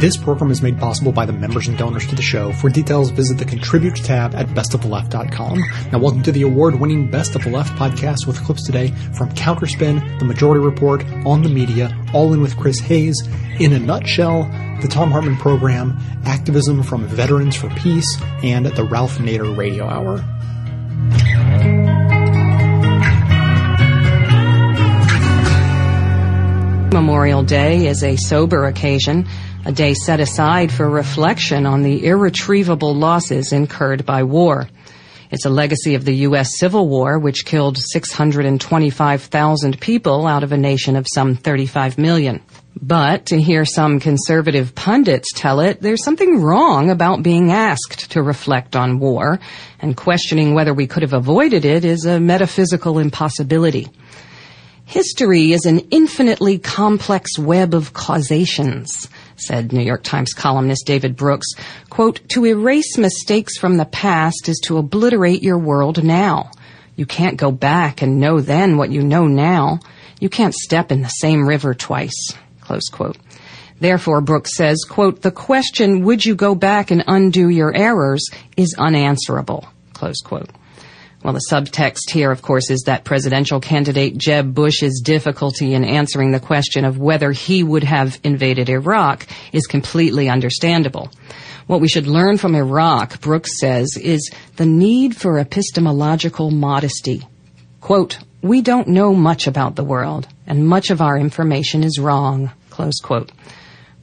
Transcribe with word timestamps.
This 0.00 0.16
program 0.16 0.50
is 0.50 0.62
made 0.62 0.78
possible 0.78 1.12
by 1.12 1.26
the 1.26 1.34
members 1.34 1.68
and 1.68 1.76
donors 1.76 2.06
to 2.06 2.14
the 2.14 2.22
show. 2.22 2.54
For 2.54 2.70
details, 2.70 3.10
visit 3.10 3.36
the 3.36 3.44
Contribute 3.44 3.96
tab 3.96 4.34
at 4.34 4.46
bestoftheleft.com. 4.46 5.62
Now, 5.92 5.98
welcome 5.98 6.22
to 6.22 6.32
the 6.32 6.40
award-winning 6.40 7.10
Best 7.10 7.34
of 7.34 7.44
the 7.44 7.50
Left 7.50 7.70
podcast 7.76 8.26
with 8.26 8.42
clips 8.42 8.64
today 8.64 8.92
from 9.12 9.28
Counterspin, 9.32 10.18
The 10.18 10.24
Majority 10.24 10.64
Report, 10.64 11.04
On 11.26 11.42
the 11.42 11.50
Media, 11.50 11.94
All 12.14 12.32
In 12.32 12.40
with 12.40 12.56
Chris 12.56 12.80
Hayes, 12.80 13.14
In 13.58 13.74
a 13.74 13.78
Nutshell, 13.78 14.44
the 14.80 14.88
Thom 14.88 15.10
Hartmann 15.10 15.36
Program, 15.36 15.98
Activism 16.24 16.82
from 16.82 17.06
Veterans 17.06 17.54
for 17.54 17.68
Peace, 17.68 18.08
and 18.42 18.64
the 18.64 18.84
Ralph 18.84 19.18
Nader 19.18 19.54
Radio 19.54 19.86
Hour. 19.86 20.24
Memorial 26.90 27.42
Day 27.42 27.86
is 27.86 28.02
a 28.02 28.16
sober 28.16 28.64
occasion, 28.64 29.26
a 29.64 29.72
day 29.72 29.94
set 29.94 30.20
aside 30.20 30.72
for 30.72 30.88
reflection 30.88 31.66
on 31.66 31.82
the 31.82 32.06
irretrievable 32.06 32.94
losses 32.94 33.52
incurred 33.52 34.06
by 34.06 34.22
war. 34.22 34.68
It's 35.30 35.44
a 35.44 35.50
legacy 35.50 35.94
of 35.94 36.04
the 36.04 36.16
U.S. 36.16 36.58
Civil 36.58 36.88
War, 36.88 37.18
which 37.18 37.44
killed 37.44 37.78
625,000 37.78 39.80
people 39.80 40.26
out 40.26 40.42
of 40.42 40.52
a 40.52 40.56
nation 40.56 40.96
of 40.96 41.06
some 41.12 41.36
35 41.36 41.98
million. 41.98 42.40
But 42.80 43.26
to 43.26 43.40
hear 43.40 43.64
some 43.64 44.00
conservative 44.00 44.74
pundits 44.74 45.28
tell 45.34 45.60
it, 45.60 45.80
there's 45.80 46.02
something 46.02 46.40
wrong 46.40 46.90
about 46.90 47.22
being 47.22 47.52
asked 47.52 48.12
to 48.12 48.22
reflect 48.22 48.74
on 48.74 48.98
war, 48.98 49.38
and 49.78 49.96
questioning 49.96 50.54
whether 50.54 50.72
we 50.72 50.86
could 50.86 51.02
have 51.02 51.12
avoided 51.12 51.64
it 51.64 51.84
is 51.84 52.06
a 52.06 52.18
metaphysical 52.18 52.98
impossibility. 52.98 53.88
History 54.86 55.52
is 55.52 55.66
an 55.66 55.80
infinitely 55.90 56.58
complex 56.58 57.38
web 57.38 57.74
of 57.74 57.92
causations, 57.92 59.08
said 59.40 59.72
New 59.72 59.82
York 59.82 60.02
Times 60.02 60.32
columnist 60.32 60.86
David 60.86 61.16
Brooks. 61.16 61.46
Quote, 61.88 62.20
to 62.28 62.46
erase 62.46 62.98
mistakes 62.98 63.58
from 63.58 63.76
the 63.76 63.84
past 63.84 64.48
is 64.48 64.60
to 64.64 64.78
obliterate 64.78 65.42
your 65.42 65.58
world 65.58 66.04
now. 66.04 66.50
You 66.96 67.06
can't 67.06 67.36
go 67.36 67.50
back 67.50 68.02
and 68.02 68.20
know 68.20 68.40
then 68.40 68.76
what 68.76 68.90
you 68.90 69.02
know 69.02 69.26
now. 69.26 69.80
You 70.20 70.28
can't 70.28 70.54
step 70.54 70.92
in 70.92 71.02
the 71.02 71.08
same 71.08 71.48
river 71.48 71.74
twice. 71.74 72.34
Close 72.60 72.88
quote. 72.92 73.16
Therefore, 73.80 74.20
Brooks 74.20 74.54
says, 74.54 74.84
quote, 74.88 75.22
the 75.22 75.30
question, 75.30 76.04
would 76.04 76.24
you 76.24 76.34
go 76.34 76.54
back 76.54 76.90
and 76.90 77.02
undo 77.06 77.48
your 77.48 77.74
errors, 77.74 78.28
is 78.56 78.74
unanswerable. 78.78 79.66
Close 79.94 80.20
quote. 80.20 80.50
Well, 81.22 81.34
the 81.34 81.42
subtext 81.50 82.10
here, 82.10 82.30
of 82.30 82.40
course, 82.40 82.70
is 82.70 82.84
that 82.86 83.04
presidential 83.04 83.60
candidate 83.60 84.16
Jeb 84.16 84.54
Bush's 84.54 85.02
difficulty 85.04 85.74
in 85.74 85.84
answering 85.84 86.30
the 86.30 86.40
question 86.40 86.86
of 86.86 86.96
whether 86.96 87.30
he 87.30 87.62
would 87.62 87.84
have 87.84 88.18
invaded 88.24 88.70
Iraq 88.70 89.26
is 89.52 89.66
completely 89.66 90.30
understandable. 90.30 91.10
What 91.66 91.82
we 91.82 91.88
should 91.88 92.06
learn 92.06 92.38
from 92.38 92.54
Iraq, 92.54 93.20
Brooks 93.20 93.60
says, 93.60 93.98
is 93.98 94.30
the 94.56 94.64
need 94.64 95.14
for 95.14 95.38
epistemological 95.38 96.50
modesty. 96.50 97.26
Quote, 97.82 98.18
we 98.40 98.62
don't 98.62 98.88
know 98.88 99.12
much 99.12 99.46
about 99.46 99.76
the 99.76 99.84
world, 99.84 100.26
and 100.46 100.66
much 100.66 100.90
of 100.90 101.02
our 101.02 101.18
information 101.18 101.84
is 101.84 101.98
wrong. 101.98 102.50
Close 102.70 102.98
quote. 103.02 103.30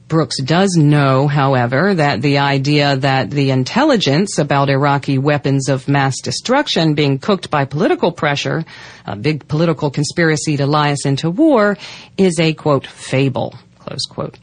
Brooks 0.08 0.40
does 0.42 0.74
know, 0.74 1.28
however, 1.28 1.92
that 1.94 2.22
the 2.22 2.38
idea 2.38 2.96
that 2.96 3.30
the 3.30 3.50
intelligence 3.50 4.38
about 4.38 4.70
Iraqi 4.70 5.18
weapons 5.18 5.68
of 5.68 5.86
mass 5.86 6.14
destruction 6.22 6.94
being 6.94 7.18
cooked 7.18 7.50
by 7.50 7.66
political 7.66 8.10
pressure, 8.10 8.64
a 9.04 9.16
big 9.16 9.46
political 9.48 9.90
conspiracy 9.90 10.56
to 10.56 10.66
lie 10.66 10.92
us 10.92 11.04
into 11.04 11.28
war, 11.28 11.76
is 12.16 12.40
a 12.40 12.54
quote, 12.54 12.86
fable, 12.86 13.54
close 13.80 14.06
quote. 14.08 14.38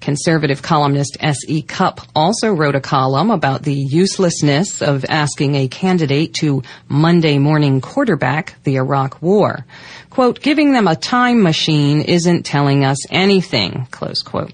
Conservative 0.00 0.62
columnist 0.62 1.18
S.E. 1.20 1.60
Cupp 1.60 2.00
also 2.14 2.50
wrote 2.52 2.74
a 2.74 2.80
column 2.80 3.30
about 3.30 3.64
the 3.64 3.74
uselessness 3.74 4.80
of 4.80 5.04
asking 5.06 5.56
a 5.56 5.68
candidate 5.68 6.32
to 6.34 6.62
Monday 6.88 7.36
morning 7.36 7.82
quarterback 7.82 8.54
the 8.62 8.76
Iraq 8.76 9.20
War. 9.20 9.66
Quote, 10.08 10.40
giving 10.40 10.72
them 10.72 10.88
a 10.88 10.96
time 10.96 11.42
machine 11.42 12.00
isn't 12.00 12.44
telling 12.46 12.84
us 12.84 12.98
anything, 13.10 13.88
close 13.90 14.22
quote. 14.22 14.52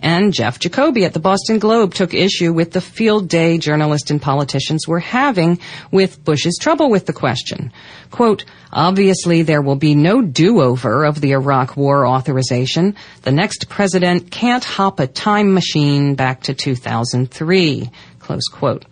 And 0.00 0.32
Jeff 0.32 0.58
Jacoby 0.58 1.04
at 1.04 1.14
the 1.14 1.20
Boston 1.20 1.58
Globe 1.58 1.94
took 1.94 2.14
issue 2.14 2.52
with 2.52 2.72
the 2.72 2.80
field 2.80 3.28
day 3.28 3.58
journalists 3.58 4.10
and 4.10 4.20
politicians 4.20 4.86
were 4.86 5.00
having 5.00 5.58
with 5.90 6.24
Bush's 6.24 6.58
trouble 6.60 6.90
with 6.90 7.06
the 7.06 7.12
question. 7.12 7.72
Quote, 8.10 8.44
obviously 8.72 9.42
there 9.42 9.62
will 9.62 9.76
be 9.76 9.94
no 9.94 10.22
do-over 10.22 11.04
of 11.04 11.20
the 11.20 11.32
Iraq 11.32 11.76
war 11.76 12.06
authorization. 12.06 12.94
The 13.22 13.32
next 13.32 13.68
president 13.68 14.30
can't 14.30 14.64
hop 14.64 15.00
a 15.00 15.06
time 15.06 15.54
machine 15.54 16.14
back 16.14 16.42
to 16.42 16.54
2003. 16.54 17.90
Close 18.18 18.48
quote. 18.48 18.84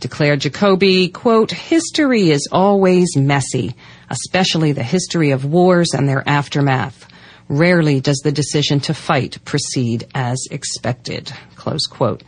Declared 0.00 0.40
Jacoby, 0.40 1.08
quote, 1.08 1.50
history 1.50 2.30
is 2.30 2.48
always 2.52 3.16
messy, 3.16 3.74
especially 4.10 4.72
the 4.72 4.82
history 4.82 5.30
of 5.30 5.46
wars 5.46 5.94
and 5.94 6.08
their 6.08 6.22
aftermath. 6.28 7.08
Rarely 7.48 8.00
does 8.00 8.20
the 8.24 8.32
decision 8.32 8.80
to 8.80 8.94
fight 8.94 9.38
proceed 9.44 10.06
as 10.14 10.38
expected. 10.50 11.32
Close 11.56 11.86
quote. 11.86 12.22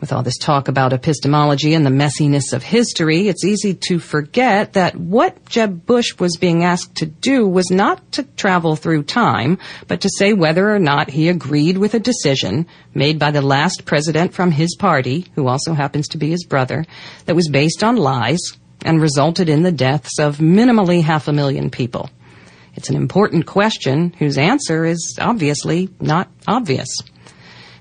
With 0.00 0.12
all 0.12 0.22
this 0.22 0.36
talk 0.36 0.68
about 0.68 0.92
epistemology 0.92 1.72
and 1.72 1.86
the 1.86 1.90
messiness 1.90 2.52
of 2.52 2.62
history, 2.62 3.28
it's 3.28 3.44
easy 3.44 3.72
to 3.88 3.98
forget 3.98 4.74
that 4.74 4.96
what 4.96 5.46
Jeb 5.46 5.86
Bush 5.86 6.18
was 6.18 6.36
being 6.36 6.62
asked 6.62 6.96
to 6.96 7.06
do 7.06 7.48
was 7.48 7.70
not 7.70 8.12
to 8.12 8.24
travel 8.36 8.76
through 8.76 9.04
time, 9.04 9.58
but 9.88 10.02
to 10.02 10.10
say 10.18 10.34
whether 10.34 10.70
or 10.70 10.78
not 10.78 11.08
he 11.08 11.30
agreed 11.30 11.78
with 11.78 11.94
a 11.94 12.00
decision 12.00 12.66
made 12.92 13.18
by 13.18 13.30
the 13.30 13.40
last 13.40 13.86
president 13.86 14.34
from 14.34 14.50
his 14.50 14.76
party, 14.76 15.26
who 15.36 15.46
also 15.48 15.72
happens 15.72 16.08
to 16.08 16.18
be 16.18 16.28
his 16.28 16.44
brother, 16.44 16.84
that 17.24 17.36
was 17.36 17.48
based 17.48 17.82
on 17.82 17.96
lies 17.96 18.40
and 18.84 19.00
resulted 19.00 19.48
in 19.48 19.62
the 19.62 19.72
deaths 19.72 20.18
of 20.18 20.36
minimally 20.36 21.02
half 21.02 21.28
a 21.28 21.32
million 21.32 21.70
people. 21.70 22.10
It's 22.76 22.90
an 22.90 22.96
important 22.96 23.46
question 23.46 24.12
whose 24.18 24.38
answer 24.38 24.84
is 24.84 25.18
obviously 25.20 25.90
not 26.00 26.28
obvious. 26.46 26.88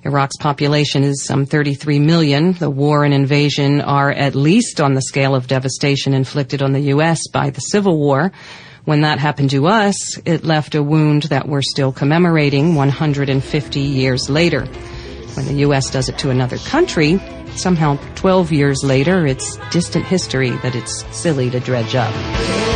Iraq's 0.06 0.38
population 0.38 1.04
is 1.04 1.24
some 1.24 1.46
33 1.46 2.00
million. 2.00 2.54
The 2.54 2.70
war 2.70 3.06
and 3.06 3.14
invasion 3.14 3.80
are 3.80 4.12
at 4.12 4.36
least 4.36 4.82
on 4.82 4.94
the 4.94 5.02
scale 5.02 5.34
of 5.34 5.48
devastation 5.48 6.14
inflicted 6.14 6.62
on 6.62 6.74
the 6.74 6.82
U.S. 6.82 7.28
by 7.32 7.52
the 7.52 7.62
Civil 7.62 7.98
War. 7.98 8.32
When 8.84 9.02
that 9.02 9.18
happened 9.18 9.52
to 9.52 9.68
us, 9.68 10.18
it 10.26 10.44
left 10.44 10.76
a 10.76 10.84
wound 10.84 11.24
that 11.24 11.48
we're 11.48 11.62
still 11.62 11.94
commemorating 11.94 12.76
150 12.76 13.80
years 13.80 14.30
later. 14.30 14.66
When 15.36 15.46
the 15.46 15.54
U.S. 15.66 15.90
does 15.90 16.10
it 16.10 16.18
to 16.20 16.32
another 16.32 16.58
country, 16.58 17.18
somehow 17.56 17.96
12 18.16 18.52
years 18.52 18.84
later, 18.84 19.26
it's 19.26 19.58
distant 19.72 20.06
history 20.06 20.50
that 20.50 20.76
it's 20.76 21.06
silly 21.16 21.50
to 21.50 21.62
dredge 21.62 21.96
up. 21.96 22.73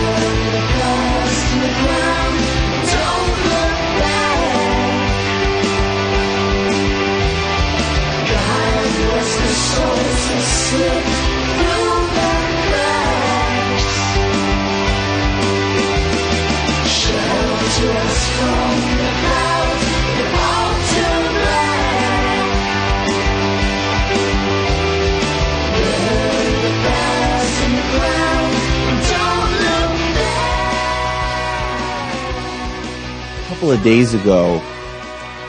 Couple 33.67 33.79
of 33.79 33.83
days 33.83 34.13
ago, 34.13 34.61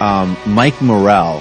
um, 0.01 0.37
Mike 0.45 0.83
Morell, 0.83 1.39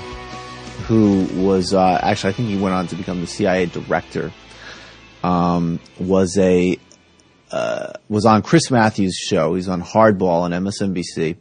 who 0.85 1.23
was 1.33 1.73
uh, 1.73 1.99
actually 2.03 2.29
I 2.29 2.33
think 2.33 2.49
he 2.49 2.57
went 2.59 2.75
on 2.75 2.85
to 2.85 2.95
become 2.95 3.19
the 3.19 3.25
CIA 3.25 3.65
director, 3.65 4.31
um, 5.23 5.79
was 5.99 6.37
a 6.37 6.77
uh, 7.49 7.93
was 8.09 8.27
on 8.27 8.43
Chris 8.43 8.69
Matthews' 8.69 9.15
show. 9.15 9.55
He's 9.55 9.67
on 9.67 9.81
Hardball 9.81 10.41
on 10.41 10.51
MSNBC. 10.51 11.37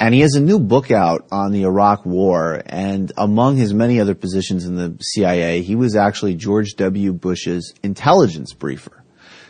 And 0.00 0.14
he 0.14 0.20
has 0.20 0.36
a 0.36 0.40
new 0.40 0.58
book 0.58 0.90
out 0.90 1.26
on 1.30 1.52
the 1.52 1.64
Iraq 1.64 2.06
War, 2.06 2.62
and 2.64 3.12
among 3.18 3.56
his 3.56 3.74
many 3.74 4.00
other 4.00 4.14
positions 4.14 4.64
in 4.64 4.76
the 4.76 4.96
CIA, 5.02 5.60
he 5.60 5.74
was 5.74 5.94
actually 5.96 6.34
George 6.34 6.76
W. 6.76 7.12
Bush's 7.12 7.74
intelligence 7.82 8.54
briefer. 8.54 9.04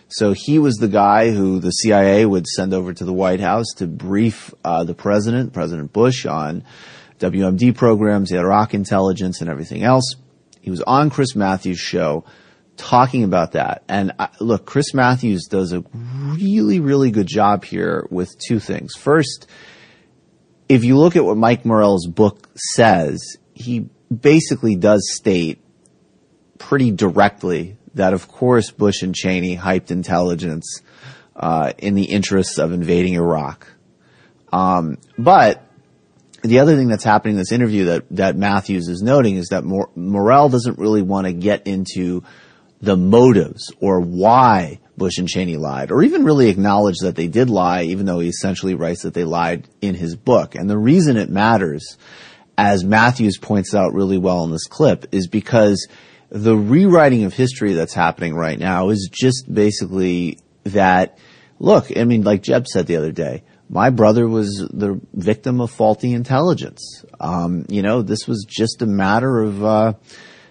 So 0.08 0.32
he 0.32 0.58
was 0.58 0.76
the 0.76 0.88
guy 0.88 1.30
who 1.30 1.58
the 1.58 1.70
CIA 1.70 2.24
would 2.26 2.46
send 2.46 2.72
over 2.72 2.92
to 2.92 3.04
the 3.04 3.12
White 3.12 3.40
House 3.40 3.66
to 3.78 3.86
brief 3.86 4.54
uh, 4.64 4.84
the 4.84 4.94
president, 4.94 5.52
President 5.52 5.92
Bush, 5.92 6.26
on 6.26 6.64
WMD 7.18 7.74
programs, 7.74 8.32
Iraq 8.32 8.74
intelligence, 8.74 9.40
and 9.40 9.50
everything 9.50 9.82
else. 9.82 10.14
He 10.60 10.70
was 10.70 10.80
on 10.82 11.10
Chris 11.10 11.34
Matthews' 11.34 11.78
show 11.78 12.24
talking 12.76 13.24
about 13.24 13.52
that. 13.52 13.82
And 13.88 14.12
uh, 14.18 14.28
look, 14.38 14.64
Chris 14.64 14.94
Matthews 14.94 15.46
does 15.46 15.72
a 15.72 15.84
really, 15.92 16.78
really 16.78 17.10
good 17.10 17.26
job 17.26 17.64
here 17.64 18.06
with 18.10 18.30
two 18.46 18.60
things. 18.60 18.94
First, 18.94 19.48
if 20.68 20.84
you 20.84 20.96
look 20.96 21.16
at 21.16 21.24
what 21.24 21.36
Mike 21.36 21.64
Morell's 21.64 22.06
book 22.06 22.48
says, 22.54 23.36
he 23.54 23.88
basically 24.14 24.76
does 24.76 25.02
state 25.14 25.62
pretty 26.58 26.90
directly 26.90 27.76
that, 27.96 28.12
of 28.12 28.28
course, 28.28 28.70
Bush 28.70 29.02
and 29.02 29.14
Cheney 29.14 29.56
hyped 29.56 29.90
intelligence 29.90 30.81
uh, 31.34 31.72
in 31.78 31.94
the 31.94 32.04
interests 32.04 32.58
of 32.58 32.72
invading 32.72 33.14
Iraq. 33.14 33.66
Um, 34.52 34.98
but 35.19 35.62
the 36.43 36.60
other 36.60 36.76
thing 36.76 36.88
that's 36.88 37.04
happening 37.04 37.34
in 37.34 37.38
this 37.38 37.52
interview 37.52 37.87
that, 37.87 38.04
that 38.10 38.37
Matthews 38.37 38.88
is 38.88 39.02
noting 39.02 39.37
is 39.37 39.48
that 39.48 39.64
Mor- 39.64 39.90
Morell 39.96 40.48
doesn't 40.48 40.78
really 40.78 41.02
want 41.02 41.26
to 41.26 41.32
get 41.32 41.66
into 41.66 42.22
the 42.81 42.96
motives 42.96 43.72
or 43.81 44.00
why 44.00 44.78
Bush 44.96 45.19
and 45.19 45.28
Cheney 45.28 45.56
lied, 45.56 45.90
or 45.90 46.02
even 46.02 46.25
really 46.25 46.49
acknowledge 46.49 46.99
that 47.02 47.16
they 47.16 47.26
did 47.26 47.50
lie, 47.50 47.82
even 47.82 48.06
though 48.06 48.20
he 48.20 48.28
essentially 48.28 48.75
writes 48.75 49.02
that 49.02 49.14
they 49.14 49.25
lied 49.25 49.69
in 49.81 49.94
his 49.94 50.16
book. 50.16 50.54
And 50.54 50.70
the 50.70 50.78
reason 50.78 51.16
it 51.16 51.28
matters, 51.28 51.99
as 52.56 52.84
Matthews 52.84 53.37
points 53.38 53.75
out 53.75 53.92
really 53.92 54.19
well 54.19 54.44
in 54.44 54.50
this 54.50 54.66
clip, 54.66 55.06
is 55.12 55.28
because 55.28 55.87
the 56.31 56.56
rewriting 56.56 57.25
of 57.25 57.34
history 57.34 57.73
that's 57.73 57.94
happening 57.94 58.34
right 58.34 58.58
now 58.58 58.88
is 58.90 59.08
just 59.12 59.52
basically 59.52 60.38
that, 60.64 61.19
look, 61.58 61.96
I 61.96 62.05
mean, 62.05 62.23
like 62.23 62.43
Jeb 62.43 62.67
said 62.67 62.87
the 62.87 62.96
other 62.96 63.12
day, 63.12 63.44
my 63.69 63.90
brother 63.90 64.28
was 64.28 64.67
the 64.73 65.00
victim 65.12 65.61
of 65.61 65.70
faulty 65.70 66.12
intelligence. 66.12 67.05
Um, 67.19 67.64
you 67.69 67.82
know, 67.82 68.02
this 68.02 68.26
was 68.26 68.44
just 68.49 68.82
a 68.82 68.87
matter 68.87 69.40
of 69.40 69.64
uh, 69.64 69.93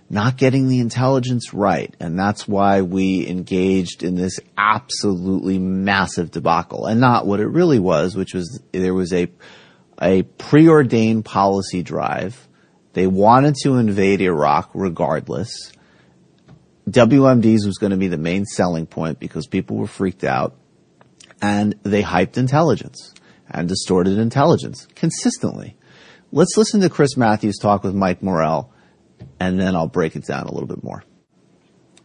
not 0.10 0.38
getting 0.38 0.68
the 0.68 0.80
intelligence 0.80 1.54
right, 1.54 1.95
and 2.00 2.19
that's 2.19 2.48
why 2.48 2.81
we 2.81 3.27
engaged 3.27 4.04
in 4.04 4.16
this 4.16 4.39
absolutely 4.57 5.60
massive 5.60 6.31
debacle, 6.31 6.86
and 6.88 7.00
not 7.00 7.25
what 7.25 7.39
it 7.39 7.48
really 7.48 7.80
was, 7.80 8.16
which 8.16 8.33
was 8.33 8.62
there 8.72 8.94
was 8.94 9.13
a 9.13 9.27
a 10.01 10.24
preordained 10.24 11.24
policy 11.24 11.83
drive. 11.83 12.48
They 12.95 13.07
wanted 13.07 13.56
to 13.63 13.75
invade 13.75 14.21
Iraq 14.21 14.71
regardless. 14.74 15.74
WMDs 16.89 17.65
was 17.65 17.77
going 17.77 17.92
to 17.92 17.97
be 17.97 18.07
the 18.07 18.18
main 18.18 18.45
selling 18.45 18.86
point 18.86 19.19
because 19.19 19.47
people 19.47 19.75
were 19.75 19.86
freaked 19.86 20.24
out 20.24 20.56
and 21.42 21.75
they 21.83 22.01
hyped 22.01 22.38
intelligence 22.38 23.13
and 23.51 23.68
distorted 23.68 24.18
intelligence 24.18 24.88
consistently. 24.95 25.75
Let's 26.31 26.56
listen 26.56 26.80
to 26.81 26.89
Chris 26.89 27.18
Matthews 27.18 27.57
talk 27.57 27.83
with 27.83 27.94
Mike 27.94 28.24
Morell, 28.24 28.71
and 29.41 29.59
then 29.59 29.75
I'll 29.75 29.88
break 29.88 30.15
it 30.15 30.25
down 30.25 30.48
a 30.48 30.51
little 30.53 30.68
bit 30.68 30.81
more. 30.81 31.03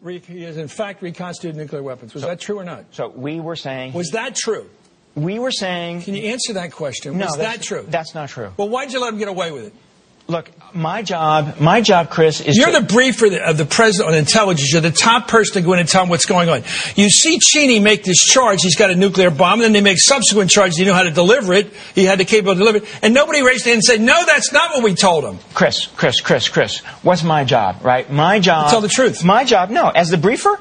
He 0.04 0.42
has 0.42 0.56
in 0.56 0.66
fact 0.66 1.02
reconstituted 1.02 1.56
nuclear 1.56 1.84
weapons. 1.84 2.14
Was 2.14 2.24
so, 2.24 2.30
that 2.30 2.40
true 2.40 2.58
or 2.58 2.64
not? 2.64 2.86
So 2.90 3.10
we 3.10 3.38
were 3.38 3.56
saying. 3.56 3.92
Was 3.92 4.10
that 4.10 4.34
true? 4.34 4.68
We 5.14 5.38
were 5.38 5.52
saying. 5.52 6.02
Can 6.02 6.16
you 6.16 6.30
answer 6.30 6.54
that 6.54 6.72
question? 6.72 7.16
No, 7.16 7.26
was 7.26 7.36
that 7.36 7.62
true? 7.62 7.86
That's 7.86 8.12
not 8.12 8.30
true. 8.30 8.52
Well, 8.56 8.68
why 8.68 8.86
did 8.86 8.94
you 8.94 9.00
let 9.00 9.12
him 9.12 9.18
get 9.20 9.28
away 9.28 9.52
with 9.52 9.66
it? 9.66 9.74
Look, 10.28 10.50
my 10.74 11.02
job, 11.02 11.58
my 11.58 11.80
job, 11.80 12.10
Chris, 12.10 12.40
is. 12.40 12.56
You're 12.56 12.70
to, 12.70 12.80
the 12.80 12.86
briefer 12.86 13.36
of 13.42 13.58
the 13.58 13.64
president 13.64 14.12
on 14.12 14.18
intelligence. 14.18 14.72
You're 14.72 14.80
the 14.80 14.92
top 14.92 15.26
person 15.26 15.54
to 15.54 15.66
go 15.66 15.72
in 15.72 15.80
and 15.80 15.88
tell 15.88 16.04
him 16.04 16.08
what's 16.08 16.26
going 16.26 16.48
on. 16.48 16.62
You 16.94 17.08
see 17.08 17.38
Cheney 17.40 17.80
make 17.80 18.04
this 18.04 18.18
charge. 18.18 18.62
He's 18.62 18.76
got 18.76 18.90
a 18.90 18.94
nuclear 18.94 19.30
bomb, 19.30 19.54
and 19.54 19.62
then 19.62 19.72
they 19.72 19.80
make 19.80 19.98
subsequent 19.98 20.50
charges. 20.50 20.76
He 20.76 20.84
knew 20.84 20.92
how 20.92 21.02
to 21.02 21.10
deliver 21.10 21.52
it. 21.54 21.72
He 21.94 22.04
had 22.04 22.18
the 22.18 22.24
capability 22.24 22.58
to 22.58 22.64
deliver 22.64 22.78
it, 22.86 22.98
and 23.02 23.12
nobody 23.12 23.42
raised 23.42 23.64
their 23.64 23.72
hand 23.72 23.78
and 23.78 23.84
said, 23.84 24.00
"No, 24.00 24.24
that's 24.24 24.52
not 24.52 24.70
what 24.70 24.84
we 24.84 24.94
told 24.94 25.24
him." 25.24 25.38
Chris, 25.54 25.86
Chris, 25.86 26.20
Chris, 26.20 26.48
Chris. 26.48 26.78
What's 27.02 27.24
my 27.24 27.44
job? 27.44 27.76
Right? 27.82 28.10
My 28.10 28.38
job. 28.38 28.70
Tell 28.70 28.80
the 28.80 28.88
truth. 28.88 29.24
My 29.24 29.44
job. 29.44 29.70
No, 29.70 29.88
as 29.88 30.10
the 30.10 30.18
briefer, 30.18 30.60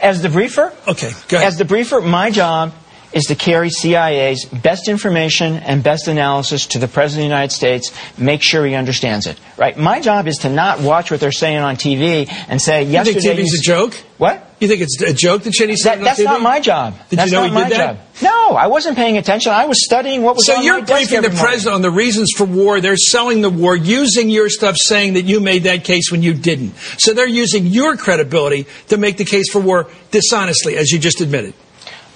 as 0.00 0.22
the 0.22 0.28
briefer. 0.28 0.72
Okay, 0.86 1.10
go 1.28 1.38
ahead. 1.38 1.48
As 1.48 1.56
the 1.56 1.64
briefer, 1.64 2.00
my 2.00 2.30
job 2.30 2.72
is 3.12 3.24
to 3.24 3.34
carry 3.34 3.70
CIA's 3.70 4.44
best 4.44 4.88
information 4.88 5.54
and 5.56 5.82
best 5.82 6.08
analysis 6.08 6.66
to 6.66 6.78
the 6.78 6.88
President 6.88 7.24
of 7.24 7.28
the 7.28 7.34
United 7.34 7.54
States, 7.54 7.92
make 8.18 8.42
sure 8.42 8.66
he 8.66 8.74
understands 8.74 9.26
it. 9.26 9.38
Right? 9.56 9.76
My 9.76 10.00
job 10.00 10.26
is 10.26 10.38
to 10.38 10.50
not 10.50 10.80
watch 10.80 11.10
what 11.10 11.20
they're 11.20 11.32
saying 11.32 11.58
on 11.58 11.76
TV 11.76 12.28
and 12.48 12.60
say, 12.60 12.84
yesterday... 12.84 13.18
You 13.18 13.20
think 13.20 13.38
TV's 13.38 13.58
a 13.58 13.62
joke? 13.62 13.94
What? 14.18 14.44
You 14.60 14.66
think 14.66 14.80
it's 14.80 15.00
a 15.00 15.14
joke 15.14 15.44
that 15.44 15.52
Cheney 15.52 15.76
said 15.76 15.96
that, 15.96 16.04
That's 16.04 16.20
not 16.20 16.42
my 16.42 16.58
job. 16.58 16.94
Did 17.10 17.20
that's 17.20 17.30
you 17.30 17.36
know 17.36 17.42
not 17.42 17.48
he 17.50 17.54
my 17.54 17.68
did 17.68 17.78
that? 17.78 17.96
Job. 17.96 18.22
No, 18.22 18.56
I 18.56 18.66
wasn't 18.66 18.96
paying 18.96 19.16
attention. 19.16 19.52
I 19.52 19.66
was 19.66 19.84
studying 19.84 20.22
what 20.22 20.34
was 20.34 20.46
so 20.46 20.54
on 20.54 20.58
So 20.58 20.64
you're 20.64 20.80
my 20.80 20.80
desk 20.80 20.92
briefing 21.10 21.22
the 21.22 21.28
morning. 21.28 21.44
president 21.44 21.74
on 21.76 21.82
the 21.82 21.90
reasons 21.92 22.32
for 22.36 22.44
war. 22.44 22.80
They're 22.80 22.96
selling 22.96 23.40
the 23.40 23.50
war 23.50 23.76
using 23.76 24.28
your 24.28 24.48
stuff, 24.48 24.76
saying 24.76 25.14
that 25.14 25.22
you 25.22 25.38
made 25.38 25.62
that 25.62 25.84
case 25.84 26.10
when 26.10 26.22
you 26.22 26.34
didn't. 26.34 26.74
So 26.98 27.14
they're 27.14 27.28
using 27.28 27.66
your 27.66 27.96
credibility 27.96 28.66
to 28.88 28.96
make 28.96 29.16
the 29.16 29.24
case 29.24 29.50
for 29.52 29.60
war 29.60 29.88
dishonestly, 30.10 30.76
as 30.76 30.90
you 30.90 30.98
just 30.98 31.20
admitted. 31.20 31.54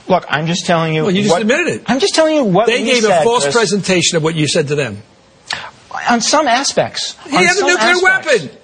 Look, 0.08 0.24
I'm 0.28 0.46
just 0.46 0.66
telling 0.66 0.94
you. 0.94 1.02
Well, 1.02 1.10
you 1.12 1.22
just 1.22 1.32
what, 1.32 1.42
admitted 1.42 1.68
it. 1.68 1.82
I'm 1.86 2.00
just 2.00 2.14
telling 2.14 2.34
you 2.34 2.44
what 2.44 2.66
they 2.66 2.84
gave 2.84 3.04
a 3.04 3.22
false 3.22 3.44
Chris. 3.44 3.54
presentation 3.54 4.16
of 4.16 4.22
what 4.22 4.34
you 4.34 4.48
said 4.48 4.68
to 4.68 4.74
them. 4.74 5.02
On 6.10 6.20
some 6.20 6.48
aspects. 6.48 7.16
He 7.28 7.36
has 7.36 7.58
a 7.58 7.66
nuclear 7.66 7.78
aspects. 7.78 8.42
weapon. 8.42 8.58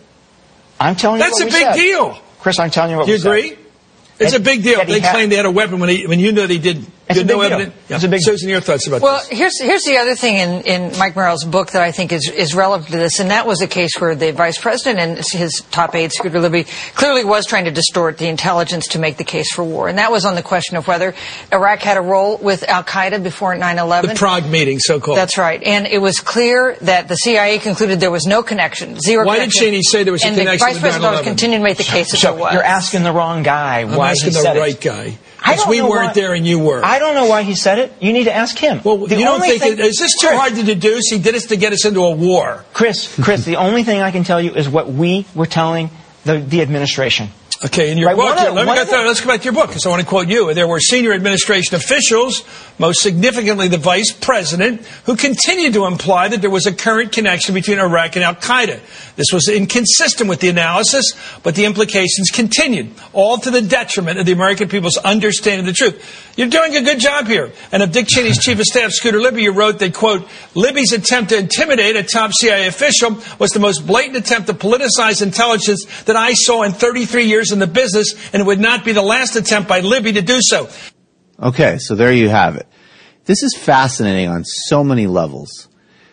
I'm 0.80 0.96
telling 0.96 1.20
you, 1.20 1.26
That's 1.26 1.40
a 1.40 1.44
big 1.44 1.52
said. 1.54 1.74
deal. 1.74 2.18
Chris, 2.40 2.58
I'm 2.58 2.70
telling 2.70 2.92
you 2.92 2.96
what 2.98 3.06
Do 3.06 3.12
you 3.12 3.16
we 3.18 3.22
said. 3.22 3.28
agree? 3.28 3.58
It's 4.18 4.32
That- 4.32 4.40
a 4.40 4.42
big 4.42 4.62
deal. 4.62 4.84
They 4.84 5.00
had- 5.00 5.12
claimed 5.12 5.32
they 5.32 5.36
had 5.36 5.46
a 5.46 5.50
weapon 5.50 5.78
when, 5.80 5.88
he, 5.90 6.06
when 6.06 6.20
you 6.20 6.32
know 6.32 6.46
they 6.46 6.58
didn't. 6.58 6.90
It's 7.08 7.16
You 7.16 7.22
a 7.22 7.24
had 7.24 7.26
no 7.26 7.38
big 7.40 7.48
deal. 7.48 7.52
evidence. 7.60 7.74
It's 7.88 8.04
a 8.04 8.08
big- 8.08 8.20
Susan, 8.22 8.48
your 8.50 8.60
thoughts 8.60 8.86
about 8.86 9.00
Well, 9.00 9.18
this? 9.30 9.38
here's 9.38 9.60
here's 9.62 9.84
the 9.84 9.96
other 9.96 10.14
thing 10.14 10.36
in, 10.36 10.60
in 10.62 10.98
Mike 10.98 11.16
Morell's 11.16 11.44
book 11.44 11.70
that 11.70 11.80
I 11.80 11.90
think 11.90 12.12
is, 12.12 12.28
is 12.28 12.54
relevant 12.54 12.90
to 12.92 12.98
this, 12.98 13.18
and 13.18 13.30
that 13.30 13.46
was 13.46 13.62
a 13.62 13.66
case 13.66 13.92
where 13.98 14.14
the 14.14 14.32
vice 14.32 14.58
president 14.58 14.98
and 15.00 15.18
his 15.32 15.62
top 15.70 15.94
aide, 15.94 16.12
Scooter 16.12 16.38
Libby, 16.38 16.64
clearly 16.94 17.24
was 17.24 17.46
trying 17.46 17.64
to 17.64 17.70
distort 17.70 18.18
the 18.18 18.26
intelligence 18.28 18.88
to 18.88 18.98
make 18.98 19.16
the 19.16 19.24
case 19.24 19.50
for 19.54 19.64
war, 19.64 19.88
and 19.88 19.96
that 19.96 20.12
was 20.12 20.26
on 20.26 20.34
the 20.34 20.42
question 20.42 20.76
of 20.76 20.86
whether 20.86 21.14
Iraq 21.50 21.80
had 21.80 21.96
a 21.96 22.02
role 22.02 22.36
with 22.36 22.62
Al 22.68 22.84
Qaeda 22.84 23.22
before 23.22 23.54
9/11. 23.56 24.08
The 24.10 24.14
Prague 24.14 24.46
meeting, 24.50 24.78
so-called. 24.78 25.16
That's 25.16 25.38
right, 25.38 25.62
and 25.62 25.86
it 25.86 26.02
was 26.02 26.18
clear 26.20 26.76
that 26.82 27.08
the 27.08 27.16
CIA 27.16 27.58
concluded 27.58 28.00
there 28.00 28.10
was 28.10 28.26
no 28.26 28.42
connection, 28.42 29.00
zero. 29.00 29.24
Why 29.24 29.38
did 29.38 29.50
Cheney 29.50 29.80
say 29.82 30.02
there 30.04 30.12
was 30.12 30.22
a 30.24 30.26
and 30.26 30.36
connection 30.36 30.66
the 30.68 30.72
vice 30.74 30.80
president 30.80 31.04
9/11? 31.14 31.24
continued 31.24 31.56
to 31.58 31.64
make 31.64 31.78
the 31.78 31.84
case 31.84 32.10
that 32.10 32.18
So 32.18 32.32
there 32.32 32.40
was. 32.40 32.52
you're 32.52 32.62
asking 32.62 33.02
the 33.04 33.12
wrong 33.12 33.42
guy 33.42 33.80
I'm 33.80 33.94
why 33.96 34.10
asking 34.10 34.32
he 34.34 34.42
the 34.42 34.60
right 34.60 34.74
it. 34.74 34.80
guy. 34.82 35.16
Because 35.38 35.66
we 35.68 35.80
weren't 35.80 36.08
why- 36.08 36.12
there 36.14 36.34
and 36.34 36.46
you 36.46 36.58
were. 36.58 36.84
I 36.84 36.97
don't 36.98 37.14
know 37.14 37.26
why 37.26 37.42
he 37.42 37.54
said 37.54 37.78
it. 37.78 37.92
You 38.00 38.12
need 38.12 38.24
to 38.24 38.34
ask 38.34 38.56
him. 38.58 38.80
well, 38.84 38.96
The 38.98 39.16
you 39.16 39.24
don't 39.24 39.36
only 39.36 39.48
think 39.50 39.62
thing- 39.62 39.76
that, 39.76 39.86
is 39.86 39.96
this 39.98 40.12
too 40.20 40.28
Chris, 40.28 40.38
hard 40.38 40.54
to 40.54 40.62
deduce? 40.62 41.08
He 41.10 41.18
did 41.18 41.34
this 41.34 41.46
to 41.46 41.56
get 41.56 41.72
us 41.72 41.84
into 41.84 42.00
a 42.00 42.10
war. 42.14 42.64
Chris, 42.72 43.14
Chris, 43.22 43.44
the 43.44 43.56
only 43.56 43.82
thing 43.82 44.00
I 44.00 44.10
can 44.10 44.24
tell 44.24 44.40
you 44.40 44.54
is 44.54 44.68
what 44.68 44.90
we 44.90 45.26
were 45.34 45.46
telling 45.46 45.90
the, 46.24 46.38
the 46.38 46.60
administration. 46.62 47.28
Okay, 47.64 47.90
in 47.90 47.98
your 47.98 48.10
Right, 48.10 48.16
book, 48.16 48.38
of- 48.38 48.54
let 48.54 48.68
me 48.68 48.74
go 48.76 48.84
through, 48.84 49.04
let's 49.08 49.20
go 49.20 49.26
back 49.26 49.40
to 49.40 49.44
your 49.44 49.52
book 49.52 49.66
because 49.66 49.84
I 49.84 49.88
want 49.88 50.00
to 50.00 50.06
quote 50.06 50.28
you. 50.28 50.54
There 50.54 50.68
were 50.68 50.78
senior 50.78 51.12
administration 51.12 51.74
officials, 51.74 52.44
most 52.78 53.00
significantly 53.02 53.66
the 53.66 53.78
vice 53.78 54.12
president, 54.12 54.82
who 55.06 55.16
continued 55.16 55.72
to 55.72 55.86
imply 55.86 56.28
that 56.28 56.40
there 56.40 56.50
was 56.50 56.66
a 56.66 56.72
current 56.72 57.10
connection 57.10 57.54
between 57.54 57.80
Iraq 57.80 58.14
and 58.14 58.24
Al 58.24 58.36
Qaeda. 58.36 58.78
This 59.16 59.32
was 59.32 59.48
inconsistent 59.48 60.30
with 60.30 60.38
the 60.38 60.48
analysis, 60.50 61.10
but 61.42 61.56
the 61.56 61.64
implications 61.64 62.30
continued, 62.32 62.92
all 63.12 63.38
to 63.38 63.50
the 63.50 63.60
detriment 63.60 64.20
of 64.20 64.26
the 64.26 64.32
American 64.32 64.68
people's 64.68 64.96
understanding 64.98 65.60
of 65.60 65.66
the 65.66 65.72
truth. 65.72 66.00
You're 66.36 66.46
doing 66.46 66.76
a 66.76 66.82
good 66.82 67.00
job 67.00 67.26
here. 67.26 67.50
And 67.72 67.82
of 67.82 67.90
Dick 67.90 68.06
Cheney's 68.06 68.38
chief 68.38 68.60
of 68.60 68.66
staff, 68.66 68.92
Scooter 68.92 69.20
Libby, 69.20 69.42
you 69.42 69.50
wrote 69.50 69.80
that, 69.80 69.94
quote, 69.94 70.28
Libby's 70.54 70.92
attempt 70.92 71.30
to 71.30 71.38
intimidate 71.38 71.96
a 71.96 72.04
top 72.04 72.30
CIA 72.38 72.68
official 72.68 73.18
was 73.40 73.50
the 73.50 73.58
most 73.58 73.84
blatant 73.84 74.16
attempt 74.16 74.46
to 74.46 74.54
politicize 74.54 75.20
intelligence 75.20 75.84
that 76.04 76.14
I 76.14 76.34
saw 76.34 76.62
in 76.62 76.70
33 76.70 77.24
years 77.24 77.47
in 77.52 77.58
the 77.58 77.66
business, 77.66 78.14
and 78.32 78.40
it 78.40 78.46
would 78.46 78.60
not 78.60 78.84
be 78.84 78.92
the 78.92 79.02
last 79.02 79.36
attempt 79.36 79.68
by 79.68 79.80
Libby 79.80 80.12
to 80.12 80.22
do 80.22 80.38
so. 80.40 80.68
Okay, 81.40 81.78
so 81.78 81.94
there 81.94 82.12
you 82.12 82.28
have 82.28 82.56
it. 82.56 82.66
This 83.24 83.42
is 83.42 83.56
fascinating 83.56 84.28
on 84.28 84.44
so 84.44 84.82
many 84.82 85.06
levels. 85.06 85.68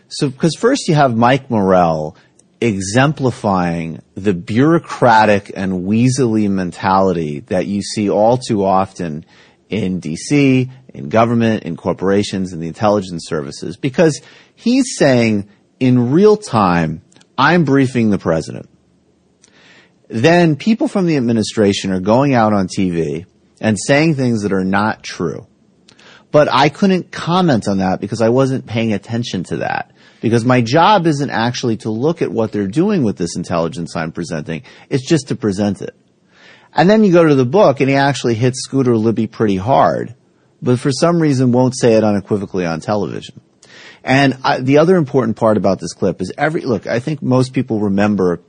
So, 0.07 0.29
because 0.29 0.55
first 0.55 0.87
you 0.87 0.95
have 0.95 1.15
Mike 1.15 1.49
Morell 1.49 2.15
exemplifying 2.61 4.01
the 4.15 4.33
bureaucratic 4.33 5.51
and 5.55 5.85
weaselly 5.85 6.49
mentality 6.49 7.41
that 7.41 7.67
you 7.67 7.81
see 7.81 8.09
all 8.09 8.37
too 8.37 8.63
often 8.63 9.25
in 9.69 9.99
DC, 9.99 10.69
in 10.93 11.09
government, 11.09 11.63
in 11.63 11.75
corporations, 11.75 12.53
in 12.53 12.59
the 12.59 12.67
intelligence 12.67 13.25
services, 13.27 13.77
because 13.77 14.21
he's 14.55 14.95
saying 14.97 15.49
in 15.79 16.11
real 16.11 16.37
time, 16.37 17.01
I'm 17.37 17.65
briefing 17.65 18.09
the 18.09 18.17
president. 18.17 18.69
Then 20.07 20.55
people 20.55 20.87
from 20.87 21.07
the 21.07 21.17
administration 21.17 21.91
are 21.91 21.99
going 21.99 22.33
out 22.33 22.53
on 22.53 22.67
TV 22.67 23.25
and 23.59 23.77
saying 23.79 24.15
things 24.15 24.43
that 24.43 24.53
are 24.53 24.63
not 24.63 25.03
true. 25.03 25.47
But 26.31 26.49
I 26.51 26.69
couldn't 26.69 27.11
comment 27.11 27.67
on 27.67 27.77
that 27.77 28.01
because 28.01 28.21
I 28.21 28.29
wasn't 28.29 28.65
paying 28.65 28.93
attention 28.93 29.43
to 29.45 29.57
that. 29.57 29.91
Because 30.21 30.43
my 30.43 30.61
job 30.61 31.07
isn't 31.07 31.29
actually 31.29 31.77
to 31.77 31.89
look 31.89 32.21
at 32.21 32.31
what 32.31 32.51
they're 32.51 32.67
doing 32.67 33.03
with 33.03 33.17
this 33.17 33.35
intelligence 33.35 33.95
I'm 33.95 34.11
presenting. 34.11 34.63
It's 34.89 35.07
just 35.07 35.29
to 35.29 35.35
present 35.35 35.81
it. 35.81 35.95
And 36.73 36.89
then 36.89 37.03
you 37.03 37.13
go 37.13 37.23
to 37.23 37.35
the 37.35 37.45
book 37.45 37.79
and 37.79 37.89
he 37.89 37.95
actually 37.95 38.35
hits 38.35 38.63
Scooter 38.63 38.97
Libby 38.97 39.27
pretty 39.27 39.55
hard, 39.55 40.13
but 40.61 40.79
for 40.79 40.91
some 40.91 41.21
reason 41.21 41.53
won't 41.53 41.77
say 41.77 41.93
it 41.93 42.03
unequivocally 42.03 42.65
on 42.65 42.81
television. 42.81 43.39
And 44.03 44.37
I, 44.43 44.59
the 44.59 44.79
other 44.79 44.97
important 44.97 45.37
part 45.37 45.57
about 45.57 45.79
this 45.79 45.93
clip 45.93 46.21
is 46.21 46.33
every, 46.37 46.61
look, 46.61 46.85
I 46.85 46.99
think 46.99 47.21
most 47.21 47.53
people 47.53 47.79
remember 47.79 48.41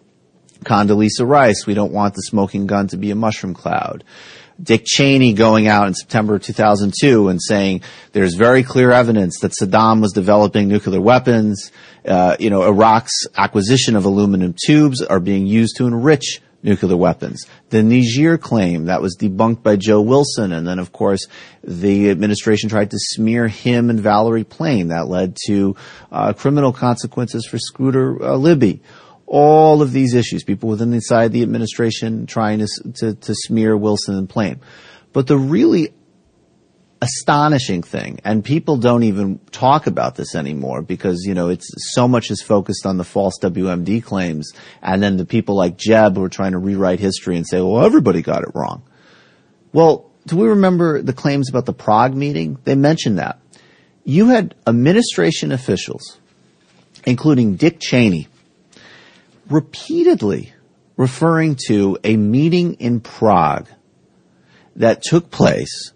Condoleezza 0.65 1.27
Rice, 1.27 1.67
we 1.67 1.75
don't 1.75 1.93
want 1.93 2.15
the 2.15 2.23
smoking 2.23 2.67
gun 2.67 2.89
to 2.89 2.97
be 2.97 3.11
a 3.11 3.15
mushroom 3.15 3.55
cloud. 3.55 4.05
Dick 4.63 4.85
Cheney 4.87 5.35
going 5.35 5.69
out 5.69 5.87
in 5.87 5.95
September 5.95 6.39
2002 6.39 7.29
and 7.29 7.41
saying 7.43 7.83
there's 8.13 8.35
very 8.35 8.63
clear 8.63 8.91
evidence 8.91 9.41
that 9.41 9.53
Saddam 9.53 10.01
was 10.01 10.13
developing 10.13 10.69
nuclear 10.69 11.01
weapons. 11.01 11.71
Uh, 12.07 12.37
you 12.41 12.49
know, 12.49 12.63
Iraq's 12.63 13.27
acquisition 13.37 13.97
of 13.97 14.07
aluminum 14.07 14.55
tubes 14.65 15.03
are 15.03 15.21
being 15.21 15.47
used 15.47 15.77
to 15.77 15.87
enrich 15.87 16.41
nuclear 16.63 16.97
weapons. 16.97 17.47
The 17.71 17.83
Niger 17.83 18.39
claim 18.39 18.87
that 18.87 19.03
was 19.03 19.17
debunked 19.17 19.63
by 19.63 19.77
Joe 19.77 20.01
Wilson, 20.01 20.53
and 20.53 20.67
then 20.67 20.79
of 20.79 20.93
course 20.93 21.27
the 21.63 22.11
administration 22.11 22.69
tried 22.69 22.91
to 22.91 22.99
smear 22.99 23.49
him 23.49 23.91
and 23.91 24.01
Valerie 24.01 24.45
Plame. 24.45 24.89
That 24.89 25.09
led 25.09 25.37
to 25.47 25.77
uh, 26.11 26.33
criminal 26.33 26.73
consequences 26.73 27.47
for 27.47 27.59
Scooter 27.59 28.23
uh, 28.23 28.37
Libby. 28.37 28.81
All 29.27 29.83
of 29.83 29.93
these 29.93 30.15
issues, 30.15 30.45
people 30.45 30.69
within 30.69 30.93
inside 30.93 31.33
the 31.33 31.43
administration 31.43 32.27
trying 32.27 32.61
to, 32.61 32.69
to, 32.95 33.15
to 33.15 33.35
smear 33.35 33.77
Wilson 33.77 34.17
and 34.17 34.29
Plame. 34.29 34.61
But 35.13 35.27
the 35.27 35.37
really 35.37 35.93
astonishing 37.03 37.83
thing, 37.83 38.21
and 38.25 38.45
people 38.45 38.77
don't 38.77 39.03
even 39.03 39.39
talk 39.51 39.87
about 39.87 40.15
this 40.15 40.35
anymore 40.35 40.83
because, 40.83 41.25
you 41.25 41.35
know, 41.35 41.49
it's 41.49 41.69
so 41.95 42.09
much 42.09 42.31
is 42.31 42.43
focused 42.43 42.87
on 42.87 42.97
the 42.97 43.05
false 43.05 43.39
WMD 43.43 44.03
claims, 44.03 44.53
and 44.83 45.03
then 45.03 45.17
the 45.17 45.25
people 45.25 45.57
like 45.57 45.77
Jeb 45.77 46.17
who 46.17 46.25
are 46.25 46.29
trying 46.29 46.53
to 46.53 46.59
rewrite 46.59 47.01
history 47.01 47.37
and 47.37 47.47
say, 47.47 47.61
well, 47.61 47.85
everybody 47.85 48.23
got 48.23 48.43
it 48.43 48.51
wrong. 48.55 48.83
Well, 49.73 50.11
do 50.27 50.37
we 50.37 50.49
remember 50.49 51.03
the 51.03 51.13
claims 51.13 51.49
about 51.49 51.67
the 51.67 51.73
Prague 51.73 52.15
meeting? 52.15 52.59
They 52.65 52.75
mentioned 52.75 53.19
that. 53.19 53.39
You 54.05 54.29
had 54.29 54.55
administration 54.67 55.53
officials, 55.53 56.19
including 57.05 57.57
Dick 57.57 57.81
Cheney, 57.81 58.29
repeatedly 59.49 60.53
referring 60.97 61.57
to 61.69 61.99
a 62.05 62.17
meeting 62.17 62.75
in 62.75 63.01
Prague 63.01 63.69
that 64.77 65.03
took 65.03 65.31
place 65.31 65.93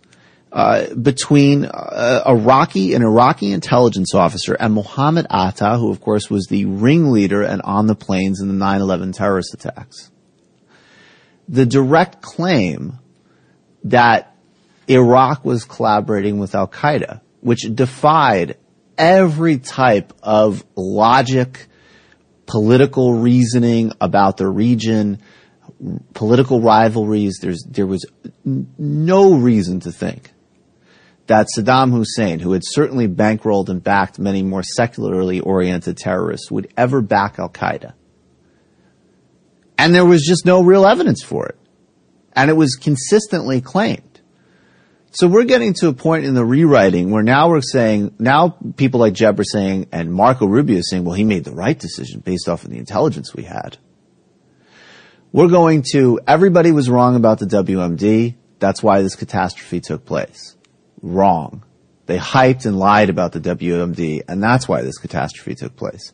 uh, 0.52 0.92
between 0.95 1.64
uh, 1.64 2.23
Iraqi, 2.26 2.95
an 2.95 3.02
Iraqi 3.02 3.52
intelligence 3.52 4.14
officer 4.14 4.54
and 4.54 4.75
Mohammed 4.75 5.26
Atta, 5.30 5.76
who 5.76 5.90
of 5.90 6.00
course 6.00 6.28
was 6.28 6.47
the 6.47 6.64
ringleader 6.64 7.42
and 7.42 7.62
on 7.62 7.87
the 7.87 7.95
planes 7.95 8.40
in 8.40 8.49
the 8.49 8.64
9-11 8.64 9.14
terrorist 9.14 9.54
attacks. 9.54 10.11
The 11.49 11.66
direct 11.66 12.21
claim 12.21 12.99
that 13.85 14.37
Iraq 14.88 15.45
was 15.45 15.64
collaborating 15.64 16.38
with 16.38 16.54
Al 16.54 16.69
Qaeda, 16.69 17.21
which 17.40 17.61
defied 17.73 18.57
every 18.99 19.59
type 19.59 20.12
of 20.23 20.64
logic, 20.75 21.69
political 22.50 23.14
reasoning 23.14 23.92
about 24.00 24.37
the 24.37 24.49
region, 24.49 25.21
political 26.14 26.61
rivalries. 26.61 27.38
There's, 27.40 27.64
there 27.69 27.87
was 27.87 28.04
no 28.45 29.35
reason 29.35 29.78
to 29.80 29.92
think 29.92 30.33
that 31.28 31.47
Saddam 31.57 31.92
Hussein, 31.92 32.40
who 32.40 32.50
had 32.50 32.62
certainly 32.64 33.07
bankrolled 33.07 33.69
and 33.69 33.80
backed 33.80 34.19
many 34.19 34.42
more 34.42 34.64
secularly 34.64 35.38
oriented 35.38 35.97
terrorists, 35.97 36.50
would 36.50 36.73
ever 36.76 37.00
back 37.00 37.38
Al 37.38 37.49
Qaeda. 37.49 37.92
And 39.78 39.95
there 39.95 40.04
was 40.04 40.23
just 40.23 40.45
no 40.45 40.61
real 40.61 40.85
evidence 40.85 41.23
for 41.23 41.47
it. 41.47 41.57
And 42.33 42.50
it 42.50 42.54
was 42.54 42.75
consistently 42.75 43.61
claimed. 43.61 44.10
So 45.12 45.26
we're 45.26 45.45
getting 45.45 45.75
to 45.75 45.88
a 45.88 45.93
point 45.93 46.25
in 46.25 46.35
the 46.35 46.45
rewriting 46.45 47.11
where 47.11 47.25
now 47.25 47.49
we're 47.49 47.62
saying, 47.62 48.14
now 48.21 48.57
people 48.76 49.00
like 49.00 49.12
Jeb 49.12 49.40
are 49.40 49.45
saying, 49.45 49.88
and 49.90 50.12
Marco 50.12 50.47
Rubio 50.47 50.79
is 50.79 50.88
saying, 50.88 51.05
well, 51.05 51.14
he 51.14 51.25
made 51.25 51.43
the 51.43 51.55
right 51.55 51.76
decision 51.76 52.21
based 52.21 52.49
off 52.49 52.62
of 52.62 52.71
the 52.71 52.79
intelligence 52.79 53.35
we 53.35 53.43
had. 53.43 53.76
We're 55.33 55.49
going 55.49 55.85
to, 55.93 56.21
everybody 56.29 56.71
was 56.71 56.88
wrong 56.88 57.17
about 57.17 57.40
the 57.40 57.47
WMD. 57.47 58.37
That's 58.61 58.85
why 58.85 59.02
this 59.02 59.17
catastrophe 59.17 59.81
took 59.81 60.05
place 60.05 60.57
wrong. 61.02 61.64
They 62.07 62.19
hyped 62.19 62.67
and 62.67 62.79
lied 62.79 63.11
about 63.11 63.33
the 63.33 63.40
WMD, 63.40 64.23
and 64.29 64.43
that's 64.43 64.69
why 64.69 64.83
this 64.83 64.99
catastrophe 64.99 65.55
took 65.55 65.76
place. 65.76 66.12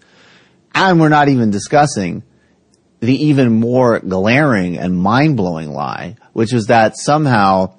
And 0.74 1.00
we're 1.00 1.08
not 1.08 1.28
even 1.28 1.50
discussing 1.50 2.22
the 3.00 3.26
even 3.26 3.60
more 3.60 4.00
glaring 4.00 4.78
and 4.78 4.96
mind-blowing 4.96 5.70
lie, 5.70 6.16
which 6.32 6.52
was 6.52 6.66
that 6.66 6.96
somehow 6.96 7.74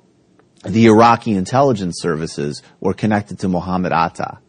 the 0.68 0.88
Iraqi 0.88 1.34
intelligence 1.34 1.98
services 2.00 2.62
were 2.80 2.94
connected 2.94 3.40
to 3.40 3.48
Mohammed 3.48 3.92
Atta. 3.92 4.40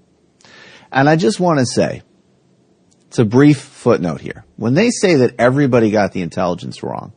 And 0.91 1.09
I 1.09 1.17
just 1.17 1.39
want 1.41 1.59
to 1.59 1.67
say, 1.67 2.03
it's 3.09 3.19
a 3.19 3.25
brief 3.25 3.59
footnote 3.59 4.21
here. 4.21 4.45
When 4.57 4.75
they 4.75 4.91
say 4.91 5.17
that 5.17 5.35
everybody 5.39 5.91
got 5.91 6.13
the 6.13 6.23
intelligence 6.23 6.83
wrong, 6.83 7.13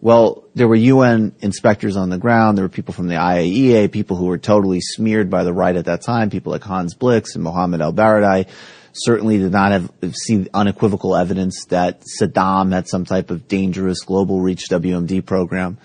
well, 0.00 0.44
there 0.54 0.68
were 0.68 0.76
UN 0.76 1.34
inspectors 1.40 1.96
on 1.96 2.08
the 2.08 2.18
ground. 2.18 2.56
There 2.56 2.64
were 2.64 2.68
people 2.68 2.94
from 2.94 3.08
the 3.08 3.16
IAEA, 3.16 3.90
people 3.90 4.16
who 4.16 4.26
were 4.26 4.38
totally 4.38 4.80
smeared 4.80 5.28
by 5.28 5.42
the 5.42 5.52
right 5.52 5.74
at 5.74 5.86
that 5.86 6.02
time, 6.02 6.30
people 6.30 6.52
like 6.52 6.62
Hans 6.62 6.94
Blix 6.94 7.34
and 7.34 7.42
Mohammed 7.42 7.80
El-Baradei 7.80 8.46
certainly 8.92 9.38
did 9.38 9.52
not 9.52 9.72
have 9.72 9.90
seen 10.14 10.48
unequivocal 10.54 11.16
evidence 11.16 11.64
that 11.66 12.02
Saddam 12.20 12.72
had 12.72 12.88
some 12.88 13.04
type 13.04 13.30
of 13.30 13.48
dangerous 13.48 14.00
global 14.00 14.40
reach 14.40 14.64
WMD 14.70 15.24
program. 15.24 15.78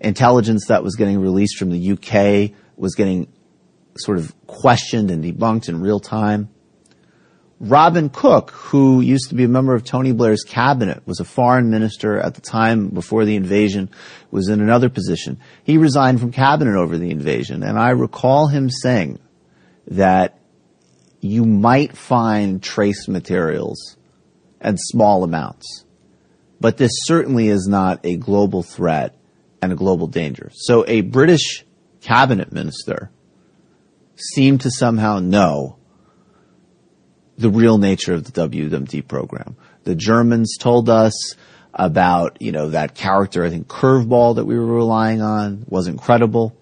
Intelligence 0.00 0.66
that 0.68 0.82
was 0.82 0.96
getting 0.96 1.20
released 1.20 1.58
from 1.58 1.70
the 1.70 1.92
UK 1.92 2.56
was 2.76 2.94
getting 2.94 3.30
sort 3.96 4.18
of 4.18 4.34
questioned 4.46 5.10
and 5.10 5.22
debunked 5.22 5.68
in 5.68 5.80
real 5.80 6.00
time. 6.00 6.48
Robin 7.60 8.08
Cook, 8.08 8.52
who 8.52 9.02
used 9.02 9.28
to 9.28 9.34
be 9.34 9.44
a 9.44 9.48
member 9.48 9.74
of 9.74 9.84
Tony 9.84 10.12
Blair's 10.12 10.42
cabinet, 10.42 11.06
was 11.06 11.20
a 11.20 11.26
foreign 11.26 11.68
minister 11.68 12.18
at 12.18 12.34
the 12.34 12.40
time 12.40 12.88
before 12.88 13.26
the 13.26 13.36
invasion, 13.36 13.90
was 14.30 14.48
in 14.48 14.62
another 14.62 14.88
position. 14.88 15.38
He 15.62 15.76
resigned 15.76 16.20
from 16.20 16.32
cabinet 16.32 16.74
over 16.74 16.96
the 16.96 17.10
invasion, 17.10 17.62
and 17.62 17.78
I 17.78 17.90
recall 17.90 18.46
him 18.46 18.70
saying 18.70 19.18
that 19.88 20.38
you 21.20 21.44
might 21.44 21.94
find 21.94 22.62
trace 22.62 23.06
materials 23.08 23.98
and 24.58 24.78
small 24.80 25.22
amounts, 25.22 25.84
but 26.60 26.78
this 26.78 26.92
certainly 27.04 27.48
is 27.48 27.68
not 27.68 28.00
a 28.04 28.16
global 28.16 28.62
threat 28.62 29.19
and 29.62 29.72
a 29.72 29.76
global 29.76 30.06
danger. 30.06 30.50
So 30.54 30.84
a 30.86 31.00
British 31.02 31.64
cabinet 32.00 32.52
minister 32.52 33.10
seemed 34.16 34.62
to 34.62 34.70
somehow 34.70 35.18
know 35.18 35.76
the 37.36 37.50
real 37.50 37.78
nature 37.78 38.14
of 38.14 38.24
the 38.24 38.48
WMD 38.48 39.06
program. 39.06 39.56
The 39.84 39.94
Germans 39.94 40.56
told 40.58 40.88
us 40.88 41.34
about, 41.72 42.40
you 42.42 42.52
know, 42.52 42.70
that 42.70 42.94
character, 42.94 43.44
I 43.44 43.50
think, 43.50 43.66
curveball 43.66 44.36
that 44.36 44.44
we 44.44 44.58
were 44.58 44.66
relying 44.66 45.22
on 45.22 45.64
wasn't 45.66 46.00
credible. 46.00 46.56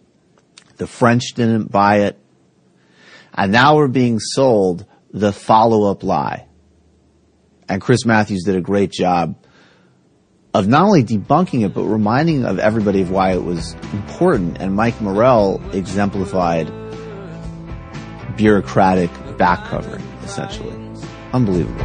The 0.76 0.86
French 0.86 1.32
didn't 1.34 1.72
buy 1.72 2.02
it. 2.02 2.18
And 3.34 3.52
now 3.52 3.76
we're 3.76 3.88
being 3.88 4.18
sold 4.20 4.86
the 5.12 5.32
follow-up 5.32 6.02
lie. 6.02 6.46
And 7.68 7.80
Chris 7.80 8.04
Matthews 8.04 8.44
did 8.44 8.56
a 8.56 8.60
great 8.60 8.92
job 8.92 9.36
of 10.58 10.66
not 10.66 10.82
only 10.82 11.04
debunking 11.04 11.64
it, 11.64 11.72
but 11.72 11.84
reminding 11.84 12.44
of 12.44 12.58
everybody 12.58 13.00
of 13.00 13.12
why 13.12 13.32
it 13.32 13.44
was 13.44 13.74
important. 13.92 14.58
And 14.58 14.74
Mike 14.74 15.00
Morell 15.00 15.62
exemplified 15.72 16.66
bureaucratic 18.36 19.10
back 19.38 19.64
covering 19.66 20.02
essentially. 20.24 20.74
Unbelievable. 21.32 21.84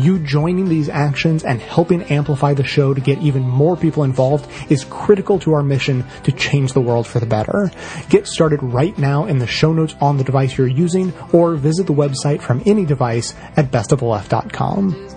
You 0.01 0.17
joining 0.17 0.67
these 0.67 0.89
actions 0.89 1.43
and 1.43 1.61
helping 1.61 2.01
amplify 2.03 2.55
the 2.55 2.63
show 2.63 2.93
to 2.95 2.99
get 2.99 3.19
even 3.19 3.43
more 3.43 3.77
people 3.77 4.03
involved 4.03 4.49
is 4.71 4.83
critical 4.85 5.37
to 5.39 5.53
our 5.53 5.61
mission 5.61 6.05
to 6.23 6.31
change 6.31 6.73
the 6.73 6.81
world 6.81 7.05
for 7.05 7.19
the 7.19 7.27
better. 7.27 7.71
Get 8.09 8.25
started 8.25 8.63
right 8.63 8.97
now 8.97 9.25
in 9.25 9.37
the 9.37 9.45
show 9.45 9.71
notes 9.73 9.93
on 10.01 10.17
the 10.17 10.23
device 10.23 10.57
you're 10.57 10.65
using 10.65 11.13
or 11.31 11.53
visit 11.55 11.85
the 11.85 11.93
website 11.93 12.41
from 12.41 12.63
any 12.65 12.83
device 12.83 13.35
at 13.55 13.69
bestoftheleft.com. 13.69 15.07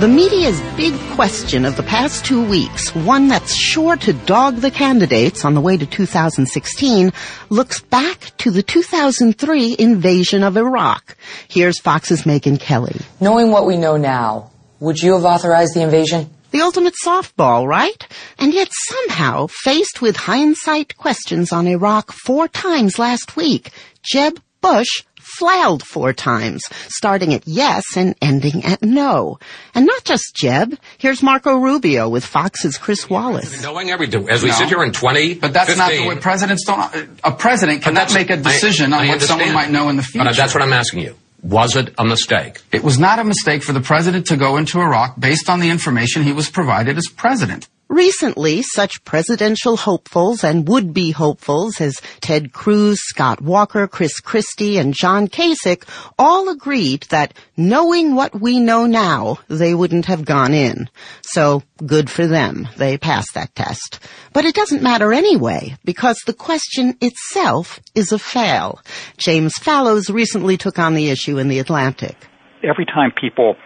The 0.00 0.08
media's 0.08 0.58
big 0.78 0.98
question 1.10 1.66
of 1.66 1.76
the 1.76 1.82
past 1.82 2.24
two 2.24 2.42
weeks, 2.42 2.94
one 2.94 3.28
that's 3.28 3.54
sure 3.54 3.96
to 3.96 4.14
dog 4.14 4.56
the 4.56 4.70
candidates 4.70 5.44
on 5.44 5.52
the 5.52 5.60
way 5.60 5.76
to 5.76 5.84
2016, 5.84 7.12
looks 7.50 7.82
back 7.82 8.32
to 8.38 8.50
the 8.50 8.62
2003 8.62 9.76
invasion 9.78 10.42
of 10.42 10.56
Iraq. 10.56 11.18
Here's 11.48 11.78
Fox's 11.80 12.22
Megyn 12.22 12.58
Kelly. 12.58 12.96
Knowing 13.20 13.50
what 13.50 13.66
we 13.66 13.76
know 13.76 13.98
now, 13.98 14.50
would 14.78 15.02
you 15.02 15.12
have 15.12 15.26
authorized 15.26 15.74
the 15.74 15.82
invasion? 15.82 16.30
The 16.50 16.62
ultimate 16.62 16.94
softball, 17.04 17.66
right? 17.66 18.08
And 18.38 18.54
yet 18.54 18.70
somehow, 18.72 19.48
faced 19.48 20.00
with 20.00 20.16
hindsight 20.16 20.96
questions 20.96 21.52
on 21.52 21.66
Iraq 21.66 22.10
four 22.24 22.48
times 22.48 22.98
last 22.98 23.36
week, 23.36 23.70
Jeb 24.02 24.40
Bush 24.62 25.04
flailed 25.38 25.82
four 25.82 26.12
times, 26.12 26.62
starting 26.88 27.34
at 27.34 27.46
yes 27.46 27.84
and 27.96 28.14
ending 28.20 28.64
at 28.64 28.82
no. 28.82 29.38
And 29.74 29.86
not 29.86 30.04
just 30.04 30.34
Jeb. 30.34 30.78
Here's 30.98 31.22
Marco 31.22 31.56
Rubio 31.56 32.08
with 32.08 32.24
Fox's 32.24 32.78
Chris 32.78 33.08
Wallace. 33.08 33.62
Knowing 33.62 33.90
everything, 33.90 34.28
as 34.30 34.42
we 34.42 34.48
no, 34.48 34.54
sit 34.54 34.68
here 34.68 34.82
in 34.82 34.92
20, 34.92 35.34
but 35.34 35.52
that's 35.52 35.70
15, 35.70 35.78
not 35.78 36.02
the 36.02 36.08
way 36.08 36.20
presidents 36.20 36.64
don't. 36.64 37.18
A 37.24 37.32
president 37.32 37.82
cannot 37.82 38.12
make 38.14 38.30
a 38.30 38.36
decision 38.36 38.92
I, 38.92 38.96
on 38.96 39.02
I 39.02 39.06
what 39.06 39.12
understand. 39.14 39.40
someone 39.40 39.54
might 39.54 39.70
know 39.70 39.88
in 39.88 39.96
the 39.96 40.02
future. 40.02 40.24
But 40.24 40.36
that's 40.36 40.54
what 40.54 40.62
I'm 40.62 40.72
asking 40.72 41.00
you. 41.00 41.16
Was 41.42 41.74
it 41.76 41.94
a 41.96 42.04
mistake? 42.04 42.60
It 42.70 42.84
was 42.84 42.98
not 42.98 43.18
a 43.18 43.24
mistake 43.24 43.62
for 43.62 43.72
the 43.72 43.80
president 43.80 44.26
to 44.26 44.36
go 44.36 44.58
into 44.58 44.78
Iraq 44.78 45.18
based 45.18 45.48
on 45.48 45.60
the 45.60 45.70
information 45.70 46.22
he 46.22 46.32
was 46.32 46.50
provided 46.50 46.98
as 46.98 47.06
president. 47.08 47.66
Recently, 47.90 48.62
such 48.62 49.02
presidential 49.04 49.76
hopefuls 49.76 50.44
and 50.44 50.68
would-be 50.68 51.10
hopefuls 51.10 51.80
as 51.80 52.00
Ted 52.20 52.52
Cruz, 52.52 53.00
Scott 53.02 53.40
Walker, 53.40 53.88
Chris 53.88 54.20
Christie, 54.20 54.78
and 54.78 54.94
John 54.94 55.26
Kasich 55.26 55.82
all 56.16 56.50
agreed 56.50 57.02
that 57.10 57.34
knowing 57.56 58.14
what 58.14 58.40
we 58.40 58.60
know 58.60 58.86
now, 58.86 59.38
they 59.48 59.74
wouldn't 59.74 60.06
have 60.06 60.24
gone 60.24 60.54
in. 60.54 60.88
So, 61.22 61.64
good 61.84 62.08
for 62.08 62.28
them. 62.28 62.68
They 62.76 62.96
passed 62.96 63.34
that 63.34 63.56
test. 63.56 63.98
But 64.32 64.44
it 64.44 64.54
doesn't 64.54 64.84
matter 64.84 65.12
anyway, 65.12 65.76
because 65.84 66.16
the 66.26 66.32
question 66.32 66.96
itself 67.00 67.80
is 67.96 68.12
a 68.12 68.20
fail. 68.20 68.80
James 69.16 69.54
Fallows 69.56 70.08
recently 70.10 70.56
took 70.56 70.78
on 70.78 70.94
the 70.94 71.10
issue 71.10 71.38
in 71.38 71.48
The 71.48 71.58
Atlantic. 71.58 72.16
Every 72.62 72.86
time 72.86 73.10
people 73.20 73.56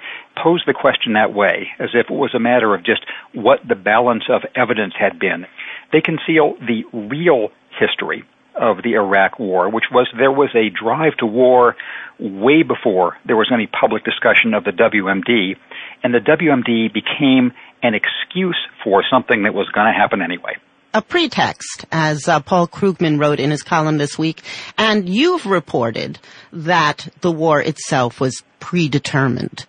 pose 0.45 0.63
the 0.67 0.75
question 0.75 1.15
that 1.15 1.33
way, 1.33 1.69
as 1.79 1.89
if 1.95 2.11
it 2.11 2.15
was 2.15 2.35
a 2.35 2.39
matter 2.39 2.75
of 2.75 2.85
just 2.85 3.01
what 3.33 3.61
the 3.67 3.75
balance 3.75 4.25
of 4.29 4.43
evidence 4.55 4.93
had 4.99 5.19
been, 5.19 5.47
they 5.91 6.03
conceal 6.03 6.55
the 6.61 6.85
real 6.93 7.49
history 7.81 8.25
of 8.55 8.83
the 8.85 8.93
Iraq 8.93 9.39
War, 9.39 9.71
which 9.71 9.87
was 9.91 10.07
there 10.17 10.31
was 10.31 10.51
a 10.55 10.69
drive 10.69 11.17
to 11.17 11.27
war 11.27 11.77
way 12.21 12.63
before 12.63 13.17
there 13.27 13.37
was 13.37 13.51
any 13.53 13.67
public 13.67 14.05
discussion 14.05 14.53
of 14.53 14.65
the 14.65 14.71
WMD, 14.71 15.57
and 16.05 16.13
the 16.13 16.21
WMD 16.21 16.93
became 16.93 17.53
an 17.83 17.95
excuse 17.95 18.59
for 18.85 19.03
something 19.11 19.45
that 19.45 19.55
was 19.55 19.69
going 19.71 19.87
to 19.87 19.99
happen 19.99 20.21
anyway. 20.21 20.53
A 20.93 21.03
pretext, 21.03 21.87
as 21.91 22.29
uh, 22.29 22.39
Paul 22.39 22.69
Krugman 22.69 23.19
wrote 23.19 23.41
in 23.41 23.51
his 23.51 23.63
column 23.63 23.99
this 23.99 24.17
week, 24.17 24.43
and 24.79 25.09
you've 25.09 25.47
reported 25.47 26.21
that 26.53 27.09
the 27.23 27.33
war 27.33 27.61
itself 27.61 28.21
was 28.21 28.45
predetermined 28.61 29.67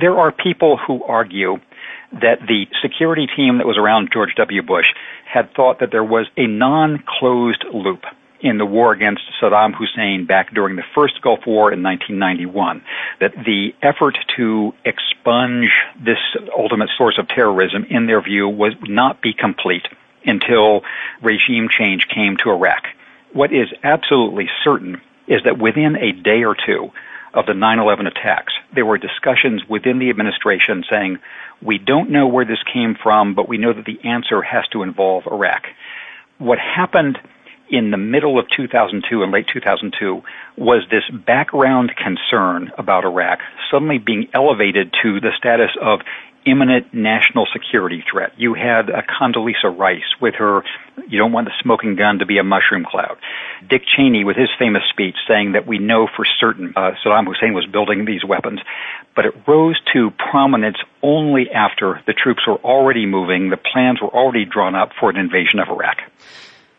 there 0.00 0.18
are 0.18 0.32
people 0.32 0.76
who 0.76 1.02
argue 1.04 1.58
that 2.12 2.40
the 2.46 2.66
security 2.82 3.26
team 3.26 3.58
that 3.58 3.66
was 3.66 3.76
around 3.76 4.10
George 4.12 4.34
W. 4.36 4.62
Bush 4.62 4.86
had 5.26 5.52
thought 5.54 5.80
that 5.80 5.90
there 5.90 6.04
was 6.04 6.26
a 6.36 6.46
non-closed 6.46 7.64
loop 7.72 8.04
in 8.40 8.56
the 8.56 8.64
war 8.64 8.92
against 8.92 9.22
Saddam 9.40 9.74
Hussein 9.74 10.24
back 10.24 10.54
during 10.54 10.76
the 10.76 10.84
first 10.94 11.20
Gulf 11.22 11.40
War 11.46 11.72
in 11.72 11.82
1991. 11.82 12.82
That 13.20 13.32
the 13.34 13.74
effort 13.82 14.16
to 14.36 14.72
expunge 14.84 15.70
this 15.98 16.18
ultimate 16.56 16.90
source 16.96 17.18
of 17.18 17.28
terrorism, 17.28 17.84
in 17.90 18.06
their 18.06 18.22
view, 18.22 18.48
was 18.48 18.74
not 18.82 19.20
be 19.20 19.32
complete 19.32 19.86
until 20.24 20.82
regime 21.20 21.68
change 21.68 22.06
came 22.08 22.36
to 22.38 22.50
Iraq. 22.50 22.84
What 23.32 23.52
is 23.52 23.68
absolutely 23.82 24.48
certain 24.62 25.00
is 25.26 25.42
that 25.44 25.58
within 25.58 25.96
a 25.96 26.12
day 26.12 26.44
or 26.44 26.54
two, 26.54 26.90
of 27.34 27.46
the 27.46 27.52
9-11 27.52 28.06
attacks. 28.06 28.52
There 28.74 28.86
were 28.86 28.98
discussions 28.98 29.62
within 29.68 29.98
the 29.98 30.10
administration 30.10 30.84
saying, 30.90 31.18
we 31.62 31.78
don't 31.78 32.10
know 32.10 32.26
where 32.26 32.44
this 32.44 32.62
came 32.72 32.96
from, 33.00 33.34
but 33.34 33.48
we 33.48 33.58
know 33.58 33.72
that 33.72 33.84
the 33.84 34.00
answer 34.08 34.42
has 34.42 34.66
to 34.72 34.82
involve 34.82 35.24
Iraq. 35.26 35.64
What 36.38 36.58
happened 36.58 37.18
in 37.70 37.90
the 37.90 37.96
middle 37.96 38.38
of 38.38 38.46
2002 38.56 39.22
and 39.22 39.32
late 39.32 39.46
2002 39.52 40.22
was 40.56 40.84
this 40.90 41.02
background 41.10 41.92
concern 41.96 42.72
about 42.78 43.04
Iraq 43.04 43.40
suddenly 43.70 43.98
being 43.98 44.28
elevated 44.32 44.94
to 45.02 45.20
the 45.20 45.32
status 45.36 45.70
of 45.80 46.00
imminent 46.50 46.92
national 46.92 47.46
security 47.52 48.04
threat. 48.10 48.32
You 48.36 48.54
had 48.54 48.88
a 48.88 49.02
Condoleezza 49.02 49.76
Rice 49.76 50.14
with 50.20 50.34
her, 50.36 50.62
you 51.08 51.18
don't 51.18 51.32
want 51.32 51.46
the 51.46 51.52
smoking 51.62 51.96
gun 51.96 52.18
to 52.18 52.26
be 52.26 52.38
a 52.38 52.44
mushroom 52.44 52.84
cloud. 52.88 53.18
Dick 53.68 53.82
Cheney 53.84 54.24
with 54.24 54.36
his 54.36 54.48
famous 54.58 54.82
speech 54.90 55.16
saying 55.28 55.52
that 55.52 55.66
we 55.66 55.78
know 55.78 56.06
for 56.14 56.24
certain 56.40 56.72
uh, 56.76 56.92
Saddam 57.04 57.26
Hussein 57.26 57.54
was 57.54 57.66
building 57.66 58.04
these 58.04 58.24
weapons. 58.24 58.60
But 59.14 59.26
it 59.26 59.34
rose 59.46 59.80
to 59.92 60.10
prominence 60.30 60.78
only 61.02 61.50
after 61.50 62.00
the 62.06 62.12
troops 62.12 62.42
were 62.46 62.58
already 62.58 63.06
moving, 63.06 63.50
the 63.50 63.56
plans 63.56 64.00
were 64.00 64.08
already 64.08 64.44
drawn 64.44 64.74
up 64.74 64.90
for 64.98 65.10
an 65.10 65.16
invasion 65.16 65.58
of 65.60 65.68
Iraq. 65.68 65.98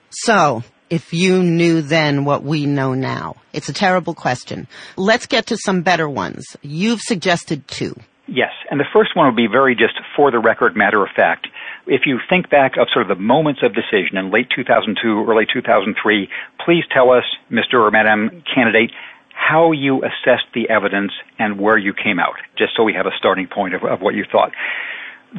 So, 0.09 0.63
if 0.89 1.13
you 1.13 1.43
knew 1.43 1.81
then 1.81 2.25
what 2.25 2.43
we 2.43 2.65
know 2.65 2.93
now? 2.93 3.35
It's 3.53 3.69
a 3.69 3.73
terrible 3.73 4.15
question. 4.15 4.67
Let's 4.97 5.27
get 5.27 5.47
to 5.47 5.57
some 5.57 5.81
better 5.81 6.09
ones. 6.09 6.57
You've 6.61 7.01
suggested 7.01 7.67
two. 7.67 7.95
Yes, 8.31 8.51
and 8.69 8.79
the 8.79 8.85
first 8.93 9.15
one 9.15 9.25
would 9.25 9.35
be 9.35 9.47
very 9.47 9.73
just 9.75 9.95
for 10.15 10.29
the 10.29 10.37
record, 10.37 10.75
matter 10.75 11.03
of 11.03 11.09
fact. 11.15 11.47
If 11.87 12.05
you 12.05 12.19
think 12.29 12.49
back 12.49 12.77
of 12.77 12.87
sort 12.93 13.09
of 13.09 13.17
the 13.17 13.21
moments 13.21 13.61
of 13.63 13.73
decision 13.73 14.17
in 14.17 14.29
late 14.29 14.49
2002, 14.55 15.25
early 15.27 15.47
2003, 15.51 16.29
please 16.63 16.83
tell 16.91 17.09
us, 17.09 17.23
Mr. 17.49 17.81
or 17.81 17.89
Madam 17.89 18.43
candidate, 18.53 18.91
how 19.33 19.71
you 19.71 20.03
assessed 20.03 20.45
the 20.53 20.69
evidence 20.69 21.11
and 21.39 21.59
where 21.59 21.77
you 21.77 21.91
came 21.91 22.19
out, 22.19 22.35
just 22.55 22.75
so 22.75 22.83
we 22.83 22.93
have 22.93 23.07
a 23.07 23.15
starting 23.17 23.47
point 23.47 23.73
of, 23.73 23.83
of 23.83 24.01
what 24.01 24.13
you 24.13 24.25
thought. 24.31 24.51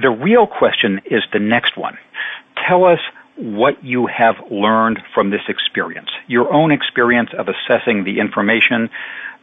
The 0.01 0.11
real 0.11 0.49
question 0.49 1.01
is 1.05 1.23
the 1.33 1.39
next 1.39 1.77
one. 1.77 1.97
Tell 2.67 2.85
us 2.85 3.01
what 3.37 3.85
you 3.85 4.07
have 4.07 4.35
learned 4.51 5.01
from 5.15 5.31
this 5.31 5.43
experience, 5.49 6.11
your 6.27 6.53
own 6.53 6.73
experience 6.73 7.31
of 7.39 7.49
assessing 7.49 8.03
the 8.03 8.19
information, 8.19 8.91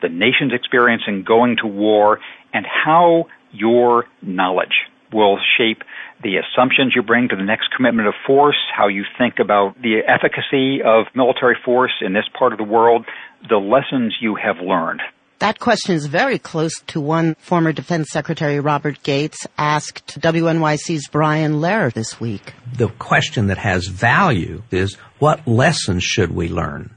the 0.02 0.10
nation's 0.10 0.54
experience 0.54 1.04
in 1.08 1.24
going 1.24 1.58
to 1.58 1.68
war, 1.68 2.20
and 2.54 2.66
how 2.66 3.26
your 3.52 4.06
knowledge 4.22 4.74
will 5.14 5.38
shape 5.58 5.84
the 6.24 6.36
assumptions 6.38 6.94
you 6.96 7.02
bring 7.02 7.30
to 7.30 7.36
the 7.36 7.44
next 7.44 7.70
commitment 7.76 8.08
of 8.08 8.14
force, 8.26 8.58
how 8.76 8.88
you 8.88 9.04
think 9.18 9.36
about 9.40 9.76
the 9.82 10.00
efficacy 10.08 10.82
of 10.84 11.06
military 11.16 11.58
force 11.64 11.94
in 12.02 12.14
this 12.14 12.26
part 12.38 12.52
of 12.52 12.58
the 12.58 12.64
world, 12.64 13.06
the 13.50 13.58
lessons 13.58 14.16
you 14.20 14.36
have 14.36 14.58
learned. 14.58 15.02
That 15.40 15.60
question 15.60 15.94
is 15.94 16.08
very 16.08 16.40
close 16.40 16.74
to 16.88 17.00
one 17.00 17.36
former 17.36 17.72
Defense 17.72 18.10
Secretary 18.10 18.60
Robert 18.60 19.04
Gates 19.04 19.46
asked 19.56 20.20
WNYC's 20.20 21.08
Brian 21.10 21.62
Lehrer 21.62 21.94
this 21.94 22.20
week. 22.20 22.54
The 22.74 22.88
question 22.88 23.48
that 23.48 23.60
has 23.60 23.86
value 23.86 24.64
is 24.72 24.96
what 25.20 25.48
lessons 25.48 26.04
should 26.04 26.32
we 26.32 26.50
learn 26.50 26.96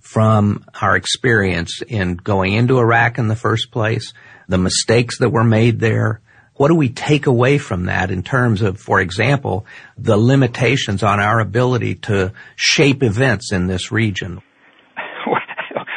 from 0.00 0.64
our 0.80 0.96
experience 0.96 1.82
in 1.86 2.16
going 2.16 2.54
into 2.54 2.78
Iraq 2.78 3.18
in 3.18 3.28
the 3.28 3.36
first 3.36 3.70
place, 3.70 4.14
the 4.48 4.58
mistakes 4.58 5.18
that 5.18 5.30
were 5.30 5.44
made 5.44 5.80
there. 5.80 6.20
What 6.54 6.68
do 6.68 6.74
we 6.74 6.90
take 6.90 7.26
away 7.26 7.58
from 7.58 7.86
that 7.86 8.10
in 8.10 8.22
terms 8.22 8.62
of, 8.62 8.78
for 8.78 9.00
example, 9.00 9.66
the 9.96 10.16
limitations 10.16 11.02
on 11.02 11.18
our 11.18 11.40
ability 11.40 11.96
to 12.06 12.32
shape 12.56 13.02
events 13.02 13.52
in 13.52 13.66
this 13.66 13.90
region? 13.90 14.40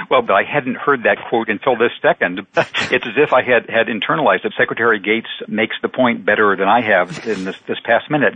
Well, 0.07 0.21
but 0.21 0.33
I 0.33 0.43
hadn't 0.43 0.77
heard 0.77 1.03
that 1.03 1.17
quote 1.29 1.49
until 1.49 1.75
this 1.75 1.91
second. 2.01 2.39
it's 2.55 3.07
as 3.07 3.17
if 3.17 3.33
I 3.33 3.41
had, 3.41 3.67
had 3.67 3.87
internalized 3.87 4.45
it. 4.45 4.53
Secretary 4.57 4.99
Gates 4.99 5.27
makes 5.47 5.75
the 5.81 5.89
point 5.89 6.23
better 6.23 6.55
than 6.55 6.67
I 6.67 6.81
have 6.81 7.27
in 7.27 7.43
this, 7.43 7.57
this 7.67 7.79
past 7.83 8.09
minute 8.11 8.35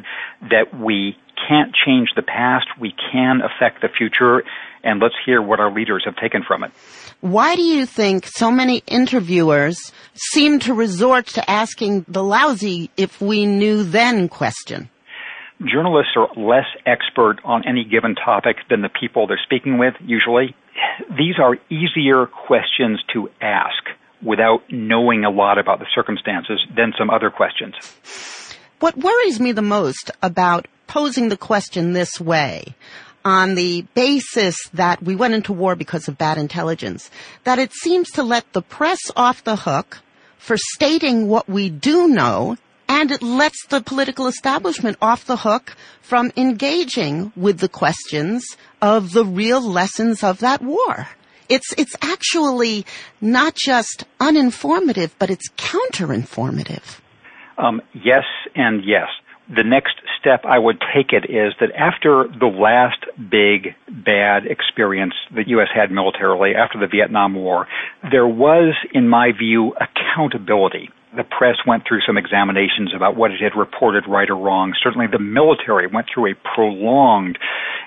that 0.49 0.77
we 0.77 1.15
can't 1.47 1.73
change 1.73 2.09
the 2.15 2.21
past, 2.21 2.67
we 2.79 2.93
can 3.11 3.41
affect 3.41 3.81
the 3.81 3.87
future, 3.87 4.43
and 4.83 4.99
let's 4.99 5.15
hear 5.25 5.41
what 5.41 5.59
our 5.59 5.71
leaders 5.71 6.03
have 6.05 6.15
taken 6.15 6.43
from 6.43 6.63
it. 6.63 6.71
Why 7.21 7.57
do 7.57 7.61
you 7.61 7.85
think 7.85 8.25
so 8.25 8.49
many 8.49 8.81
interviewers 8.87 9.77
seem 10.13 10.59
to 10.59 10.73
resort 10.73 11.27
to 11.27 11.49
asking 11.49 12.05
the 12.07 12.23
lousy 12.23 12.91
if 12.95 13.19
we 13.19 13.45
knew 13.45 13.83
then 13.83 14.29
question? 14.29 14.89
Journalists 15.69 16.13
are 16.15 16.29
less 16.37 16.67
expert 16.85 17.39
on 17.43 17.67
any 17.67 17.83
given 17.83 18.15
topic 18.15 18.55
than 18.69 18.81
the 18.81 18.89
people 18.89 19.27
they're 19.27 19.41
speaking 19.43 19.77
with, 19.77 19.95
usually. 19.99 20.55
These 21.09 21.35
are 21.43 21.57
easier 21.69 22.25
questions 22.25 23.03
to 23.13 23.29
ask 23.41 23.83
without 24.23 24.63
knowing 24.69 25.25
a 25.25 25.29
lot 25.29 25.57
about 25.57 25.79
the 25.79 25.87
circumstances 25.93 26.65
than 26.73 26.93
some 26.97 27.09
other 27.09 27.29
questions. 27.29 27.75
What 28.79 28.95
worries 28.97 29.41
me 29.41 29.51
the 29.51 29.61
most 29.61 30.09
about 30.21 30.69
posing 30.87 31.27
the 31.27 31.37
question 31.37 31.91
this 31.91 32.19
way 32.19 32.75
on 33.29 33.55
the 33.55 33.83
basis 33.93 34.55
that 34.73 35.01
we 35.01 35.15
went 35.15 35.33
into 35.33 35.53
war 35.53 35.75
because 35.75 36.07
of 36.07 36.17
bad 36.17 36.37
intelligence, 36.37 37.09
that 37.43 37.59
it 37.59 37.71
seems 37.71 38.09
to 38.11 38.23
let 38.23 38.51
the 38.53 38.61
press 38.61 38.99
off 39.15 39.43
the 39.43 39.55
hook 39.55 39.99
for 40.37 40.57
stating 40.57 41.27
what 41.27 41.47
we 41.47 41.69
do 41.69 42.07
know 42.07 42.57
and 42.89 43.11
it 43.11 43.21
lets 43.21 43.67
the 43.67 43.81
political 43.81 44.25
establishment 44.25 44.97
off 44.99 45.25
the 45.25 45.37
hook 45.37 45.77
from 46.01 46.31
engaging 46.35 47.31
with 47.35 47.59
the 47.59 47.69
questions 47.69 48.57
of 48.81 49.13
the 49.13 49.23
real 49.23 49.61
lessons 49.61 50.23
of 50.23 50.39
that 50.39 50.61
war. 50.61 51.07
It's, 51.49 51.71
it's 51.77 51.95
actually 52.01 52.85
not 53.21 53.55
just 53.55 54.05
uninformative, 54.19 55.11
but 55.19 55.29
it's 55.29 55.49
counterinformative. 55.49 56.99
Um, 57.57 57.81
yes 57.93 58.25
and 58.55 58.83
yes. 58.83 59.07
The 59.55 59.63
next 59.63 59.95
step 60.19 60.45
I 60.45 60.59
would 60.59 60.81
take 60.93 61.11
it 61.11 61.29
is 61.29 61.53
that 61.59 61.71
after 61.75 62.27
the 62.27 62.47
last 62.47 63.03
big 63.19 63.75
bad 63.87 64.45
experience 64.45 65.13
the 65.33 65.43
U.S. 65.47 65.67
had 65.73 65.91
militarily 65.91 66.55
after 66.55 66.79
the 66.79 66.87
Vietnam 66.87 67.35
War, 67.35 67.67
there 68.11 68.27
was, 68.27 68.73
in 68.93 69.09
my 69.09 69.31
view, 69.37 69.73
accountability 69.75 70.89
the 71.15 71.23
press 71.23 71.57
went 71.65 71.83
through 71.87 72.01
some 72.05 72.17
examinations 72.17 72.93
about 72.95 73.15
what 73.15 73.31
it 73.31 73.41
had 73.41 73.57
reported 73.57 74.03
right 74.07 74.29
or 74.29 74.37
wrong. 74.37 74.73
Certainly 74.83 75.07
the 75.11 75.19
military 75.19 75.87
went 75.87 76.07
through 76.13 76.31
a 76.31 76.35
prolonged 76.53 77.39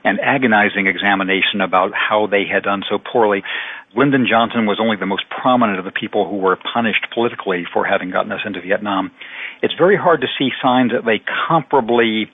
and 0.03 0.19
agonizing 0.19 0.89
examination 0.89 1.61
about 1.61 1.93
how 1.95 2.27
they 2.27 2.43
had 2.51 2.65
done 2.65 2.83
so 2.91 2.99
poorly. 2.99 3.45
Lyndon 3.95 4.27
Johnson 4.29 4.67
was 4.67 4.79
only 4.81 4.97
the 4.97 5.07
most 5.07 5.23
prominent 5.31 5.79
of 5.79 5.85
the 5.85 5.93
people 5.93 6.29
who 6.29 6.37
were 6.37 6.59
punished 6.75 7.07
politically 7.15 7.65
for 7.73 7.85
having 7.85 8.11
gotten 8.11 8.33
us 8.33 8.41
into 8.45 8.61
Vietnam. 8.61 9.13
It's 9.63 9.75
very 9.79 9.97
hard 9.97 10.23
to 10.23 10.27
see 10.39 10.51
signs 10.61 10.93
of 10.93 11.07
a 11.07 11.23
comparably 11.49 12.25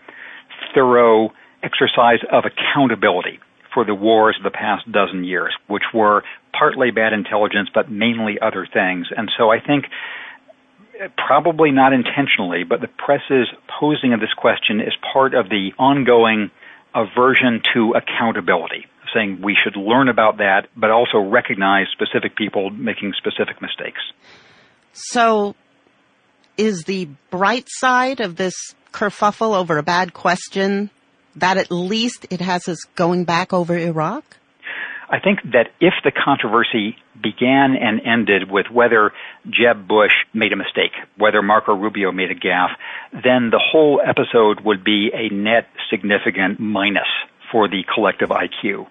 thorough 0.75 1.33
exercise 1.69 2.21
of 2.33 2.45
accountability 2.45 3.39
for 3.73 3.85
the 3.85 3.95
wars 3.95 4.37
of 4.39 4.45
the 4.45 4.57
past 4.57 4.91
dozen 4.91 5.25
years, 5.25 5.55
which 5.67 5.85
were 5.93 6.25
partly 6.59 6.91
bad 6.91 7.13
intelligence, 7.13 7.69
but 7.73 7.91
mainly 7.91 8.39
other 8.41 8.67
things. 8.73 9.07
And 9.15 9.31
so 9.37 9.51
I 9.51 9.61
think 9.61 9.85
eh, 11.01 11.09
probably 11.17 11.71
not 11.71 11.93
intentionally, 11.93 12.65
but 12.65 12.81
the 12.81 12.89
press's 12.89 13.49
posing 13.79 14.13
of 14.15 14.21
this 14.21 14.33
question 14.37 14.81
is 14.81 14.95
part 15.13 15.35
of 15.35 15.49
the 15.49 15.71
ongoing 15.79 16.51
aversion 16.95 17.61
to 17.75 17.95
accountability, 17.95 18.87
saying 19.15 19.41
we 19.43 19.55
should 19.63 19.77
learn 19.77 20.09
about 20.09 20.39
that, 20.39 20.69
but 20.77 20.91
also 20.91 21.19
recognize 21.19 21.87
specific 21.93 22.37
people 22.37 22.71
making 22.71 23.13
specific 23.17 23.61
mistakes. 23.61 24.01
So, 24.93 25.55
is 26.57 26.85
the 26.85 27.09
bright 27.31 27.69
side 27.69 28.21
of 28.21 28.37
this 28.37 28.55
kerfuffle 28.93 29.55
over 29.55 29.79
a 29.79 29.83
bad 29.83 30.13
question 30.15 30.91
that 31.37 31.57
at 31.57 31.71
least 31.71 32.27
it 32.31 32.41
has 32.41 32.69
us 32.69 32.79
going 32.95 33.25
back 33.25 33.53
over 33.53 33.77
Iraq? 33.77 34.39
I 35.11 35.21
think 35.21 35.41
that 35.53 35.69
if 35.81 35.95
the 36.05 36.13
controversy 36.13 36.97
began 37.21 37.75
and 37.81 38.01
ended 38.05 38.51
with 38.51 38.67
whether 38.71 39.13
Jeb 39.47 39.89
Bush 39.89 40.13
made 40.35 40.53
a 40.53 40.57
mistake, 40.57 40.93
whether 41.17 41.41
Marco 41.41 41.75
Rubio 41.75 42.13
made 42.13 42.31
a 42.31 42.35
gaffe, 42.35 42.75
then 43.13 43.51
the 43.51 43.61
whole 43.61 44.01
episode 44.05 44.61
would 44.65 44.85
be 44.85 45.11
a 45.15 45.33
net 45.35 45.67
significant 45.91 46.61
minus 46.61 47.09
for 47.51 47.69
the 47.69 47.85
collective 47.95 48.29
IQ. 48.29 48.87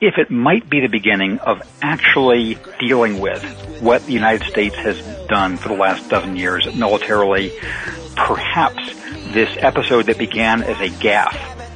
If 0.00 0.18
it 0.18 0.32
might 0.32 0.68
be 0.68 0.80
the 0.80 0.88
beginning 0.88 1.38
of 1.38 1.62
actually 1.80 2.58
dealing 2.80 3.20
with 3.20 3.42
what 3.80 4.04
the 4.04 4.12
United 4.12 4.48
States 4.48 4.74
has 4.76 5.00
done 5.28 5.56
for 5.56 5.68
the 5.68 5.76
last 5.76 6.10
dozen 6.10 6.36
years 6.36 6.74
militarily, 6.74 7.52
perhaps 8.16 8.84
this 9.32 9.56
episode 9.60 10.06
that 10.06 10.18
began 10.18 10.62
as 10.64 10.78
a 10.80 10.88
gaffe 10.88 11.52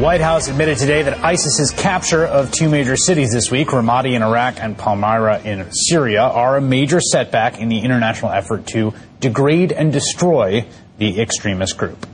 White 0.00 0.22
House 0.22 0.48
admitted 0.48 0.78
today 0.78 1.02
that 1.02 1.22
ISIS's 1.22 1.72
capture 1.72 2.24
of 2.24 2.50
two 2.50 2.70
major 2.70 2.96
cities 2.96 3.32
this 3.34 3.50
week, 3.50 3.68
Ramadi 3.68 4.14
in 4.14 4.22
Iraq 4.22 4.58
and 4.58 4.78
Palmyra 4.78 5.42
in 5.42 5.70
Syria, 5.72 6.22
are 6.22 6.56
a 6.56 6.60
major 6.62 7.02
setback 7.02 7.58
in 7.58 7.68
the 7.68 7.80
international 7.80 8.30
effort 8.30 8.66
to 8.68 8.94
degrade 9.20 9.72
and 9.72 9.92
destroy 9.92 10.64
the 10.96 11.20
extremist 11.20 11.76
group. 11.76 12.06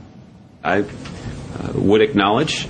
I 0.65 0.81
uh, 0.81 0.85
would 1.75 2.01
acknowledge 2.01 2.67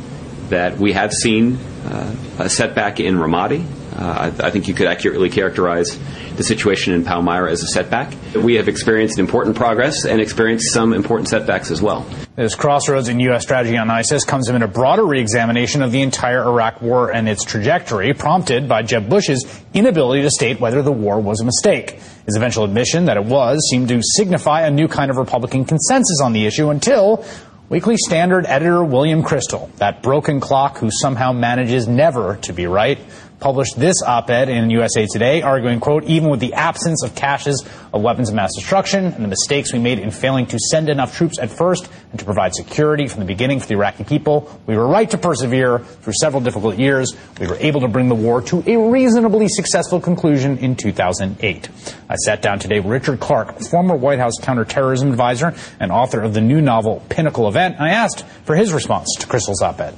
that 0.49 0.77
we 0.77 0.93
have 0.93 1.12
seen 1.12 1.56
uh, 1.56 2.15
a 2.38 2.47
setback 2.47 2.99
in 2.99 3.15
Ramadi. 3.15 3.65
Uh, 3.98 4.32
I, 4.42 4.48
I, 4.48 4.52
think 4.52 4.68
you 4.68 4.76
could 4.76 4.86
accurately 4.86 5.32
characterize 5.32 5.98
the 6.36 6.44
situation 6.44 6.94
in 6.94 7.04
Palmyra 7.04 7.52
as 7.52 7.64
a 7.64 7.68
setback. 7.68 8.14
We 8.36 8.54
have 8.56 8.68
experienced 8.68 9.18
important 9.18 9.56
progress 9.56 10.06
and 10.06 10.22
experienced 10.22 10.72
some 10.72 10.94
important 10.94 11.30
setbacks 11.30 11.72
as 11.72 11.82
well. 11.82 12.06
This 12.36 12.54
crossroads 12.54 13.10
in 13.10 13.20
U.S. 13.22 13.42
strategy 13.42 13.76
on 13.76 13.90
ISIS 13.90 14.24
comes 14.24 14.50
amid 14.50 14.62
a 14.62 14.68
broader 14.68 15.04
reexamination 15.04 15.82
of 15.82 15.92
the 15.92 16.04
entire 16.04 16.44
Iraq 16.44 16.80
war 16.80 17.12
and 17.12 17.28
its 17.28 17.44
trajectory, 17.44 18.14
prompted 18.14 18.70
by 18.70 18.84
Jeb 18.84 19.10
Bush's 19.10 19.44
inability 19.74 20.22
to 20.22 20.30
state 20.30 20.60
whether 20.60 20.84
the 20.84 20.92
war 20.92 21.20
was 21.20 21.42
a 21.42 21.46
mistake. 21.46 22.00
His 22.28 22.36
eventual 22.36 22.66
admission 22.66 23.06
that 23.06 23.18
it 23.18 23.26
was 23.26 23.68
seemed 23.72 23.90
to 23.90 24.02
signify 24.04 24.62
a 24.62 24.70
new 24.70 24.88
kind 24.88 25.10
of 25.10 25.18
Republican 25.18 25.66
consensus 25.66 26.22
on 26.22 26.34
the 26.34 26.46
issue 26.46 26.70
until 26.70 27.26
Weekly 27.70 27.98
Standard 27.98 28.46
editor 28.46 28.82
William 28.82 29.24
Kristol, 29.24 29.76
that 29.76 30.02
broken 30.02 30.40
clock 30.40 30.78
who 30.78 30.90
somehow 30.90 31.34
manages 31.34 31.86
never 31.86 32.38
to 32.44 32.54
be 32.54 32.66
right, 32.66 32.98
published 33.39 33.80
this 33.80 34.02
op-ed 34.04 34.50
in 34.50 34.69
USA 34.69 35.06
Today, 35.06 35.41
arguing, 35.41 35.80
quote, 35.80 36.04
even 36.06 36.30
with 36.30 36.39
the 36.39 36.54
absence 36.54 37.04
of 37.04 37.15
caches 37.15 37.63
of 37.93 38.02
weapons 38.02 38.30
of 38.30 38.36
mass 38.36 38.52
destruction 38.56 39.06
and 39.06 39.23
the 39.23 39.28
mistakes 39.28 39.71
we 39.71 39.80
made 39.80 40.00
in 40.00 40.12
failing 40.12 40.45
to 40.47 40.60
send 40.60 40.89
enough 40.89 41.15
troops 41.15 41.38
at 41.39 41.50
first 41.50 41.89
and 42.12 42.19
to 42.19 42.26
provide 42.26 42.54
security 42.54 43.08
from 43.08 43.19
the 43.19 43.26
beginning 43.26 43.60
for 43.60 43.67
the 43.67 43.73
Iraqi 43.73 44.04
people, 44.04 44.50
we 44.65 44.76
were 44.76 44.88
right 44.88 45.10
to 45.10 45.17
persevere 45.17 45.80
through 45.80 46.13
several 46.19 46.41
difficult 46.41 46.78
years. 46.78 47.15
We 47.39 47.47
were 47.47 47.58
able 47.58 47.82
to 47.82 47.88
bring 47.88 48.10
the 48.10 48.15
war 48.15 48.41
to 48.43 48.63
a 48.65 48.91
reasonably 48.91 49.47
successful 49.50 50.00
conclusion 50.00 50.58
in 50.58 50.76
2008. 50.76 51.69
I 52.10 52.15
sat 52.15 52.41
down 52.41 52.60
today 52.60 52.80
with 52.80 52.91
Richard 52.91 53.19
Clarke, 53.19 53.60
former 53.62 53.95
White 53.95 54.19
House 54.19 54.38
counterterrorism 54.41 55.12
advisor 55.12 55.54
and 55.80 55.91
author 55.91 56.21
of 56.21 56.34
the 56.34 56.41
new 56.41 56.62
novel 56.62 57.04
Pinnacle 57.10 57.47
Event. 57.47 57.80
I 57.80 57.89
asked 57.89 58.26
for 58.45 58.56
his 58.56 58.73
response 58.73 59.08
to 59.19 59.28
Kristol's 59.28 59.62
op-ed. 59.62 59.93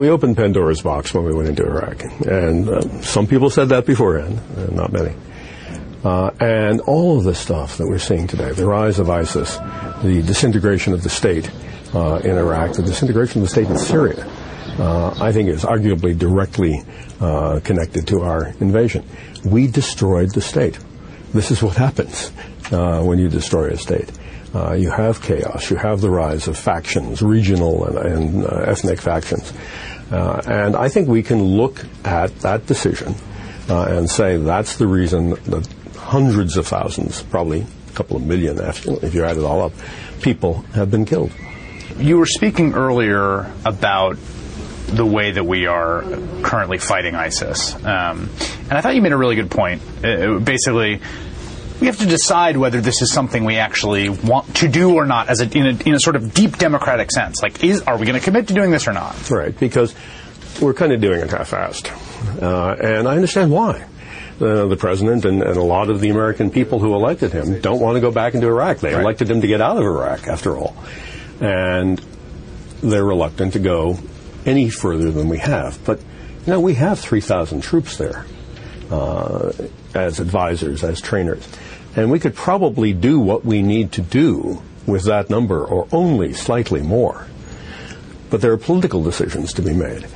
We 0.00 0.10
opened 0.10 0.36
Pandora's 0.36 0.82
box 0.82 1.14
when 1.14 1.22
we 1.24 1.32
went 1.32 1.48
into 1.48 1.62
Iraq, 1.62 2.02
and 2.26 2.68
uh, 2.68 3.00
some 3.02 3.28
people 3.28 3.48
said 3.48 3.68
that 3.68 3.86
beforehand, 3.86 4.40
uh, 4.58 4.74
not 4.74 4.92
many. 4.92 5.14
Uh, 6.02 6.32
and 6.40 6.80
all 6.80 7.16
of 7.16 7.22
the 7.22 7.32
stuff 7.32 7.78
that 7.78 7.86
we're 7.86 8.00
seeing 8.00 8.26
today, 8.26 8.50
the 8.50 8.66
rise 8.66 8.98
of 8.98 9.08
ISIS, 9.08 9.56
the 10.02 10.20
disintegration 10.26 10.94
of 10.94 11.04
the 11.04 11.08
state 11.08 11.48
uh, 11.94 12.20
in 12.24 12.36
Iraq, 12.36 12.72
the 12.72 12.82
disintegration 12.82 13.40
of 13.40 13.46
the 13.46 13.52
state 13.52 13.68
in 13.68 13.78
Syria, 13.78 14.28
uh, 14.80 15.14
I 15.20 15.30
think 15.30 15.48
is 15.48 15.62
arguably 15.62 16.18
directly 16.18 16.82
uh, 17.20 17.60
connected 17.62 18.08
to 18.08 18.22
our 18.22 18.48
invasion. 18.58 19.04
We 19.44 19.68
destroyed 19.68 20.34
the 20.34 20.40
state. 20.40 20.76
This 21.32 21.52
is 21.52 21.62
what 21.62 21.76
happens 21.76 22.30
when 22.72 23.20
you 23.20 23.28
destroy 23.28 23.68
a 23.68 23.76
state. 23.76 24.10
Uh, 24.54 24.72
you 24.74 24.90
have 24.90 25.20
chaos. 25.20 25.70
You 25.70 25.76
have 25.76 26.00
the 26.00 26.10
rise 26.10 26.46
of 26.46 26.56
factions, 26.56 27.22
regional 27.22 27.84
and, 27.86 27.98
and 27.98 28.44
uh, 28.44 28.64
ethnic 28.66 29.00
factions. 29.00 29.52
Uh, 30.12 30.40
and 30.46 30.76
I 30.76 30.88
think 30.88 31.08
we 31.08 31.22
can 31.22 31.42
look 31.42 31.84
at 32.04 32.38
that 32.40 32.66
decision 32.66 33.14
uh, 33.68 33.86
and 33.88 34.08
say 34.08 34.36
that's 34.36 34.76
the 34.76 34.86
reason 34.86 35.30
that 35.30 35.68
hundreds 35.96 36.56
of 36.56 36.66
thousands, 36.66 37.22
probably 37.22 37.62
a 37.62 37.92
couple 37.94 38.16
of 38.16 38.22
million 38.22 38.58
if 38.58 39.14
you 39.14 39.24
add 39.24 39.36
it 39.36 39.44
all 39.44 39.62
up, 39.62 39.72
people 40.20 40.62
have 40.74 40.90
been 40.90 41.04
killed. 41.04 41.32
You 41.98 42.18
were 42.18 42.26
speaking 42.26 42.74
earlier 42.74 43.50
about 43.64 44.18
the 44.86 45.06
way 45.06 45.32
that 45.32 45.44
we 45.44 45.66
are 45.66 46.02
currently 46.42 46.78
fighting 46.78 47.14
ISIS. 47.14 47.74
Um, 47.76 48.30
and 48.68 48.72
I 48.72 48.80
thought 48.80 48.94
you 48.94 49.02
made 49.02 49.12
a 49.12 49.16
really 49.16 49.36
good 49.36 49.50
point. 49.50 49.82
Uh, 50.04 50.38
basically, 50.38 51.00
we 51.84 51.88
have 51.88 51.98
to 51.98 52.06
decide 52.06 52.56
whether 52.56 52.80
this 52.80 53.02
is 53.02 53.12
something 53.12 53.44
we 53.44 53.58
actually 53.58 54.08
want 54.08 54.56
to 54.56 54.68
do 54.68 54.94
or 54.94 55.04
not, 55.04 55.28
as 55.28 55.42
a, 55.42 55.58
in, 55.58 55.66
a, 55.66 55.82
in 55.86 55.94
a 55.94 56.00
sort 56.00 56.16
of 56.16 56.32
deep 56.32 56.56
democratic 56.56 57.12
sense. 57.12 57.42
Like, 57.42 57.62
is 57.62 57.82
are 57.82 57.98
we 57.98 58.06
going 58.06 58.18
to 58.18 58.24
commit 58.24 58.48
to 58.48 58.54
doing 58.54 58.70
this 58.70 58.88
or 58.88 58.94
not? 58.94 59.30
Right, 59.30 59.54
because 59.60 59.94
we're 60.62 60.72
kind 60.72 60.92
of 60.92 61.02
doing 61.02 61.20
it 61.20 61.28
half-assed, 61.28 62.42
uh, 62.42 62.76
and 62.82 63.06
I 63.06 63.16
understand 63.16 63.50
why. 63.50 63.84
Uh, 64.40 64.66
the 64.66 64.78
president 64.78 65.26
and, 65.26 65.42
and, 65.42 65.58
a 65.58 65.62
lot 65.62 65.90
of 65.90 66.00
the 66.00 66.08
American 66.08 66.50
people 66.50 66.78
who 66.78 66.94
elected 66.94 67.32
him 67.32 67.60
don't 67.60 67.80
want 67.80 67.96
to 67.96 68.00
go 68.00 68.10
back 68.10 68.34
into 68.34 68.46
Iraq. 68.46 68.78
They 68.78 68.94
right. 68.94 69.02
elected 69.02 69.30
him 69.30 69.42
to 69.42 69.46
get 69.46 69.60
out 69.60 69.76
of 69.76 69.84
Iraq, 69.84 70.26
after 70.26 70.56
all, 70.56 70.74
and 71.38 72.02
they're 72.82 73.04
reluctant 73.04 73.52
to 73.52 73.58
go 73.58 73.98
any 74.46 74.70
further 74.70 75.12
than 75.12 75.28
we 75.28 75.36
have. 75.36 75.78
But, 75.84 76.00
you 76.00 76.52
know, 76.52 76.60
we 76.60 76.74
have 76.74 76.98
3,000 76.98 77.60
troops 77.60 77.98
there 77.98 78.24
uh, 78.90 79.52
as 79.94 80.20
advisors, 80.20 80.82
as 80.82 81.00
trainers. 81.00 81.46
And 81.96 82.10
we 82.10 82.18
could 82.18 82.34
probably 82.34 82.92
do 82.92 83.20
what 83.20 83.44
we 83.44 83.62
need 83.62 83.92
to 83.92 84.02
do 84.02 84.62
with 84.86 85.04
that 85.04 85.30
number 85.30 85.64
or 85.64 85.86
only 85.92 86.32
slightly 86.32 86.82
more. 86.82 87.26
But 88.30 88.40
there 88.40 88.52
are 88.52 88.58
political 88.58 89.02
decisions 89.02 89.52
to 89.54 89.62
be 89.62 89.72
made. 89.72 90.06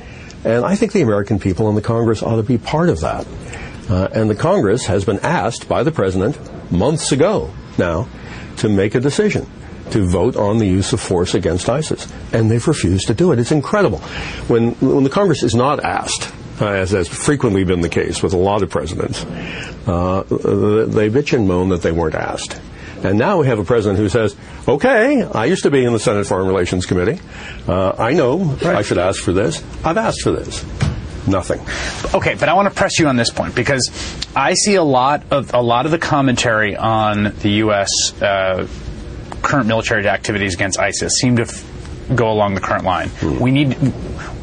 And 0.43 0.65
I 0.65 0.75
think 0.75 0.91
the 0.91 1.01
American 1.01 1.39
people 1.39 1.67
and 1.67 1.77
the 1.77 1.81
Congress 1.81 2.23
ought 2.23 2.37
to 2.37 2.43
be 2.43 2.57
part 2.57 2.89
of 2.89 3.01
that. 3.01 3.25
Uh, 3.89 4.07
and 4.13 4.29
the 4.29 4.35
Congress 4.35 4.85
has 4.85 5.03
been 5.05 5.19
asked 5.19 5.67
by 5.67 5.83
the 5.83 5.91
President 5.91 6.37
months 6.71 7.11
ago 7.11 7.51
now 7.77 8.07
to 8.57 8.69
make 8.69 8.93
a 8.95 8.99
decision 8.99 9.49
to 9.91 10.07
vote 10.07 10.35
on 10.35 10.59
the 10.59 10.67
use 10.67 10.93
of 10.93 10.99
force 10.99 11.33
against 11.33 11.69
ISIS. 11.69 12.07
And 12.31 12.51
they've 12.51 12.65
refused 12.67 13.07
to 13.07 13.13
do 13.13 13.31
it. 13.31 13.39
It's 13.39 13.51
incredible. 13.51 13.99
When, 14.47 14.71
when 14.73 15.03
the 15.03 15.09
Congress 15.09 15.43
is 15.43 15.55
not 15.55 15.83
asked, 15.83 16.31
as 16.61 16.91
has 16.91 17.07
frequently 17.07 17.63
been 17.63 17.81
the 17.81 17.89
case 17.89 18.21
with 18.21 18.33
a 18.33 18.37
lot 18.37 18.63
of 18.63 18.69
presidents, 18.69 19.23
uh, 19.87 20.23
they 20.29 21.09
bitch 21.09 21.33
and 21.33 21.47
moan 21.47 21.69
that 21.69 21.81
they 21.81 21.91
weren't 21.91 22.15
asked. 22.15 22.59
And 23.03 23.17
now 23.17 23.39
we 23.39 23.47
have 23.47 23.59
a 23.59 23.63
president 23.63 23.97
who 23.97 24.09
says, 24.09 24.35
okay, 24.67 25.23
I 25.23 25.45
used 25.45 25.63
to 25.63 25.71
be 25.71 25.85
in 25.85 25.93
the 25.93 25.99
Senate 25.99 26.27
Foreign 26.27 26.47
Relations 26.47 26.85
Committee. 26.85 27.21
Uh, 27.67 27.93
I 27.97 28.13
know 28.13 28.37
right. 28.37 28.75
I 28.75 28.81
should 28.81 28.97
ask 28.97 29.23
for 29.23 29.31
this. 29.31 29.63
I've 29.85 29.97
asked 29.97 30.21
for 30.21 30.31
this. 30.31 30.65
Nothing. 31.25 31.61
Okay, 32.13 32.35
but 32.35 32.49
I 32.49 32.53
want 32.53 32.67
to 32.67 32.75
press 32.75 32.99
you 32.99 33.07
on 33.07 33.15
this 33.15 33.29
point 33.29 33.55
because 33.55 33.89
I 34.35 34.53
see 34.53 34.75
a 34.75 34.83
lot 34.83 35.23
of 35.31 35.53
a 35.53 35.61
lot 35.61 35.85
of 35.85 35.91
the 35.91 35.99
commentary 35.99 36.75
on 36.75 37.35
the 37.41 37.49
U.S. 37.63 37.89
Uh, 38.21 38.67
current 39.41 39.67
military 39.67 40.07
activities 40.07 40.55
against 40.55 40.79
ISIS 40.79 41.13
seem 41.19 41.35
to 41.37 41.43
f- 41.43 41.63
go 42.15 42.31
along 42.31 42.55
the 42.55 42.61
current 42.61 42.83
line. 42.83 43.09
Mm. 43.09 43.39
We 43.39 43.51
need 43.51 43.77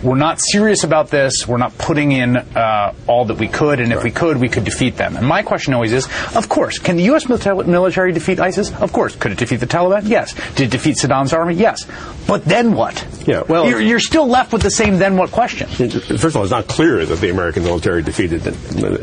we're 0.02 0.16
not 0.16 0.40
serious 0.40 0.84
about 0.84 1.10
this. 1.10 1.48
We're 1.48 1.56
not 1.56 1.76
putting 1.78 2.12
in 2.12 2.36
uh, 2.36 2.94
all 3.06 3.24
that 3.26 3.38
we 3.38 3.48
could, 3.48 3.80
and 3.80 3.92
if 3.92 4.04
we 4.04 4.10
could, 4.10 4.36
we 4.36 4.48
could 4.48 4.64
defeat 4.64 4.96
them. 4.96 5.16
And 5.16 5.26
my 5.26 5.42
question 5.42 5.74
always 5.74 5.92
is, 5.92 6.06
of 6.34 6.48
course, 6.48 6.78
can 6.78 6.96
the 6.96 7.04
U.S. 7.04 7.28
military 7.28 8.12
defeat 8.12 8.38
ISIS? 8.38 8.72
Of 8.74 8.92
course. 8.92 9.16
Could 9.16 9.32
it 9.32 9.38
defeat 9.38 9.56
the 9.56 9.66
Taliban? 9.66 10.02
Yes. 10.04 10.34
Did 10.54 10.68
it 10.68 10.70
defeat 10.70 10.96
Saddam's 10.96 11.32
army? 11.32 11.54
Yes. 11.54 11.86
But 12.26 12.44
then 12.44 12.74
what? 12.74 13.06
Yeah, 13.26 13.42
well, 13.48 13.68
you're, 13.68 13.80
you're 13.80 14.00
still 14.00 14.26
left 14.26 14.52
with 14.52 14.62
the 14.62 14.70
same 14.70 14.98
then 14.98 15.16
what 15.16 15.30
question. 15.30 15.68
First 15.68 16.24
of 16.24 16.36
all, 16.36 16.42
it's 16.42 16.52
not 16.52 16.68
clear 16.68 17.04
that 17.04 17.16
the 17.16 17.30
American 17.30 17.64
military 17.64 18.02
defeated 18.02 18.46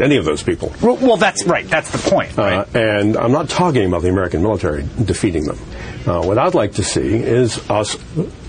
any 0.02 0.17
of 0.17 0.26
those 0.26 0.43
people. 0.43 0.73
Well, 0.82 0.97
well 0.97 1.17
that's 1.17 1.45
right. 1.45 1.67
That's 1.67 1.91
the 1.91 2.10
point. 2.10 2.38
Right? 2.38 2.60
Uh, 2.60 2.80
and 2.80 3.17
I'm 3.17 3.32
not 3.32 3.49
talking 3.49 3.86
about 3.86 4.04
the 4.04 4.10
American 4.10 4.41
military 4.41 4.86
defeating 5.04 5.45
them. 5.45 5.58
Uh, 6.06 6.21
what 6.23 6.38
I'd 6.38 6.54
like 6.54 6.73
to 6.73 6.84
see 6.84 7.15
is 7.15 7.69
us 7.69 7.97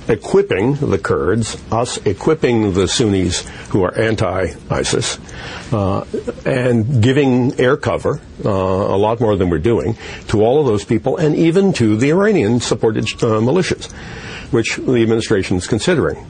equipping 0.08 0.74
the 0.74 0.98
Kurds, 0.98 1.56
us 1.72 1.98
equipping 1.98 2.74
the 2.74 2.86
Sunnis 2.86 3.46
who 3.68 3.82
are 3.84 3.96
anti-ISIS, 3.96 5.18
uh, 5.72 6.04
and 6.44 7.02
giving 7.02 7.58
air 7.60 7.76
cover, 7.76 8.20
uh, 8.44 8.50
a 8.50 8.96
lot 8.96 9.20
more 9.20 9.36
than 9.36 9.50
we're 9.50 9.58
doing, 9.58 9.96
to 10.28 10.42
all 10.42 10.60
of 10.60 10.66
those 10.66 10.84
people, 10.84 11.16
and 11.16 11.34
even 11.36 11.72
to 11.74 11.96
the 11.96 12.10
Iranian-supported 12.10 13.04
uh, 13.04 13.40
militias, 13.40 13.90
which 14.52 14.76
the 14.76 15.02
administration 15.02 15.56
is 15.56 15.66
considering. 15.66 16.24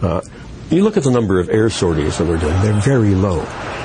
Uh, 0.00 0.20
you 0.70 0.82
look 0.82 0.96
at 0.96 1.02
the 1.02 1.10
number 1.10 1.38
of 1.38 1.50
air 1.50 1.68
sorties 1.68 2.18
that 2.18 2.26
we're 2.26 2.38
doing; 2.38 2.58
they're 2.62 2.80
very 2.80 3.14
low, 3.14 3.40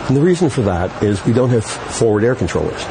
and 0.08 0.16
the 0.16 0.22
reason 0.22 0.50
for 0.50 0.62
that 0.62 1.04
is 1.04 1.24
we 1.26 1.34
don't 1.34 1.50
have 1.50 1.66
forward 1.66 2.24
air 2.24 2.34
controllers. 2.34 2.82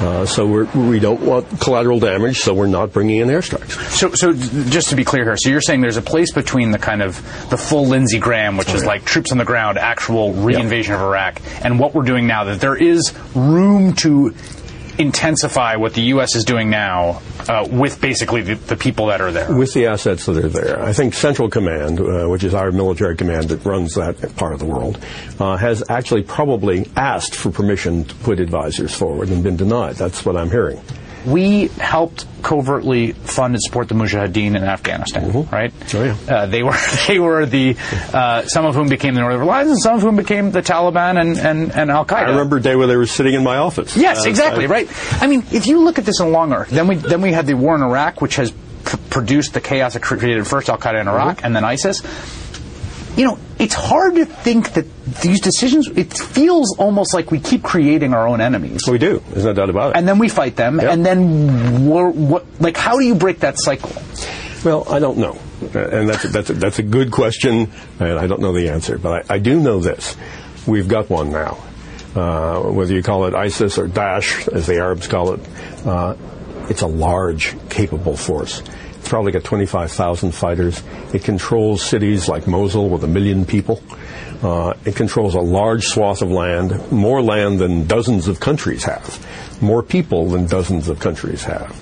Uh, 0.00 0.26
so 0.26 0.46
we're, 0.46 0.64
we 0.88 0.98
do 0.98 1.14
not 1.14 1.20
want 1.20 1.60
collateral 1.60 2.00
damage, 2.00 2.38
so 2.38 2.54
we're 2.54 2.66
not 2.66 2.92
bringing 2.92 3.18
in 3.18 3.28
airstrikes. 3.28 3.72
So, 3.90 4.10
so 4.14 4.32
just 4.70 4.88
to 4.88 4.96
be 4.96 5.04
clear 5.04 5.24
here, 5.24 5.36
so 5.36 5.50
you're 5.50 5.60
saying 5.60 5.80
there's 5.80 5.96
a 5.96 6.02
place 6.02 6.32
between 6.32 6.70
the 6.70 6.78
kind 6.78 7.02
of 7.02 7.16
the 7.50 7.56
full 7.56 7.86
Lindsey 7.86 8.18
Graham, 8.18 8.56
which 8.56 8.70
oh, 8.70 8.74
is 8.74 8.82
yeah. 8.82 8.88
like 8.88 9.04
troops 9.04 9.32
on 9.32 9.38
the 9.38 9.44
ground, 9.44 9.78
actual 9.78 10.32
re-invasion 10.32 10.92
yep. 10.92 11.00
of 11.00 11.06
Iraq, 11.06 11.40
and 11.62 11.78
what 11.78 11.94
we're 11.94 12.04
doing 12.04 12.26
now, 12.26 12.44
that 12.44 12.60
there 12.60 12.76
is 12.76 13.12
room 13.34 13.94
to 13.94 14.34
intensify 14.98 15.76
what 15.76 15.94
the 15.94 16.02
U.S. 16.02 16.34
is 16.34 16.44
doing 16.44 16.70
now 16.70 17.22
uh, 17.48 17.66
with 17.70 18.00
basically 18.00 18.42
the, 18.42 18.54
the, 18.54 18.76
people 18.76 19.06
that 19.06 19.20
are 19.20 19.32
there. 19.32 19.54
With 19.54 19.72
the 19.72 19.86
assets 19.86 20.26
that 20.26 20.36
are 20.36 20.48
there. 20.48 20.82
I 20.82 20.92
think 20.92 21.14
Central 21.14 21.48
Command, 21.48 22.00
uh, 22.00 22.26
which 22.28 22.44
is 22.44 22.54
our 22.54 22.72
military 22.72 23.16
command 23.16 23.48
that 23.48 23.64
runs 23.64 23.94
that 23.94 24.36
part 24.36 24.52
of 24.52 24.58
the 24.58 24.66
world, 24.66 24.98
uh, 25.38 25.56
has 25.56 25.82
actually 25.88 26.22
probably 26.22 26.86
asked 26.96 27.34
for 27.34 27.50
permission 27.50 28.04
to 28.04 28.14
put 28.16 28.40
advisors 28.40 28.94
forward 28.94 29.28
and 29.30 29.42
been 29.42 29.56
denied. 29.56 29.96
That's 29.96 30.24
what 30.24 30.36
I'm 30.36 30.50
hearing 30.50 30.80
we 31.26 31.68
helped 31.68 32.26
covertly 32.42 33.12
fund 33.12 33.54
and 33.54 33.62
support 33.62 33.88
the 33.88 33.94
Mujahideen 33.94 34.56
in 34.56 34.64
Afghanistan, 34.64 35.30
mm-hmm. 35.30 35.54
right? 35.54 35.72
Oh, 35.94 36.04
yeah. 36.04 36.16
Uh, 36.28 36.46
they 36.46 36.62
were 36.62 36.76
they 37.08 37.18
were 37.18 37.46
the 37.46 37.76
uh, 38.12 38.42
some 38.46 38.64
of 38.64 38.74
whom 38.74 38.88
became 38.88 39.14
the 39.14 39.20
Northern 39.20 39.42
Alliance, 39.42 39.70
and 39.70 39.80
some 39.80 39.96
of 39.96 40.02
whom 40.02 40.16
became 40.16 40.50
the 40.50 40.62
Taliban 40.62 41.20
and 41.20 41.38
and, 41.38 41.72
and 41.72 41.90
Al 41.90 42.04
Qaeda. 42.04 42.26
I 42.26 42.30
remember 42.30 42.56
a 42.58 42.62
day 42.62 42.76
where 42.76 42.86
they 42.86 42.96
were 42.96 43.06
sitting 43.06 43.34
in 43.34 43.44
my 43.44 43.56
office. 43.56 43.96
Yes, 43.96 44.26
uh, 44.26 44.28
exactly, 44.30 44.64
I, 44.64 44.68
right. 44.68 45.22
I 45.22 45.26
mean, 45.26 45.44
if 45.52 45.66
you 45.66 45.80
look 45.80 45.98
at 45.98 46.04
this 46.04 46.20
in 46.20 46.26
a 46.26 46.30
long 46.30 46.52
arc, 46.52 46.68
then 46.68 46.86
we 46.86 46.96
then 46.96 47.20
we 47.20 47.32
had 47.32 47.46
the 47.46 47.54
war 47.54 47.74
in 47.74 47.82
Iraq, 47.82 48.20
which 48.20 48.36
has 48.36 48.52
pr- 48.84 48.96
produced 49.10 49.54
the 49.54 49.60
chaos 49.60 49.94
that 49.94 50.02
created 50.02 50.46
first 50.46 50.68
Al 50.68 50.78
Qaeda 50.78 51.00
in 51.00 51.08
Iraq 51.08 51.38
mm-hmm. 51.38 51.46
and 51.46 51.56
then 51.56 51.64
ISIS 51.64 52.02
you 53.16 53.24
know, 53.24 53.38
it's 53.58 53.74
hard 53.74 54.14
to 54.16 54.24
think 54.24 54.72
that 54.74 54.86
these 55.20 55.40
decisions, 55.40 55.88
it 55.88 56.16
feels 56.16 56.76
almost 56.78 57.14
like 57.14 57.30
we 57.30 57.38
keep 57.40 57.62
creating 57.62 58.14
our 58.14 58.26
own 58.26 58.40
enemies. 58.40 58.80
We 58.88 58.98
do. 58.98 59.22
There's 59.30 59.44
no 59.44 59.52
doubt 59.52 59.70
about 59.70 59.90
it. 59.90 59.98
And 59.98 60.08
then 60.08 60.18
we 60.18 60.28
fight 60.28 60.56
them, 60.56 60.80
yep. 60.80 60.90
and 60.90 61.04
then 61.04 61.86
what, 61.86 62.44
like, 62.60 62.76
how 62.76 62.98
do 62.98 63.04
you 63.04 63.14
break 63.14 63.40
that 63.40 63.56
cycle? 63.58 63.92
Well, 64.64 64.86
I 64.88 64.98
don't 64.98 65.18
know. 65.18 65.38
And 65.74 66.08
that's 66.08 66.24
a, 66.24 66.28
that's 66.28 66.50
a, 66.50 66.52
that's 66.54 66.78
a 66.78 66.82
good 66.82 67.12
question, 67.12 67.70
and 68.00 68.18
I 68.18 68.26
don't 68.26 68.40
know 68.40 68.52
the 68.52 68.70
answer. 68.70 68.98
But 68.98 69.30
I, 69.30 69.34
I 69.34 69.38
do 69.38 69.60
know 69.60 69.80
this. 69.80 70.16
We've 70.66 70.88
got 70.88 71.10
one 71.10 71.30
now. 71.30 71.58
Uh, 72.14 72.60
whether 72.70 72.92
you 72.92 73.02
call 73.02 73.26
it 73.26 73.34
ISIS 73.34 73.78
or 73.78 73.88
Daesh, 73.88 74.46
as 74.48 74.66
the 74.66 74.76
Arabs 74.76 75.06
call 75.08 75.34
it, 75.34 75.40
uh, 75.86 76.14
it's 76.68 76.82
a 76.82 76.86
large, 76.86 77.56
capable 77.70 78.16
force. 78.16 78.62
It's 79.02 79.08
probably 79.08 79.32
got 79.32 79.42
25,000 79.42 80.30
fighters. 80.30 80.80
It 81.12 81.24
controls 81.24 81.82
cities 81.82 82.28
like 82.28 82.46
Mosul 82.46 82.88
with 82.88 83.02
a 83.02 83.08
million 83.08 83.44
people. 83.44 83.82
Uh, 84.40 84.74
it 84.84 84.94
controls 84.94 85.34
a 85.34 85.40
large 85.40 85.86
swath 85.86 86.22
of 86.22 86.30
land, 86.30 86.92
more 86.92 87.20
land 87.20 87.58
than 87.58 87.88
dozens 87.88 88.28
of 88.28 88.38
countries 88.38 88.84
have, 88.84 89.60
more 89.60 89.82
people 89.82 90.28
than 90.28 90.46
dozens 90.46 90.88
of 90.88 91.00
countries 91.00 91.42
have. 91.42 91.76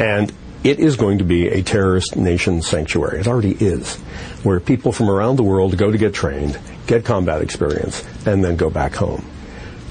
And 0.00 0.32
it 0.64 0.80
is 0.80 0.96
going 0.96 1.18
to 1.18 1.24
be 1.24 1.46
a 1.46 1.62
terrorist 1.62 2.16
nation 2.16 2.62
sanctuary. 2.62 3.20
It 3.20 3.28
already 3.28 3.52
is, 3.52 3.94
where 4.42 4.58
people 4.58 4.90
from 4.90 5.08
around 5.08 5.36
the 5.36 5.44
world 5.44 5.78
go 5.78 5.92
to 5.92 5.98
get 5.98 6.14
trained, 6.14 6.58
get 6.88 7.04
combat 7.04 7.42
experience, 7.42 8.02
and 8.26 8.42
then 8.42 8.56
go 8.56 8.70
back 8.70 8.96
home. 8.96 9.24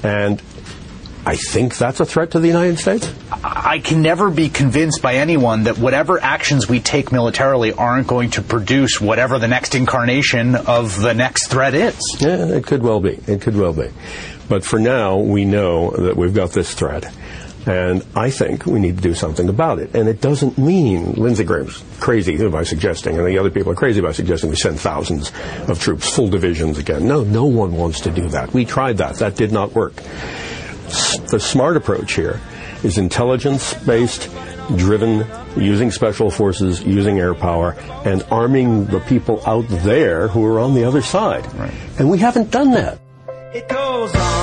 And 0.04 0.42
I 1.26 1.38
think 1.38 1.78
that's 1.78 2.02
a 2.02 2.06
threat 2.06 2.32
to 2.32 2.40
the 2.40 2.48
United 2.48 2.80
States. 2.80 3.10
I 3.32 3.80
can 3.80 4.02
never 4.02 4.30
be 4.30 4.50
convinced 4.50 5.02
by 5.02 5.16
anyone 5.16 5.64
that 5.64 5.78
whatever 5.78 6.22
actions 6.22 6.68
we 6.68 6.82
take 6.82 7.14
militarily 7.14 7.72
aren't 7.72 8.08
going 8.08 8.32
to 8.32 8.42
produce 8.42 9.00
whatever 9.00 9.40
the 9.40 9.48
next 9.48 9.74
incarnation 9.74 10.56
of 10.56 11.00
the 11.02 11.14
next 11.14 11.48
threat 11.48 11.76
is. 11.76 11.98
Yeah, 12.20 12.48
it 12.48 12.66
could 12.66 12.84
well 12.84 13.00
be. 13.00 13.20
It 13.26 13.42
could 13.42 13.56
well 13.56 13.72
be. 13.72 13.90
But 14.50 14.66
for 14.66 14.80
now, 14.80 15.18
we 15.18 15.46
know 15.46 15.92
that 15.92 16.18
we've 16.18 16.34
got 16.34 16.52
this 16.52 16.74
threat. 16.74 17.06
And 17.66 18.06
I 18.14 18.30
think 18.30 18.66
we 18.66 18.82
need 18.82 18.98
to 18.98 19.02
do 19.02 19.14
something 19.14 19.48
about 19.48 19.80
it. 19.80 19.96
And 19.96 20.10
it 20.10 20.20
doesn't 20.20 20.58
mean 20.58 21.14
Lindsey 21.14 21.46
Graham's 21.46 21.82
crazy 22.02 22.50
by 22.50 22.64
suggesting, 22.64 23.18
and 23.18 23.26
the 23.26 23.38
other 23.38 23.50
people 23.50 23.72
are 23.72 23.76
crazy 23.76 24.02
by 24.02 24.12
suggesting 24.12 24.50
we 24.50 24.58
send 24.58 24.82
thousands 24.82 25.32
of 25.70 25.80
troops, 25.80 26.14
full 26.14 26.28
divisions 26.28 26.78
again. 26.78 27.08
No, 27.08 27.24
no 27.24 27.46
one 27.46 27.72
wants 27.72 28.02
to 28.02 28.12
do 28.12 28.28
that. 28.30 28.54
We 28.54 28.66
tried 28.66 28.98
that. 28.98 29.16
That 29.20 29.38
did 29.38 29.54
not 29.54 29.74
work 29.74 29.94
the 31.30 31.40
smart 31.40 31.78
approach 31.78 32.16
here 32.16 32.40
is 32.84 32.98
intelligence 32.98 33.74
based, 33.86 34.30
driven, 34.76 35.26
using 35.56 35.92
special 35.92 36.30
forces, 36.30 36.82
using 36.84 37.20
air 37.20 37.34
power, 37.34 37.76
and 38.06 38.24
arming 38.32 38.86
the 38.86 39.00
people 39.02 39.42
out 39.46 39.66
there 39.68 40.28
who 40.28 40.46
are 40.46 40.60
on 40.60 40.74
the 40.74 40.84
other 40.84 41.02
side. 41.02 41.46
Right. 41.56 41.74
And 42.00 42.10
we 42.10 42.18
haven't 42.20 42.52
done 42.52 42.72
that. 42.72 43.00
It 43.54 43.68
goes 43.70 44.14
on. 44.16 44.43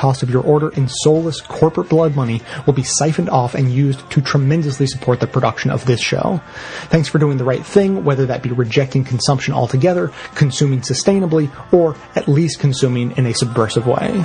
cost 0.00 0.22
of 0.22 0.30
your 0.30 0.42
order 0.42 0.70
in 0.70 0.88
soulless 0.88 1.42
corporate 1.42 1.90
blood 1.90 2.16
money 2.16 2.40
will 2.64 2.72
be 2.72 2.82
siphoned 2.82 3.28
off 3.28 3.54
and 3.54 3.70
used 3.70 4.08
to 4.10 4.22
tremendously 4.22 4.86
support 4.86 5.20
the 5.20 5.26
production 5.26 5.70
of 5.70 5.84
this 5.84 6.00
show. 6.00 6.40
Thanks 6.84 7.06
for 7.06 7.18
doing 7.18 7.36
the 7.36 7.44
right 7.44 7.64
thing, 7.64 8.02
whether 8.02 8.24
that 8.24 8.42
be 8.42 8.50
rejecting 8.50 9.04
consumption 9.04 9.52
altogether, 9.52 10.10
consuming 10.34 10.80
sustainably, 10.80 11.50
or 11.70 11.96
at 12.16 12.28
least 12.28 12.60
consuming 12.60 13.10
in 13.18 13.26
a 13.26 13.34
subversive 13.34 13.86
way. 13.86 14.24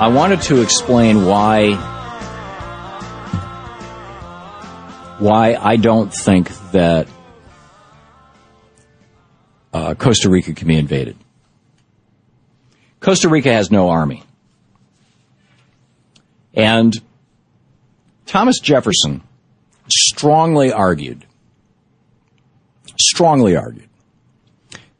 I 0.00 0.06
wanted 0.14 0.42
to 0.42 0.62
explain 0.62 1.26
why 1.26 1.74
why 5.18 5.56
I 5.56 5.74
don't 5.74 6.14
think 6.14 6.52
that 6.70 7.08
uh, 9.72 9.94
Costa 9.94 10.28
Rica 10.28 10.54
can 10.54 10.68
be 10.68 10.76
invaded. 10.76 11.16
Costa 13.00 13.28
Rica 13.28 13.52
has 13.52 13.70
no 13.70 13.88
army. 13.88 14.22
And 16.54 16.92
Thomas 18.26 18.58
Jefferson 18.58 19.22
strongly 19.88 20.72
argued, 20.72 21.24
strongly 22.98 23.56
argued, 23.56 23.87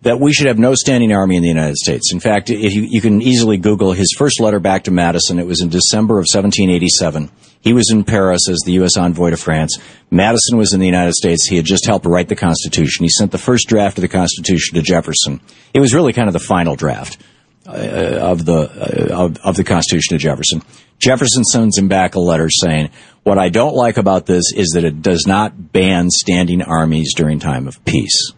that 0.03 0.21
we 0.21 0.33
should 0.33 0.47
have 0.47 0.59
no 0.59 0.75
standing 0.75 1.13
army 1.13 1.37
in 1.37 1.43
the 1.43 1.49
United 1.49 1.77
States. 1.77 2.13
In 2.13 2.21
fact, 2.21 2.51
you, 2.51 2.59
you 2.59 3.01
can 3.01 3.21
easily 3.21 3.57
Google 3.57 3.93
his 3.93 4.15
first 4.17 4.41
letter 4.41 4.61
back 4.61 4.85
to 4.85 4.91
Madison. 4.91 5.39
It 5.39 5.47
was 5.47 5.61
in 5.61 5.69
December 5.69 6.15
of 6.15 6.27
1787. 6.33 7.31
He 7.61 7.73
was 7.73 7.91
in 7.91 8.05
Paris 8.05 8.49
as 8.49 8.61
the 8.65 8.73
U.S. 8.73 8.97
envoy 8.97 9.31
to 9.31 9.37
France. 9.37 9.77
Madison 10.11 10.57
was 10.57 10.73
in 10.73 10.79
the 10.79 10.87
United 10.87 11.15
States. 11.15 11.49
He 11.49 11.57
had 11.57 11.65
just 11.65 11.87
helped 11.87 12.07
write 12.07 12.29
the 12.29 12.37
Constitution. 12.37 13.05
He 13.05 13.09
sent 13.09 13.33
the 13.33 13.39
first 13.39 13.69
draft 13.69 13.99
of 13.99 14.03
the 14.03 14.09
Constitution 14.09 14.77
to 14.77 14.83
Jefferson. 14.83 15.41
It 15.75 15.81
was 15.81 15.93
really 15.93 16.13
kind 16.13 16.29
of 16.29 16.33
the 16.33 16.39
final 16.39 16.77
draft 16.77 17.19
uh, 17.67 17.73
of 17.73 18.45
the 18.45 19.11
uh, 19.11 19.25
of, 19.25 19.37
of 19.39 19.57
the 19.57 19.65
Constitution 19.65 20.17
to 20.17 20.23
Jefferson. 20.23 20.63
Jefferson 21.01 21.45
sends 21.45 21.77
him 21.77 21.89
back 21.89 22.15
a 22.15 22.21
letter 22.21 22.49
saying, 22.49 22.91
"What 23.25 23.39
I 23.39 23.49
don't 23.49 23.75
like 23.75 23.97
about 23.97 24.27
this 24.27 24.53
is 24.55 24.71
that 24.75 24.85
it 24.85 25.03
does 25.03 25.27
not 25.27 25.73
ban 25.73 26.11
standing 26.11 26.63
armies 26.63 27.15
during 27.15 27.41
time 27.41 27.67
of 27.67 27.85
peace." 27.85 28.33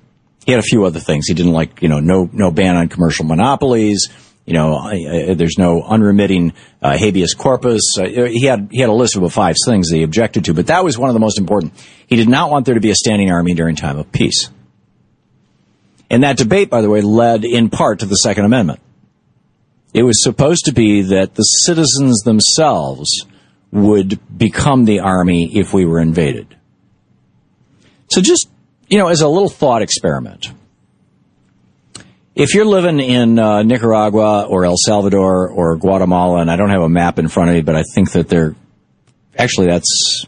He 0.47 0.53
had 0.53 0.59
a 0.59 0.63
few 0.65 0.85
other 0.85 1.01
things. 1.01 1.27
He 1.27 1.35
didn't 1.35 1.53
like, 1.53 1.83
you 1.83 1.89
know, 1.89 2.01
no 2.01 2.29
no 2.33 2.51
ban 2.51 2.77
on 2.77 2.89
commercial 2.89 3.25
monopolies. 3.25 4.09
You 4.47 4.55
know, 4.55 5.35
there's 5.35 5.59
no 5.59 5.83
unremitting 5.83 6.55
uh, 6.83 6.97
habeas 6.97 7.35
corpus. 7.35 7.83
Uh, 7.99 8.05
he 8.05 8.47
had 8.47 8.69
he 8.73 8.81
had 8.81 8.89
a 8.89 8.95
list 8.95 9.15
of 9.17 9.23
about 9.23 9.33
five 9.33 9.57
things 9.65 9.91
that 9.91 9.97
he 9.97 10.03
objected 10.03 10.47
to, 10.47 10.55
but 10.55 10.69
that 10.69 10.83
was 10.83 10.99
one 10.99 11.09
of 11.09 11.15
the 11.15 11.21
most 11.21 11.39
important. 11.39 11.73
He 12.07 12.17
did 12.17 12.29
not 12.29 12.51
want 12.51 12.67
there 12.67 12.75
to 12.75 12.81
be 12.81 12.91
a 12.91 12.95
standing 12.95 13.31
army 13.31 13.55
during 13.55 13.77
time 13.77 13.99
of 13.99 14.11
peace. 14.11 14.51
And 16.11 16.25
that 16.25 16.37
debate, 16.37 16.71
by 16.71 16.81
the 16.81 16.91
way, 16.91 17.01
led 17.01 17.45
in 17.45 17.71
part 17.71 18.01
to 18.01 18.07
the 18.07 18.17
Second 18.17 18.45
Amendment. 18.45 18.81
It 19.95 20.03
was 20.03 20.23
supposed 20.23 20.65
to 20.65 20.73
be 20.73 21.03
that 21.03 21.37
the 21.37 21.43
citizens 21.43 22.23
themselves 22.23 23.27
would 23.71 24.19
become 24.37 24.85
the 24.85 25.01
army 25.01 25.57
if 25.57 25.73
we 25.73 25.85
were 25.85 26.01
invaded. 26.01 26.57
So 28.09 28.21
just, 28.21 28.49
you 28.91 28.99
know, 28.99 29.09
as 29.09 29.21
a 29.21 29.29
little 29.29 29.49
thought 29.49 29.83
experiment, 29.83 30.53
if 32.35 32.55
you're 32.55 32.65
living 32.65 33.01
in 33.01 33.39
uh, 33.39 33.63
Nicaragua 33.63 34.45
or 34.45 34.65
El 34.65 34.77
Salvador 34.77 35.49
or 35.49 35.77
Guatemala, 35.77 36.41
and 36.41 36.51
I 36.51 36.57
don't 36.57 36.71
have 36.71 36.83
a 36.83 36.89
map 36.89 37.19
in 37.19 37.29
front 37.29 37.51
of 37.51 37.55
me, 37.55 37.63
but 37.63 37.77
I 37.77 37.83
think 37.95 38.13
that 38.13 38.29
they're 38.29 38.57
actually 39.39 39.69
that's 39.69 40.27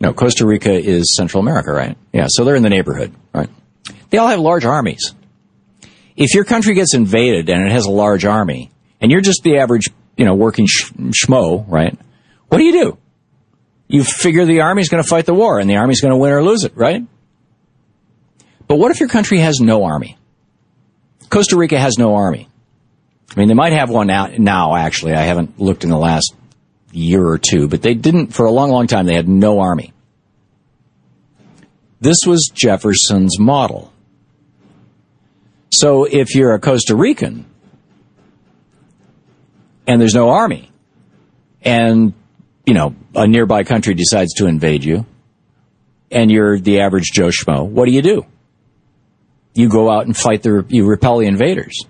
no 0.00 0.12
Costa 0.12 0.46
Rica 0.46 0.72
is 0.72 1.14
Central 1.16 1.42
America, 1.42 1.72
right? 1.72 1.96
Yeah, 2.12 2.26
so 2.28 2.44
they're 2.44 2.56
in 2.56 2.62
the 2.62 2.70
neighborhood, 2.70 3.12
right? 3.32 3.50
They 4.10 4.18
all 4.18 4.28
have 4.28 4.40
large 4.40 4.64
armies. 4.64 5.14
If 6.16 6.34
your 6.34 6.44
country 6.44 6.74
gets 6.74 6.94
invaded 6.94 7.48
and 7.48 7.66
it 7.66 7.72
has 7.72 7.86
a 7.86 7.90
large 7.90 8.24
army, 8.24 8.70
and 9.00 9.10
you're 9.10 9.20
just 9.20 9.42
the 9.42 9.58
average, 9.58 9.90
you 10.16 10.24
know, 10.24 10.34
working 10.34 10.66
sh- 10.66 10.92
schmo, 10.92 11.64
right? 11.68 11.98
What 12.48 12.58
do 12.58 12.64
you 12.64 12.72
do? 12.72 12.98
You 13.88 14.04
figure 14.04 14.44
the 14.44 14.60
army's 14.60 14.88
going 14.88 15.02
to 15.02 15.08
fight 15.08 15.26
the 15.26 15.34
war, 15.34 15.58
and 15.58 15.68
the 15.68 15.76
army's 15.76 16.00
going 16.00 16.12
to 16.12 16.16
win 16.16 16.32
or 16.32 16.42
lose 16.42 16.64
it, 16.64 16.76
right? 16.76 17.02
But 18.66 18.76
what 18.76 18.90
if 18.90 19.00
your 19.00 19.08
country 19.08 19.40
has 19.40 19.60
no 19.60 19.84
army? 19.84 20.16
Costa 21.28 21.56
Rica 21.56 21.78
has 21.78 21.98
no 21.98 22.14
army. 22.14 22.48
I 23.34 23.40
mean, 23.40 23.48
they 23.48 23.54
might 23.54 23.72
have 23.72 23.90
one 23.90 24.06
now, 24.06 24.28
now, 24.38 24.76
actually. 24.76 25.14
I 25.14 25.22
haven't 25.22 25.58
looked 25.58 25.84
in 25.84 25.90
the 25.90 25.98
last 25.98 26.34
year 26.92 27.26
or 27.26 27.38
two, 27.38 27.68
but 27.68 27.82
they 27.82 27.94
didn't, 27.94 28.28
for 28.28 28.46
a 28.46 28.50
long, 28.50 28.70
long 28.70 28.86
time, 28.86 29.06
they 29.06 29.14
had 29.14 29.28
no 29.28 29.60
army. 29.60 29.92
This 32.00 32.18
was 32.26 32.50
Jefferson's 32.54 33.38
model. 33.38 33.92
So 35.70 36.04
if 36.04 36.34
you're 36.34 36.52
a 36.52 36.60
Costa 36.60 36.94
Rican 36.94 37.46
and 39.86 40.00
there's 40.00 40.14
no 40.14 40.30
army 40.30 40.70
and, 41.62 42.12
you 42.64 42.74
know, 42.74 42.94
a 43.14 43.26
nearby 43.26 43.64
country 43.64 43.94
decides 43.94 44.34
to 44.34 44.46
invade 44.46 44.84
you 44.84 45.04
and 46.10 46.30
you're 46.30 46.60
the 46.60 46.80
average 46.80 47.10
Joe 47.12 47.28
Schmo, 47.28 47.66
what 47.66 47.86
do 47.86 47.92
you 47.92 48.02
do? 48.02 48.26
You 49.54 49.68
go 49.68 49.90
out 49.90 50.06
and 50.06 50.16
fight 50.16 50.42
the, 50.42 50.64
you 50.68 50.86
repel 50.86 51.18
the 51.18 51.26
invaders. 51.26 51.86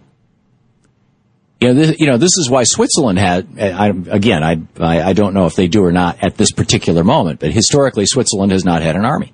You 1.60 1.68
know, 1.68 1.74
this, 1.74 1.98
you 1.98 2.06
know, 2.06 2.18
this 2.18 2.32
is 2.38 2.50
why 2.50 2.64
Switzerland 2.64 3.18
had, 3.18 3.58
I, 3.58 3.88
again, 3.88 4.42
I, 4.42 4.60
I, 4.78 5.02
I 5.02 5.12
don't 5.14 5.32
know 5.32 5.46
if 5.46 5.56
they 5.56 5.66
do 5.66 5.82
or 5.82 5.92
not 5.92 6.22
at 6.22 6.36
this 6.36 6.52
particular 6.52 7.02
moment, 7.04 7.40
but 7.40 7.52
historically 7.52 8.04
Switzerland 8.06 8.52
has 8.52 8.64
not 8.64 8.82
had 8.82 8.96
an 8.96 9.04
army. 9.04 9.32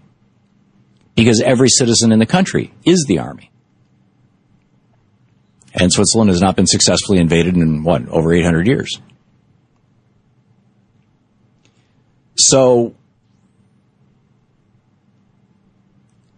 Because 1.17 1.43
every 1.43 1.69
citizen 1.69 2.13
in 2.13 2.21
the 2.21 2.27
country 2.27 2.73
is 2.85 3.05
the 3.09 3.19
army. 3.19 3.51
And 5.75 5.93
Switzerland 5.93 6.31
has 6.31 6.41
not 6.41 6.57
been 6.57 6.67
successfully 6.67 7.19
invaded 7.19 7.57
in 7.57 7.83
what, 7.83 8.09
over 8.09 8.33
800 8.33 8.67
years. 8.67 9.01
So, 12.37 12.95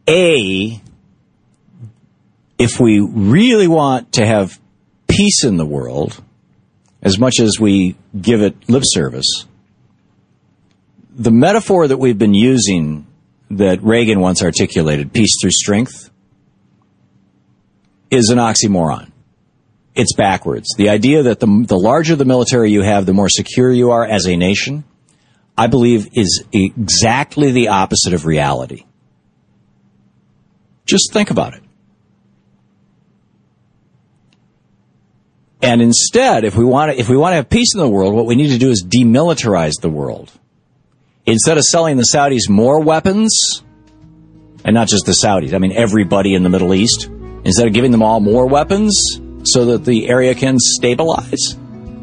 A, 0.09 0.81
if 2.63 2.79
we 2.79 3.01
really 3.01 3.67
want 3.67 4.13
to 4.13 4.25
have 4.25 4.61
peace 5.09 5.43
in 5.43 5.57
the 5.57 5.67
world, 5.67 6.23
as 7.03 7.19
much 7.19 7.41
as 7.41 7.59
we 7.59 7.97
give 8.19 8.41
it 8.41 8.55
lip 8.69 8.85
service, 8.87 9.27
the 11.11 11.33
metaphor 11.33 11.89
that 11.89 11.97
we've 11.97 12.19
been 12.19 12.35
using 12.35 13.05
that 13.51 13.83
Reagan 13.83 14.21
once 14.21 14.45
articulated, 14.45 15.13
peace 15.13 15.37
through 15.41 15.51
strength, 15.51 16.09
is 18.13 18.31
an 18.31 18.39
oxymoron. 18.39 19.11
It's 19.97 20.15
backwards. 20.15 20.69
The 20.77 20.89
idea 20.89 21.25
that 21.25 21.41
the, 21.41 21.65
the 21.67 21.77
larger 21.77 22.15
the 22.15 22.25
military 22.25 22.71
you 22.71 22.83
have, 22.83 23.07
the 23.07 23.13
more 23.13 23.29
secure 23.29 23.73
you 23.73 23.91
are 23.91 24.07
as 24.07 24.27
a 24.27 24.37
nation, 24.37 24.85
I 25.59 25.67
believe 25.67 26.17
is 26.17 26.45
exactly 26.53 27.51
the 27.51 27.69
opposite 27.69 28.15
of 28.15 28.25
reality. 28.25 28.85
Just 30.87 31.13
think 31.13 31.31
about 31.31 31.55
it. 31.55 31.62
And 35.63 35.81
instead, 35.81 36.45
if 36.45 36.57
we 36.57 36.65
want 36.65 36.91
to, 36.91 36.99
if 36.99 37.09
we 37.09 37.17
want 37.17 37.33
to 37.33 37.37
have 37.37 37.49
peace 37.49 37.73
in 37.75 37.81
the 37.81 37.89
world, 37.89 38.15
what 38.15 38.27
we 38.27 38.35
need 38.35 38.49
to 38.49 38.59
do 38.59 38.71
is 38.71 38.85
demilitarize 38.85 39.81
the 39.81 39.89
world. 39.89 40.33
Instead 41.25 41.57
of 41.57 41.63
selling 41.63 41.97
the 41.97 42.07
Saudis 42.13 42.49
more 42.49 42.81
weapons, 42.81 43.63
and 44.65 44.75
not 44.75 44.89
just 44.89 45.07
the 45.07 45.13
Saudis, 45.13 45.55
I 45.55 45.59
mean 45.59 45.71
everybody 45.73 46.35
in 46.35 46.43
the 46.43 46.49
Middle 46.49 46.75
East, 46.75 47.09
instead 47.45 47.69
of 47.69 47.73
giving 47.73 47.93
them 47.93 48.03
all 48.03 48.19
more 48.19 48.47
weapons 48.47 49.21
so 49.45 49.67
that 49.67 49.85
the 49.85 50.09
area 50.09 50.35
can 50.35 50.59
stabilize, 50.59 51.57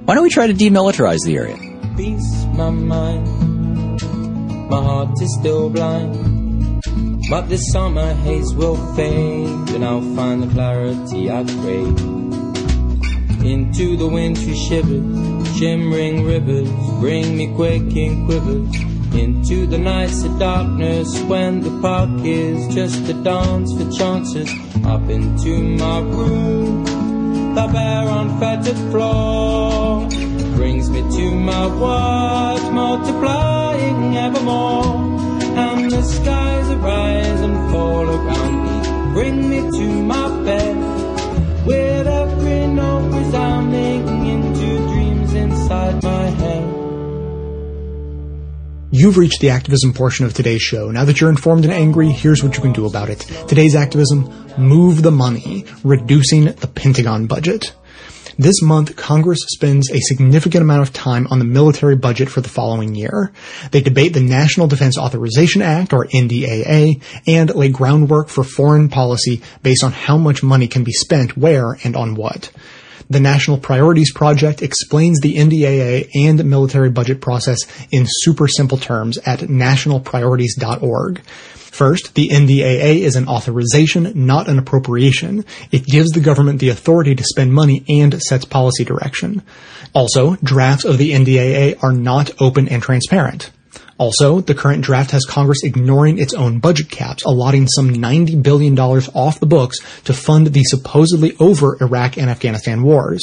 why 0.05 0.15
don't 0.15 0.23
we 0.23 0.29
try 0.29 0.47
to 0.47 0.53
demilitarize 0.53 1.19
the 1.25 1.36
area? 1.36 1.57
Peace, 1.97 2.45
my 2.53 2.69
mind, 2.69 4.01
my 4.69 4.81
heart 4.81 5.21
is 5.21 5.38
still 5.38 5.69
blind. 5.69 6.81
But 7.29 7.49
this 7.49 7.61
summer 7.73 8.13
haze 8.13 8.53
will 8.55 8.77
fade, 8.95 9.69
and 9.75 9.84
I'll 9.84 10.15
find 10.15 10.43
the 10.43 10.47
clarity 10.47 11.29
I 11.29 11.43
crave 11.43 12.18
into 13.49 13.97
the 13.97 14.07
wintry 14.07 14.55
shivers. 14.55 15.57
Shimmering 15.57 16.23
rivers 16.23 16.69
bring 16.99 17.35
me 17.35 17.53
quaking 17.55 18.25
quivers. 18.25 18.75
into 19.13 19.65
the 19.65 19.77
nights 19.77 20.23
of 20.23 20.37
darkness 20.37 21.19
when 21.23 21.61
the 21.61 21.81
park 21.81 22.09
is 22.23 22.73
just 22.73 23.09
a 23.09 23.13
dance 23.23 23.73
for 23.73 23.89
chances. 23.91 24.49
Up 24.85 25.09
into 25.09 25.53
my 25.83 25.99
room, 25.99 26.85
the 27.55 27.67
bare 27.73 28.07
unfettered 28.07 28.77
floor 28.91 30.07
brings 30.55 30.89
me 30.91 31.01
to 31.17 31.31
my 31.31 31.65
world, 31.81 32.73
multiplying 32.73 34.15
evermore. 34.15 34.95
And 35.65 35.91
the 35.91 36.03
skies 36.03 36.69
arise 36.69 37.41
and 37.41 37.71
fall 37.71 38.07
around 38.07 38.55
me, 38.65 39.13
bring 39.13 39.49
me 39.49 39.59
to 39.77 40.03
my 40.03 40.27
bed 40.45 40.77
with 41.65 42.07
every 42.07 42.48
into 43.20 44.78
dreams 44.88 45.34
inside 45.34 46.03
my 46.03 46.26
head. 46.26 46.63
You've 48.91 49.17
reached 49.17 49.39
the 49.41 49.51
activism 49.51 49.93
portion 49.93 50.26
of 50.26 50.34
today's 50.34 50.61
show. 50.61 50.89
Now 50.89 51.05
that 51.05 51.22
you're 51.22 51.30
informed 51.30 51.63
and 51.63 51.74
angry, 51.74 52.09
here's 52.09 52.43
what 52.43 52.55
you 52.55 52.61
can 52.61 52.74
do 52.74 52.86
about 52.86 53.09
it. 53.09 53.20
Today's 53.47 53.76
activism, 53.76 54.34
move 54.57 55.03
the 55.03 55.11
money, 55.11 55.65
reducing 55.84 56.45
the 56.45 56.67
Pentagon 56.67 57.28
budget. 57.28 57.74
This 58.39 58.61
month, 58.61 58.95
Congress 58.95 59.39
spends 59.49 59.91
a 59.91 59.99
significant 59.99 60.61
amount 60.61 60.84
of 60.84 60.93
time 60.93 61.28
on 61.28 61.39
the 61.39 61.45
military 61.45 61.97
budget 61.97 62.30
for 62.30 62.39
the 62.39 62.47
following 62.47 62.95
year. 62.95 63.34
They 63.72 63.82
debate 63.82 64.13
the 64.13 64.22
National 64.22 64.67
Defense 64.67 64.97
Authorization 64.97 65.61
Act, 65.61 65.91
or 65.91 66.05
NDAA, 66.05 67.01
and 67.28 67.53
lay 67.53 67.67
groundwork 67.67 68.30
for 68.30 68.45
foreign 68.45 68.88
policy 68.88 69.41
based 69.61 69.84
on 69.84 69.91
how 69.91 70.17
much 70.17 70.41
money 70.41 70.70
can 70.70 70.86
be 70.86 70.93
spent 70.93 71.36
where 71.36 71.78
and 71.84 71.97
on 71.97 72.15
what. 72.15 72.49
The 73.12 73.20
National 73.20 73.57
Priorities 73.57 74.14
Project 74.14 74.62
explains 74.62 75.20
the 75.20 75.36
NDAA 75.36 76.10
and 76.14 76.45
military 76.45 76.91
budget 76.91 77.22
process 77.22 77.57
in 77.89 78.05
super 78.07 78.47
simple 78.47 78.78
terms 78.78 79.18
at 79.26 79.39
nationalpriorities.org. 79.39 81.20
First, 81.20 82.14
the 82.14 82.30
NDAA 82.30 82.99
is 82.99 83.16
an 83.16 83.28
authorization, 83.28 84.12
not 84.28 84.47
an 84.47 84.60
appropriation. 84.60 85.43
It 85.72 85.86
gives 85.86 86.10
the 86.10 86.20
government 86.20 86.60
the 86.60 86.70
authority 86.70 87.16
to 87.16 87.24
spend 87.24 87.51
money 87.51 87.84
and 87.89 88.22
sets 88.22 88.45
policy 88.45 88.84
direction. 88.84 89.41
Also, 89.93 90.36
drafts 90.43 90.86
of 90.86 90.99
the 90.99 91.14
NDAA 91.14 91.82
are 91.82 91.93
not 91.93 92.32
open 92.39 92.68
and 92.68 92.84
transparent. 92.84 93.49
Also, 93.99 94.39
the 94.39 94.55
current 94.55 94.83
draft 94.83 95.11
has 95.11 95.25
Congress 95.25 95.63
ignoring 95.63 96.17
its 96.17 96.33
own 96.33 96.59
budget 96.59 96.89
caps, 96.89 97.23
allotting 97.25 97.67
some 97.67 97.89
$90 97.89 98.41
billion 98.41 98.79
off 98.79 99.39
the 99.39 99.45
books 99.45 99.77
to 100.05 100.13
fund 100.13 100.47
the 100.47 100.63
supposedly 100.63 101.35
over 101.37 101.77
Iraq 101.81 102.17
and 102.17 102.29
Afghanistan 102.29 102.81
wars. 102.81 103.21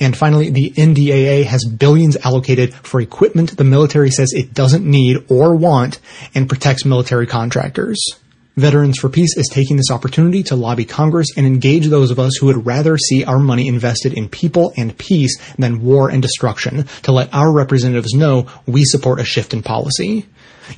And 0.00 0.16
finally, 0.16 0.50
the 0.50 0.72
NDAA 0.76 1.44
has 1.44 1.64
billions 1.64 2.16
allocated 2.16 2.74
for 2.74 3.00
equipment 3.00 3.56
the 3.56 3.64
military 3.64 4.10
says 4.10 4.32
it 4.32 4.52
doesn't 4.52 4.84
need 4.84 5.24
or 5.30 5.54
want 5.54 6.00
and 6.34 6.48
protects 6.48 6.84
military 6.84 7.26
contractors. 7.26 7.98
Veterans 8.58 8.98
for 8.98 9.10
Peace 9.10 9.36
is 9.36 9.50
taking 9.52 9.76
this 9.76 9.90
opportunity 9.90 10.42
to 10.44 10.56
lobby 10.56 10.86
Congress 10.86 11.28
and 11.36 11.46
engage 11.46 11.88
those 11.88 12.10
of 12.10 12.18
us 12.18 12.36
who 12.36 12.46
would 12.46 12.64
rather 12.64 12.96
see 12.96 13.22
our 13.22 13.38
money 13.38 13.68
invested 13.68 14.14
in 14.14 14.30
people 14.30 14.72
and 14.78 14.96
peace 14.96 15.36
than 15.58 15.82
war 15.82 16.08
and 16.08 16.22
destruction 16.22 16.86
to 17.02 17.12
let 17.12 17.34
our 17.34 17.52
representatives 17.52 18.14
know 18.14 18.46
we 18.64 18.82
support 18.82 19.20
a 19.20 19.26
shift 19.26 19.52
in 19.52 19.62
policy. 19.62 20.24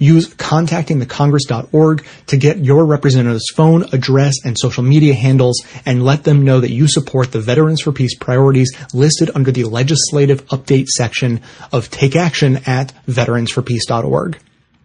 Use 0.00 0.26
contactingthecongress.org 0.26 2.04
to 2.26 2.36
get 2.36 2.58
your 2.58 2.84
representative's 2.84 3.46
phone, 3.54 3.84
address, 3.92 4.34
and 4.44 4.58
social 4.58 4.82
media 4.82 5.14
handles 5.14 5.64
and 5.86 6.04
let 6.04 6.24
them 6.24 6.44
know 6.44 6.58
that 6.58 6.72
you 6.72 6.88
support 6.88 7.30
the 7.30 7.40
Veterans 7.40 7.82
for 7.82 7.92
Peace 7.92 8.16
priorities 8.18 8.72
listed 8.92 9.30
under 9.36 9.52
the 9.52 9.62
legislative 9.62 10.44
update 10.46 10.88
section 10.88 11.40
of 11.70 11.92
Take 11.92 12.16
Action 12.16 12.56
at 12.66 12.92
veteransforpeace.org. 13.06 14.40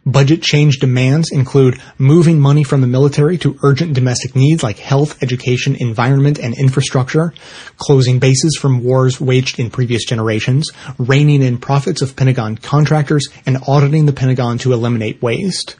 Budget 0.05 0.41
change 0.41 0.79
demands 0.79 1.31
include 1.31 1.79
moving 1.97 2.37
money 2.37 2.65
from 2.65 2.81
the 2.81 2.87
military 2.87 3.37
to 3.37 3.57
urgent 3.63 3.93
domestic 3.93 4.35
needs 4.35 4.61
like 4.61 4.77
health, 4.77 5.23
education, 5.23 5.77
environment, 5.79 6.39
and 6.39 6.53
infrastructure, 6.57 7.33
closing 7.77 8.19
bases 8.19 8.57
from 8.59 8.83
wars 8.83 9.21
waged 9.21 9.59
in 9.59 9.69
previous 9.69 10.03
generations, 10.03 10.69
reining 10.97 11.41
in 11.41 11.57
profits 11.57 12.01
of 12.01 12.17
Pentagon 12.17 12.57
contractors, 12.57 13.29
and 13.45 13.57
auditing 13.65 14.05
the 14.05 14.11
Pentagon 14.11 14.57
to 14.57 14.73
eliminate 14.73 15.21
waste. 15.21 15.77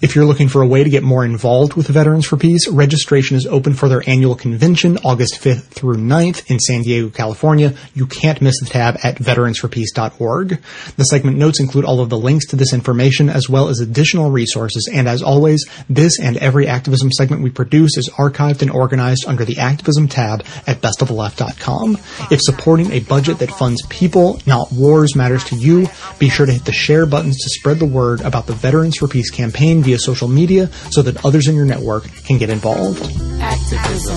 If 0.00 0.14
you're 0.14 0.24
looking 0.24 0.48
for 0.48 0.62
a 0.62 0.66
way 0.66 0.84
to 0.84 0.90
get 0.90 1.02
more 1.02 1.24
involved 1.24 1.74
with 1.74 1.88
Veterans 1.88 2.26
for 2.26 2.36
Peace, 2.36 2.68
registration 2.68 3.36
is 3.36 3.46
open 3.46 3.74
for 3.74 3.88
their 3.88 4.02
annual 4.08 4.34
convention 4.34 4.98
August 5.04 5.40
5th 5.40 5.64
through 5.64 5.96
9th 5.96 6.50
in 6.50 6.58
San 6.58 6.82
Diego, 6.82 7.10
California. 7.10 7.74
You 7.94 8.06
can't 8.06 8.40
miss 8.40 8.58
the 8.60 8.66
tab 8.66 8.96
at 9.02 9.16
veteransforpeace.org. 9.16 10.60
The 10.96 11.04
segment 11.04 11.38
notes 11.38 11.60
include 11.60 11.84
all 11.84 12.00
of 12.00 12.10
the 12.10 12.18
links 12.18 12.46
to 12.48 12.56
this 12.56 12.72
information 12.72 13.28
as 13.28 13.48
well 13.48 13.68
as 13.68 13.80
additional 13.80 14.30
resources. 14.30 14.88
And 14.92 15.08
as 15.08 15.22
always, 15.22 15.64
this 15.88 16.18
and 16.20 16.36
every 16.38 16.66
activism 16.66 17.10
segment 17.12 17.42
we 17.42 17.50
produce 17.50 17.96
is 17.96 18.10
archived 18.16 18.62
and 18.62 18.70
organized 18.70 19.24
under 19.26 19.44
the 19.44 19.58
activism 19.58 20.08
tab 20.08 20.44
at 20.66 20.80
bestoftheleft.com. 20.80 21.98
If 22.30 22.40
supporting 22.42 22.92
a 22.92 23.00
budget 23.00 23.38
that 23.38 23.50
funds 23.50 23.84
people, 23.88 24.40
not 24.46 24.72
wars, 24.72 25.14
matters 25.16 25.44
to 25.44 25.56
you, 25.56 25.88
be 26.18 26.28
sure 26.28 26.46
to 26.46 26.52
hit 26.52 26.64
the 26.64 26.72
share 26.72 27.06
buttons 27.06 27.36
to 27.38 27.50
spread 27.50 27.78
the 27.78 27.86
word 27.86 28.20
about 28.20 28.46
the 28.46 28.52
Veterans 28.52 28.96
for 28.96 29.08
Peace 29.08 29.30
campaign 29.30 29.65
via 29.74 29.98
social 29.98 30.28
media 30.28 30.70
so 30.90 31.02
that 31.02 31.24
others 31.24 31.48
in 31.48 31.56
your 31.56 31.66
network 31.66 32.04
can 32.24 32.38
get 32.38 32.50
involved. 32.50 33.02
Activism. 33.40 34.16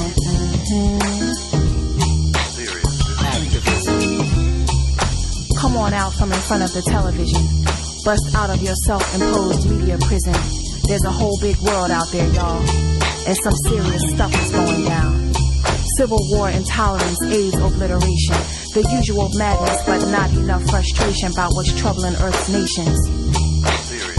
Come 5.58 5.76
on 5.76 5.94
out 5.94 6.14
from 6.14 6.32
in 6.32 6.40
front 6.40 6.64
of 6.64 6.72
the 6.74 6.82
television. 6.88 7.42
Bust 8.06 8.36
out 8.36 8.50
of 8.50 8.62
your 8.62 8.76
self-imposed 8.86 9.70
media 9.70 9.98
prison. 9.98 10.34
There's 10.88 11.04
a 11.04 11.12
whole 11.12 11.38
big 11.42 11.58
world 11.58 11.92
out 11.92 12.08
there, 12.12 12.28
y'all. 12.34 12.62
And 13.28 13.38
some 13.44 13.54
serious 13.68 14.02
stuff 14.14 14.34
is 14.34 14.52
going 14.52 14.86
down. 14.86 15.34
Civil 15.98 16.20
war, 16.32 16.50
intolerance, 16.50 17.22
AIDS, 17.26 17.58
obliteration. 17.58 18.40
The 18.74 18.88
usual 19.02 19.30
madness, 19.36 19.84
but 19.86 20.10
not 20.12 20.32
enough 20.32 20.64
frustration 20.70 21.32
about 21.32 21.52
what's 21.54 21.74
troubling 21.80 22.16
Earth's 22.16 22.50
nations. 22.50 23.49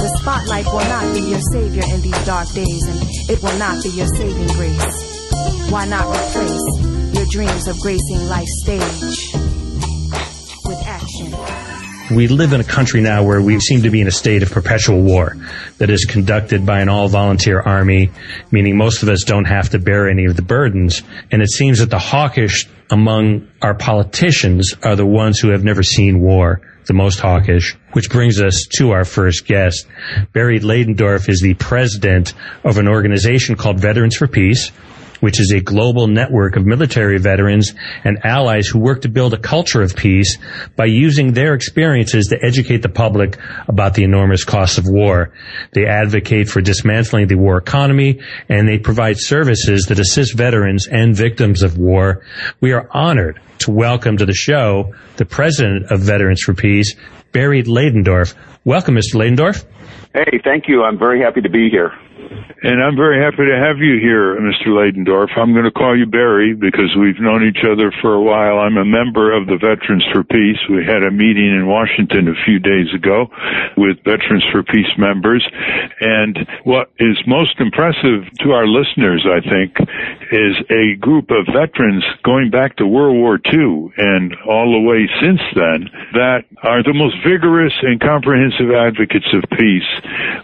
The 0.00 0.16
spotlight 0.18 0.64
will 0.64 0.80
not 0.80 1.14
be 1.14 1.20
your 1.20 1.40
savior 1.52 1.82
in 1.94 2.00
these 2.00 2.24
dark 2.24 2.48
days, 2.52 2.82
and 2.88 2.98
it 3.28 3.42
will 3.42 3.58
not 3.58 3.82
be 3.82 3.90
your 3.90 4.06
saving 4.06 4.48
grace. 4.56 5.70
Why 5.70 5.84
not 5.86 6.08
replace 6.08 7.14
your 7.14 7.26
dreams 7.26 7.68
of 7.68 7.78
gracing 7.80 8.26
life's 8.28 8.62
stage 8.62 9.34
with 10.64 10.82
action? 10.86 12.16
We 12.16 12.28
live 12.28 12.54
in 12.54 12.62
a 12.62 12.64
country 12.64 13.02
now 13.02 13.22
where 13.22 13.42
we 13.42 13.60
seem 13.60 13.82
to 13.82 13.90
be 13.90 14.00
in 14.00 14.08
a 14.08 14.10
state 14.10 14.42
of 14.42 14.50
perpetual 14.50 15.02
war 15.02 15.36
that 15.76 15.90
is 15.90 16.06
conducted 16.06 16.64
by 16.64 16.80
an 16.80 16.88
all 16.88 17.08
volunteer 17.08 17.60
army, 17.60 18.10
meaning 18.50 18.78
most 18.78 19.02
of 19.02 19.10
us 19.10 19.22
don't 19.22 19.44
have 19.44 19.68
to 19.70 19.78
bear 19.78 20.08
any 20.08 20.24
of 20.24 20.34
the 20.34 20.42
burdens. 20.42 21.02
And 21.30 21.42
it 21.42 21.50
seems 21.50 21.78
that 21.78 21.90
the 21.90 21.98
hawkish 21.98 22.66
among 22.90 23.48
our 23.60 23.74
politicians 23.74 24.74
are 24.82 24.96
the 24.96 25.06
ones 25.06 25.38
who 25.38 25.50
have 25.50 25.62
never 25.62 25.82
seen 25.82 26.20
war 26.20 26.62
the 26.90 26.94
most 26.94 27.20
hawkish, 27.20 27.76
which 27.92 28.10
brings 28.10 28.40
us 28.40 28.66
to 28.76 28.90
our 28.90 29.04
first 29.04 29.46
guest. 29.46 29.86
Barry 30.32 30.58
Ladendorf 30.58 31.28
is 31.28 31.40
the 31.40 31.54
president 31.54 32.34
of 32.64 32.78
an 32.78 32.88
organization 32.88 33.54
called 33.54 33.78
Veterans 33.78 34.16
for 34.16 34.26
Peace, 34.26 34.72
which 35.20 35.40
is 35.40 35.52
a 35.52 35.60
global 35.60 36.06
network 36.06 36.56
of 36.56 36.66
military 36.66 37.18
veterans 37.18 37.72
and 38.04 38.18
allies 38.24 38.66
who 38.66 38.78
work 38.78 39.02
to 39.02 39.08
build 39.08 39.34
a 39.34 39.38
culture 39.38 39.82
of 39.82 39.94
peace 39.96 40.38
by 40.76 40.86
using 40.86 41.32
their 41.32 41.54
experiences 41.54 42.26
to 42.28 42.38
educate 42.44 42.82
the 42.82 42.88
public 42.88 43.38
about 43.68 43.94
the 43.94 44.04
enormous 44.04 44.44
costs 44.44 44.78
of 44.78 44.84
war. 44.86 45.32
They 45.72 45.86
advocate 45.86 46.48
for 46.48 46.60
dismantling 46.60 47.28
the 47.28 47.36
war 47.36 47.58
economy 47.58 48.20
and 48.48 48.68
they 48.68 48.78
provide 48.78 49.18
services 49.18 49.86
that 49.86 49.98
assist 49.98 50.36
veterans 50.36 50.86
and 50.86 51.14
victims 51.14 51.62
of 51.62 51.78
war. 51.78 52.24
We 52.60 52.72
are 52.72 52.88
honored 52.90 53.40
to 53.60 53.70
welcome 53.70 54.16
to 54.16 54.26
the 54.26 54.34
show 54.34 54.94
the 55.16 55.26
president 55.26 55.90
of 55.90 56.00
Veterans 56.00 56.40
for 56.40 56.54
Peace, 56.54 56.96
Barry 57.32 57.62
Ladendorf. 57.62 58.34
Welcome, 58.64 58.96
Mr. 58.96 59.14
Ladendorf. 59.14 59.64
Hey, 60.14 60.40
thank 60.42 60.64
you. 60.66 60.82
I'm 60.82 60.98
very 60.98 61.20
happy 61.20 61.40
to 61.40 61.50
be 61.50 61.68
here. 61.70 61.92
And 62.62 62.82
I'm 62.82 62.94
very 62.94 63.16
happy 63.16 63.48
to 63.48 63.56
have 63.56 63.78
you 63.78 63.96
here, 63.96 64.36
Mr. 64.36 64.68
Ladendorf. 64.68 65.32
I'm 65.38 65.54
going 65.54 65.64
to 65.64 65.72
call 65.72 65.96
you 65.96 66.04
Barry 66.04 66.52
because 66.52 66.92
we've 66.92 67.18
known 67.18 67.42
each 67.42 67.64
other 67.64 67.90
for 68.02 68.12
a 68.12 68.20
while. 68.20 68.58
I'm 68.58 68.76
a 68.76 68.84
member 68.84 69.32
of 69.32 69.46
the 69.46 69.56
Veterans 69.56 70.04
for 70.12 70.22
Peace. 70.24 70.60
We 70.68 70.84
had 70.84 71.02
a 71.02 71.10
meeting 71.10 71.48
in 71.48 71.66
Washington 71.66 72.28
a 72.28 72.36
few 72.44 72.58
days 72.58 72.92
ago 72.92 73.32
with 73.78 73.96
Veterans 74.04 74.44
for 74.52 74.62
Peace 74.62 74.92
members. 74.98 75.40
And 76.00 76.36
what 76.64 76.92
is 76.98 77.16
most 77.26 77.56
impressive 77.60 78.28
to 78.44 78.52
our 78.52 78.66
listeners, 78.66 79.24
I 79.24 79.40
think, 79.40 79.80
is 80.28 80.60
a 80.68 81.00
group 81.00 81.30
of 81.30 81.48
veterans 81.48 82.04
going 82.24 82.50
back 82.50 82.76
to 82.76 82.86
World 82.86 83.16
War 83.16 83.40
II 83.40 83.88
and 83.96 84.36
all 84.44 84.68
the 84.76 84.84
way 84.84 85.08
since 85.24 85.40
then 85.56 85.88
that 86.12 86.44
are 86.62 86.82
the 86.82 86.92
most 86.92 87.16
vigorous 87.24 87.72
and 87.80 87.98
comprehensive 88.00 88.68
advocates 88.68 89.32
of 89.32 89.48
peace, 89.56 89.88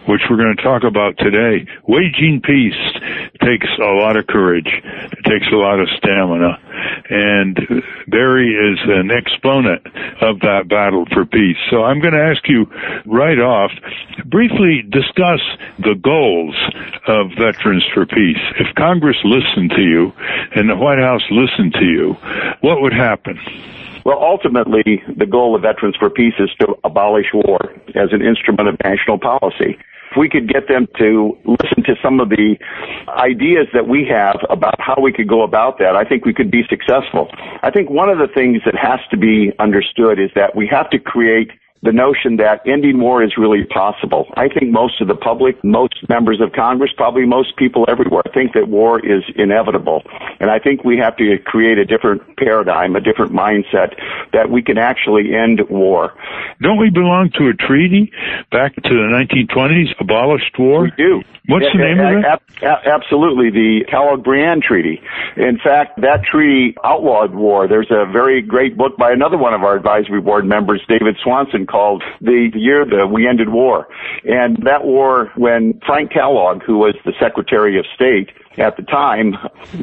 which 0.09 0.25
we're 0.29 0.41
going 0.41 0.55
to 0.57 0.63
talk 0.63 0.81
about 0.81 1.13
today. 1.19 1.66
Waging 1.87 2.41
peace 2.41 2.73
takes 3.41 3.67
a 3.79 3.93
lot 3.93 4.17
of 4.17 4.27
courage. 4.27 4.67
It 4.67 5.23
takes 5.23 5.47
a 5.51 5.55
lot 5.55 5.79
of 5.79 5.87
stamina. 5.97 6.59
And 7.09 7.83
Barry 8.07 8.53
is 8.53 8.79
an 8.87 9.11
exponent 9.11 9.85
of 10.21 10.39
that 10.41 10.67
battle 10.67 11.05
for 11.13 11.25
peace. 11.25 11.57
So 11.69 11.83
I'm 11.83 11.99
going 11.99 12.13
to 12.13 12.23
ask 12.23 12.47
you 12.47 12.65
right 13.05 13.39
off, 13.39 13.71
briefly 14.25 14.83
discuss 14.89 15.39
the 15.79 15.95
goals 15.95 16.55
of 17.07 17.31
Veterans 17.37 17.85
for 17.93 18.05
Peace. 18.05 18.41
If 18.59 18.75
Congress 18.75 19.17
listened 19.23 19.71
to 19.71 19.81
you 19.81 20.13
and 20.55 20.69
the 20.69 20.75
White 20.75 20.99
House 20.99 21.23
listened 21.31 21.73
to 21.73 21.85
you, 21.85 22.13
what 22.61 22.81
would 22.81 22.93
happen? 22.93 23.39
Well, 24.05 24.19
ultimately, 24.21 25.03
the 25.17 25.25
goal 25.25 25.55
of 25.55 25.63
Veterans 25.63 25.97
for 25.97 26.09
Peace 26.09 26.35
is 26.39 26.49
to 26.59 26.75
abolish 26.85 27.27
war 27.33 27.59
as 27.95 28.13
an 28.13 28.21
instrument 28.21 28.69
of 28.69 28.77
national 28.83 29.19
policy. 29.19 29.77
We 30.17 30.29
could 30.29 30.47
get 30.51 30.67
them 30.67 30.87
to 30.97 31.37
listen 31.45 31.83
to 31.83 31.95
some 32.01 32.19
of 32.19 32.29
the 32.29 32.57
ideas 33.07 33.67
that 33.73 33.87
we 33.87 34.05
have 34.09 34.37
about 34.49 34.79
how 34.79 34.95
we 35.01 35.13
could 35.13 35.27
go 35.27 35.43
about 35.43 35.77
that, 35.79 35.95
I 35.95 36.03
think 36.03 36.25
we 36.25 36.33
could 36.33 36.51
be 36.51 36.63
successful. 36.69 37.29
I 37.61 37.71
think 37.71 37.89
one 37.89 38.09
of 38.09 38.17
the 38.17 38.27
things 38.27 38.61
that 38.65 38.75
has 38.75 38.99
to 39.11 39.17
be 39.17 39.51
understood 39.59 40.19
is 40.19 40.31
that 40.35 40.55
we 40.55 40.67
have 40.67 40.89
to 40.91 40.99
create 40.99 41.51
the 41.83 41.91
notion 41.91 42.37
that 42.37 42.61
ending 42.65 42.99
war 42.99 43.23
is 43.23 43.37
really 43.37 43.63
possible. 43.65 44.27
I 44.35 44.47
think 44.47 44.71
most 44.71 45.01
of 45.01 45.07
the 45.07 45.15
public, 45.15 45.63
most 45.63 46.07
members 46.09 46.41
of 46.41 46.53
Congress, 46.53 46.91
probably 46.95 47.25
most 47.25 47.55
people 47.55 47.85
everywhere 47.87 48.23
think 48.33 48.53
that 48.53 48.67
war 48.67 48.99
is 48.99 49.23
inevitable. 49.35 50.03
And 50.39 50.49
I 50.49 50.59
think 50.59 50.83
we 50.83 50.97
have 50.97 51.15
to 51.17 51.37
create 51.45 51.77
a 51.77 51.85
different 51.85 52.37
paradigm, 52.37 52.95
a 52.95 53.01
different 53.01 53.31
mindset 53.31 53.95
that 54.33 54.49
we 54.49 54.61
can 54.61 54.77
actually 54.77 55.35
end 55.35 55.61
war. 55.69 56.13
Don't 56.61 56.79
we 56.79 56.89
belong 56.89 57.31
to 57.37 57.47
a 57.49 57.53
treaty 57.53 58.11
back 58.51 58.75
to 58.75 58.81
the 58.81 59.27
1920s, 59.49 59.93
abolished 59.99 60.57
war? 60.57 60.83
We 60.83 60.91
do. 60.97 61.23
What's 61.47 61.65
the 61.71 61.79
name 61.79 61.99
of 61.99 62.19
it? 62.19 62.41
absolutely, 62.61 63.51
the 63.51 63.85
Kellogg-Briand 63.89 64.63
Treaty. 64.63 65.01
In 65.37 65.57
fact, 65.63 66.01
that 66.01 66.23
treaty 66.23 66.75
outlawed 66.83 67.33
war. 67.33 67.67
There's 67.67 67.91
a 67.91 68.05
very 68.11 68.41
great 68.41 68.75
book 68.75 68.97
by 68.97 69.11
another 69.11 69.37
one 69.37 69.53
of 69.53 69.63
our 69.63 69.75
advisory 69.75 70.19
board 70.19 70.45
members, 70.45 70.81
David 70.89 71.15
Swanson, 71.23 71.65
called 71.67 72.03
The 72.21 72.49
Year 72.53 72.85
That 72.85 73.07
We 73.11 73.27
Ended 73.27 73.49
War. 73.49 73.87
And 74.23 74.57
that 74.63 74.85
war, 74.85 75.31
when 75.35 75.79
Frank 75.85 76.11
Kellogg, 76.11 76.63
who 76.63 76.77
was 76.77 76.95
the 77.05 77.13
Secretary 77.19 77.77
of 77.77 77.85
State, 77.93 78.31
at 78.57 78.75
the 78.75 78.83
time 78.83 79.35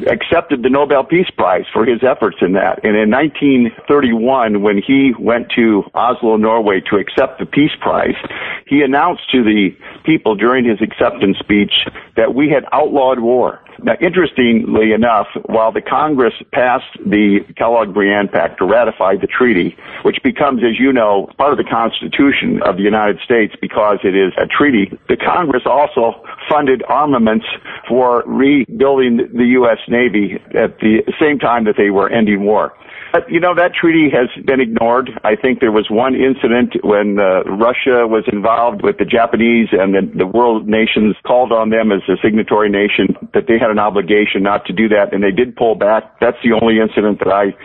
accepted 0.07 0.63
the 0.63 0.69
Nobel 0.69 1.03
Peace 1.03 1.29
Prize 1.37 1.65
for 1.71 1.85
his 1.85 2.03
efforts 2.03 2.37
in 2.41 2.53
that. 2.53 2.83
And 2.83 2.95
in 2.97 3.09
1931, 3.09 4.61
when 4.61 4.81
he 4.85 5.13
went 5.17 5.49
to 5.55 5.83
Oslo, 5.93 6.35
Norway 6.35 6.81
to 6.89 6.97
accept 6.97 7.39
the 7.39 7.45
Peace 7.45 7.75
Prize, 7.79 8.15
he 8.67 8.81
announced 8.81 9.31
to 9.31 9.43
the 9.43 9.75
people 10.03 10.35
during 10.35 10.65
his 10.65 10.81
acceptance 10.81 11.37
speech 11.39 11.71
that 12.15 12.35
we 12.35 12.49
had 12.49 12.65
outlawed 12.73 13.19
war. 13.19 13.61
Now, 13.83 13.95
interestingly 14.01 14.93
enough, 14.93 15.27
while 15.45 15.71
the 15.71 15.81
Congress 15.81 16.33
passed 16.51 16.97
the 17.05 17.39
Kellogg-Briand 17.57 18.31
Pact 18.31 18.59
to 18.59 18.65
ratify 18.65 19.15
the 19.15 19.27
treaty, 19.27 19.75
which 20.03 20.17
becomes, 20.23 20.63
as 20.63 20.79
you 20.79 20.93
know, 20.93 21.29
part 21.37 21.51
of 21.51 21.57
the 21.57 21.69
Constitution 21.69 22.61
of 22.63 22.77
the 22.77 22.83
United 22.83 23.19
States 23.23 23.53
because 23.59 23.99
it 24.03 24.15
is 24.15 24.33
a 24.37 24.47
treaty, 24.47 24.97
the 25.09 25.17
Congress 25.17 25.63
also 25.65 26.23
funded 26.49 26.83
armaments 26.87 27.45
for 27.87 28.23
rebuilding 28.25 29.17
the 29.33 29.45
U.S. 29.59 29.79
Navy 29.87 30.39
at 30.53 30.79
the 30.79 31.03
same 31.19 31.39
time 31.39 31.65
that 31.65 31.75
they 31.77 31.89
were 31.89 32.09
ending 32.09 32.45
war. 32.45 32.73
But, 33.15 33.31
you 33.31 33.39
know, 33.39 33.55
that 33.55 33.73
treaty 33.73 34.09
has 34.11 34.27
been 34.43 34.59
ignored. 34.59 35.09
I 35.23 35.37
think 35.37 35.61
there 35.61 35.71
was 35.71 35.87
one 35.89 36.15
incident 36.15 36.75
when 36.83 37.17
uh, 37.17 37.43
Russia 37.43 38.05
was 38.05 38.25
involved 38.27 38.83
with 38.83 38.97
the 38.97 39.05
Japanese 39.05 39.69
and 39.71 39.95
the, 39.95 40.01
the 40.17 40.27
world 40.27 40.67
nations 40.67 41.15
called 41.25 41.53
on 41.53 41.69
them 41.69 41.93
as 41.93 42.01
a 42.09 42.17
signatory 42.21 42.67
nation 42.67 43.15
that 43.33 43.47
they 43.47 43.57
had 43.57 43.71
an 43.71 43.79
obligation 43.79 44.43
not 44.43 44.65
to 44.65 44.73
do 44.73 44.89
that, 44.89 45.13
and 45.13 45.23
they 45.23 45.31
did 45.31 45.55
pull 45.55 45.75
back. 45.75 46.19
That's 46.19 46.35
the 46.43 46.59
only 46.59 46.81
incident 46.81 47.19
that 47.19 47.31
I 47.31 47.55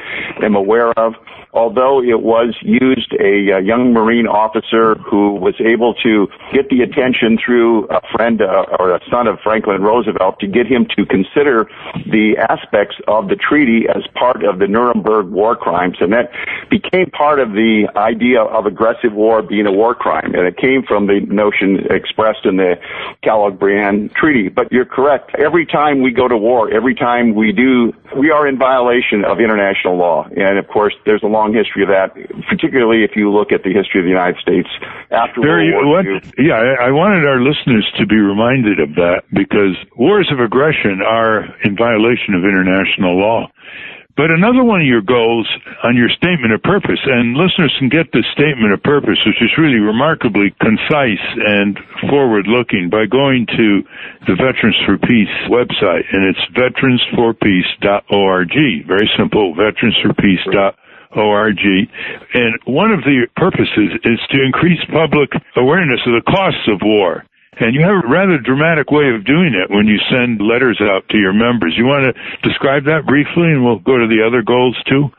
am 0.46 0.54
aware 0.54 0.92
of 0.96 1.14
although 1.52 2.02
it 2.02 2.22
was 2.22 2.54
used 2.62 3.12
a, 3.18 3.58
a 3.58 3.60
young 3.60 3.92
Marine 3.92 4.26
officer 4.26 4.94
who 4.94 5.34
was 5.34 5.54
able 5.60 5.94
to 5.94 6.28
get 6.52 6.68
the 6.68 6.82
attention 6.82 7.38
through 7.44 7.86
a 7.86 8.00
friend 8.12 8.40
uh, 8.42 8.64
or 8.78 8.94
a 8.94 9.00
son 9.10 9.26
of 9.26 9.38
Franklin 9.40 9.82
Roosevelt 9.82 10.38
to 10.40 10.46
get 10.46 10.66
him 10.66 10.86
to 10.96 11.04
consider 11.06 11.68
the 12.06 12.36
aspects 12.38 12.96
of 13.08 13.28
the 13.28 13.36
treaty 13.36 13.86
as 13.88 14.06
part 14.14 14.44
of 14.44 14.58
the 14.58 14.66
Nuremberg 14.66 15.28
war 15.30 15.56
crimes. 15.56 15.96
And 16.00 16.12
that 16.12 16.30
became 16.70 17.10
part 17.10 17.40
of 17.40 17.52
the 17.52 17.88
idea 17.96 18.42
of 18.42 18.66
aggressive 18.66 19.12
war 19.12 19.42
being 19.42 19.66
a 19.66 19.72
war 19.72 19.94
crime. 19.94 20.34
And 20.34 20.46
it 20.46 20.56
came 20.56 20.82
from 20.82 21.06
the 21.06 21.20
notion 21.20 21.86
expressed 21.90 22.44
in 22.44 22.56
the 22.56 22.78
Kellogg-Briand 23.22 24.14
Treaty. 24.14 24.48
But 24.48 24.70
you're 24.70 24.84
correct. 24.84 25.34
Every 25.38 25.66
time 25.66 26.02
we 26.02 26.12
go 26.12 26.28
to 26.28 26.36
war, 26.36 26.70
every 26.70 26.94
time 26.94 27.34
we 27.34 27.52
do, 27.52 27.92
we 28.16 28.30
are 28.30 28.46
in 28.46 28.58
violation 28.58 29.24
of 29.24 29.40
international 29.40 29.96
law. 29.96 30.28
And 30.36 30.58
of 30.58 30.68
course, 30.68 30.94
there's 31.04 31.22
a 31.22 31.26
long 31.26 31.39
long 31.40 31.56
history 31.56 31.82
of 31.82 31.88
that, 31.88 32.12
particularly 32.52 33.00
if 33.00 33.16
you 33.16 33.32
look 33.32 33.52
at 33.52 33.64
the 33.64 33.72
history 33.72 34.00
of 34.00 34.04
the 34.04 34.12
United 34.12 34.36
States 34.44 34.68
after 35.08 35.40
Barry, 35.40 35.72
World 35.72 35.88
War 35.88 36.04
what, 36.04 36.24
II. 36.36 36.36
Yeah, 36.36 36.60
I, 36.60 36.88
I 36.88 36.90
wanted 36.92 37.24
our 37.24 37.40
listeners 37.40 37.88
to 37.96 38.04
be 38.04 38.20
reminded 38.20 38.78
of 38.78 38.92
that 39.00 39.24
because 39.32 39.72
wars 39.96 40.28
of 40.28 40.38
aggression 40.38 41.00
are 41.00 41.48
in 41.64 41.80
violation 41.80 42.36
of 42.36 42.44
international 42.44 43.16
law. 43.16 43.48
But 44.20 44.28
another 44.30 44.62
one 44.62 44.82
of 44.82 44.86
your 44.86 45.00
goals 45.00 45.48
on 45.82 45.96
your 45.96 46.10
statement 46.10 46.52
of 46.52 46.60
purpose, 46.60 47.00
and 47.06 47.38
listeners 47.40 47.74
can 47.78 47.88
get 47.88 48.12
this 48.12 48.26
statement 48.36 48.74
of 48.74 48.82
purpose, 48.82 49.16
which 49.24 49.40
is 49.40 49.48
really 49.56 49.80
remarkably 49.80 50.50
concise 50.60 51.24
and 51.40 51.80
forward 52.10 52.44
looking 52.44 52.90
by 52.90 53.06
going 53.06 53.46
to 53.46 53.82
the 54.28 54.36
Veterans 54.36 54.76
for 54.84 54.98
Peace 54.98 55.32
website, 55.48 56.04
and 56.12 56.28
it's 56.28 56.44
veteransforpeace.org. 56.52 58.52
Very 58.84 59.08
simple, 59.16 59.56
veteransforpeace.org 59.56 60.76
org. 61.16 61.58
And 62.34 62.58
one 62.64 62.92
of 62.92 63.00
the 63.02 63.26
purposes 63.36 63.98
is 64.04 64.20
to 64.30 64.42
increase 64.42 64.80
public 64.92 65.30
awareness 65.56 66.00
of 66.06 66.14
the 66.14 66.26
costs 66.30 66.68
of 66.68 66.80
war. 66.82 67.24
And 67.58 67.74
you 67.74 67.82
have 67.82 68.04
a 68.04 68.08
rather 68.08 68.38
dramatic 68.38 68.90
way 68.90 69.10
of 69.10 69.26
doing 69.26 69.52
it 69.52 69.70
when 69.70 69.86
you 69.86 69.98
send 70.08 70.40
letters 70.40 70.80
out 70.80 71.08
to 71.10 71.18
your 71.18 71.34
members. 71.34 71.74
You 71.76 71.84
want 71.84 72.08
to 72.08 72.48
describe 72.48 72.84
that 72.84 73.06
briefly 73.06 73.52
and 73.52 73.64
we'll 73.64 73.80
go 73.80 73.98
to 73.98 74.06
the 74.06 74.24
other 74.24 74.40
goals 74.40 74.76
too? 74.88 75.10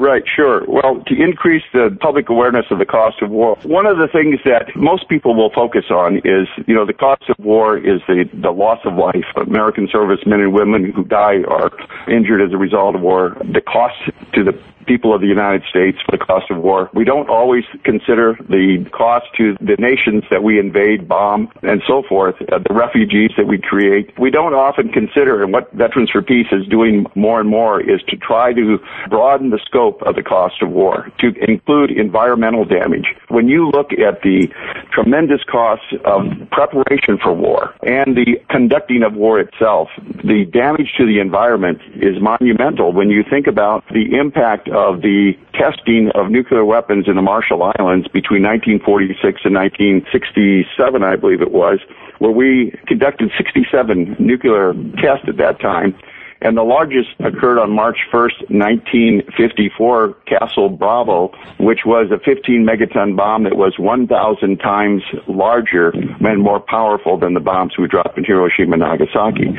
Right, 0.00 0.22
sure. 0.26 0.64
Well, 0.66 1.02
to 1.08 1.14
increase 1.14 1.62
the 1.74 1.94
public 2.00 2.30
awareness 2.30 2.64
of 2.70 2.78
the 2.78 2.86
cost 2.86 3.20
of 3.20 3.28
war, 3.28 3.56
one 3.64 3.84
of 3.84 3.98
the 3.98 4.08
things 4.08 4.40
that 4.46 4.74
most 4.74 5.06
people 5.10 5.34
will 5.36 5.50
focus 5.50 5.84
on 5.90 6.22
is, 6.24 6.48
you 6.66 6.74
know, 6.74 6.86
the 6.86 6.94
cost 6.94 7.28
of 7.28 7.36
war 7.44 7.76
is 7.76 8.00
the, 8.08 8.24
the 8.32 8.50
loss 8.50 8.78
of 8.86 8.94
life. 8.94 9.26
American 9.36 9.90
servicemen 9.92 10.40
and 10.40 10.54
women 10.54 10.90
who 10.90 11.04
die 11.04 11.42
or 11.46 11.70
injured 12.08 12.40
as 12.40 12.50
a 12.54 12.56
result 12.56 12.94
of 12.94 13.02
war, 13.02 13.36
the 13.52 13.60
cost 13.60 13.94
to 14.32 14.42
the 14.42 14.58
people 14.86 15.14
of 15.14 15.20
the 15.20 15.26
United 15.26 15.62
States 15.68 15.98
for 16.04 16.16
the 16.16 16.24
cost 16.24 16.50
of 16.50 16.58
war. 16.58 16.90
We 16.94 17.04
don't 17.04 17.28
always 17.28 17.64
consider 17.84 18.36
the 18.48 18.84
cost 18.90 19.26
to 19.36 19.56
the 19.60 19.76
nations 19.78 20.24
that 20.30 20.42
we 20.42 20.58
invade, 20.58 21.06
bomb, 21.06 21.50
and 21.62 21.82
so 21.86 22.02
forth, 22.08 22.36
uh, 22.40 22.58
the 22.66 22.74
refugees 22.74 23.30
that 23.36 23.46
we 23.46 23.58
create. 23.58 24.18
We 24.18 24.30
don't 24.30 24.54
often 24.54 24.88
consider, 24.90 25.42
and 25.42 25.52
what 25.52 25.72
Veterans 25.72 26.10
for 26.10 26.22
Peace 26.22 26.48
is 26.50 26.66
doing 26.66 27.06
more 27.14 27.40
and 27.40 27.48
more 27.48 27.80
is 27.80 28.00
to 28.08 28.16
try 28.16 28.52
to 28.52 28.78
broaden 29.08 29.50
the 29.50 29.60
scope 29.64 29.89
of 30.02 30.14
the 30.14 30.22
cost 30.22 30.62
of 30.62 30.70
war 30.70 31.10
to 31.20 31.32
include 31.48 31.90
environmental 31.90 32.64
damage. 32.64 33.14
When 33.28 33.48
you 33.48 33.70
look 33.70 33.92
at 33.92 34.22
the 34.22 34.48
tremendous 34.92 35.42
costs 35.44 35.92
of 36.04 36.22
preparation 36.50 37.18
for 37.18 37.32
war 37.32 37.74
and 37.82 38.16
the 38.16 38.40
conducting 38.48 39.02
of 39.02 39.14
war 39.14 39.40
itself, 39.40 39.88
the 40.24 40.44
damage 40.52 40.94
to 40.98 41.06
the 41.06 41.20
environment 41.20 41.80
is 41.94 42.20
monumental 42.20 42.92
when 42.92 43.10
you 43.10 43.22
think 43.28 43.46
about 43.46 43.84
the 43.88 44.18
impact 44.18 44.68
of 44.68 45.02
the 45.02 45.32
testing 45.54 46.10
of 46.14 46.30
nuclear 46.30 46.64
weapons 46.64 47.06
in 47.08 47.16
the 47.16 47.22
Marshall 47.22 47.62
Islands 47.78 48.08
between 48.08 48.42
1946 48.42 49.42
and 49.44 49.54
1967, 49.54 51.02
I 51.02 51.16
believe 51.16 51.42
it 51.42 51.52
was, 51.52 51.80
where 52.18 52.30
we 52.30 52.78
conducted 52.86 53.30
67 53.36 54.16
nuclear 54.18 54.74
tests 55.00 55.26
at 55.28 55.36
that 55.38 55.60
time 55.60 55.96
and 56.42 56.56
the 56.56 56.62
largest 56.62 57.10
occurred 57.20 57.58
on 57.58 57.70
March 57.70 57.98
1st, 58.12 58.50
1954, 58.50 60.14
Castle 60.26 60.68
Bravo, 60.70 61.32
which 61.58 61.80
was 61.84 62.10
a 62.10 62.18
15 62.18 62.64
megaton 62.64 63.16
bomb 63.16 63.44
that 63.44 63.56
was 63.56 63.78
1,000 63.78 64.56
times 64.58 65.02
larger 65.28 65.90
and 65.90 66.42
more 66.42 66.60
powerful 66.60 67.18
than 67.18 67.34
the 67.34 67.40
bombs 67.40 67.76
we 67.78 67.86
dropped 67.86 68.16
in 68.16 68.24
Hiroshima 68.24 68.72
and 68.72 68.80
Nagasaki. 68.80 69.52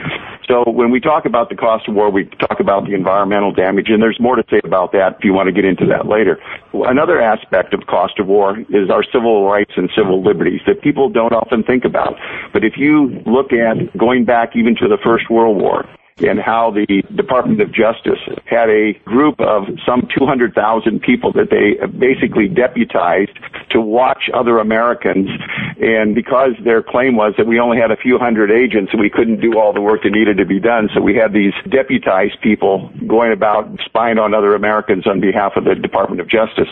So 0.47 0.63
when 0.69 0.91
we 0.91 0.99
talk 0.99 1.25
about 1.25 1.49
the 1.49 1.55
cost 1.55 1.87
of 1.87 1.93
war, 1.93 2.09
we 2.09 2.25
talk 2.25 2.59
about 2.59 2.85
the 2.85 2.95
environmental 2.95 3.51
damage, 3.51 3.89
and 3.89 4.01
there's 4.01 4.19
more 4.19 4.35
to 4.35 4.43
say 4.49 4.59
about 4.63 4.91
that 4.93 5.17
if 5.19 5.23
you 5.23 5.33
want 5.33 5.47
to 5.47 5.53
get 5.53 5.65
into 5.65 5.85
that 5.85 6.07
later. 6.07 6.39
Another 6.73 7.21
aspect 7.21 7.73
of 7.73 7.85
cost 7.87 8.19
of 8.19 8.27
war 8.27 8.59
is 8.69 8.89
our 8.89 9.03
civil 9.13 9.45
rights 9.47 9.71
and 9.77 9.89
civil 9.95 10.23
liberties 10.23 10.61
that 10.65 10.81
people 10.81 11.09
don't 11.09 11.33
often 11.33 11.63
think 11.63 11.85
about. 11.85 12.15
But 12.53 12.63
if 12.63 12.73
you 12.77 13.21
look 13.25 13.53
at 13.53 13.95
going 13.97 14.25
back 14.25 14.55
even 14.55 14.75
to 14.77 14.87
the 14.87 14.97
First 15.03 15.29
World 15.29 15.61
War, 15.61 15.85
and 16.19 16.39
how 16.39 16.71
the 16.71 17.03
Department 17.15 17.61
of 17.61 17.71
Justice 17.73 18.19
had 18.45 18.69
a 18.69 18.93
group 19.05 19.39
of 19.39 19.63
some 19.85 20.07
200,000 20.17 21.01
people 21.01 21.31
that 21.33 21.49
they 21.49 21.85
basically 21.87 22.47
deputized 22.47 23.37
to 23.71 23.81
watch 23.81 24.29
other 24.33 24.59
Americans. 24.59 25.29
And 25.79 26.13
because 26.13 26.51
their 26.63 26.83
claim 26.83 27.15
was 27.15 27.33
that 27.37 27.47
we 27.47 27.59
only 27.59 27.77
had 27.77 27.91
a 27.91 27.97
few 27.97 28.17
hundred 28.19 28.51
agents, 28.51 28.93
we 28.93 29.09
couldn't 29.09 29.41
do 29.41 29.57
all 29.57 29.73
the 29.73 29.81
work 29.81 30.03
that 30.03 30.11
needed 30.11 30.37
to 30.37 30.45
be 30.45 30.59
done. 30.59 30.89
So 30.93 31.01
we 31.01 31.15
had 31.15 31.33
these 31.33 31.53
deputized 31.69 32.39
people 32.41 32.91
going 33.07 33.31
about 33.31 33.79
spying 33.85 34.19
on 34.19 34.33
other 34.33 34.53
Americans 34.53 35.07
on 35.07 35.19
behalf 35.19 35.53
of 35.55 35.65
the 35.65 35.75
Department 35.75 36.21
of 36.21 36.27
Justice. 36.27 36.69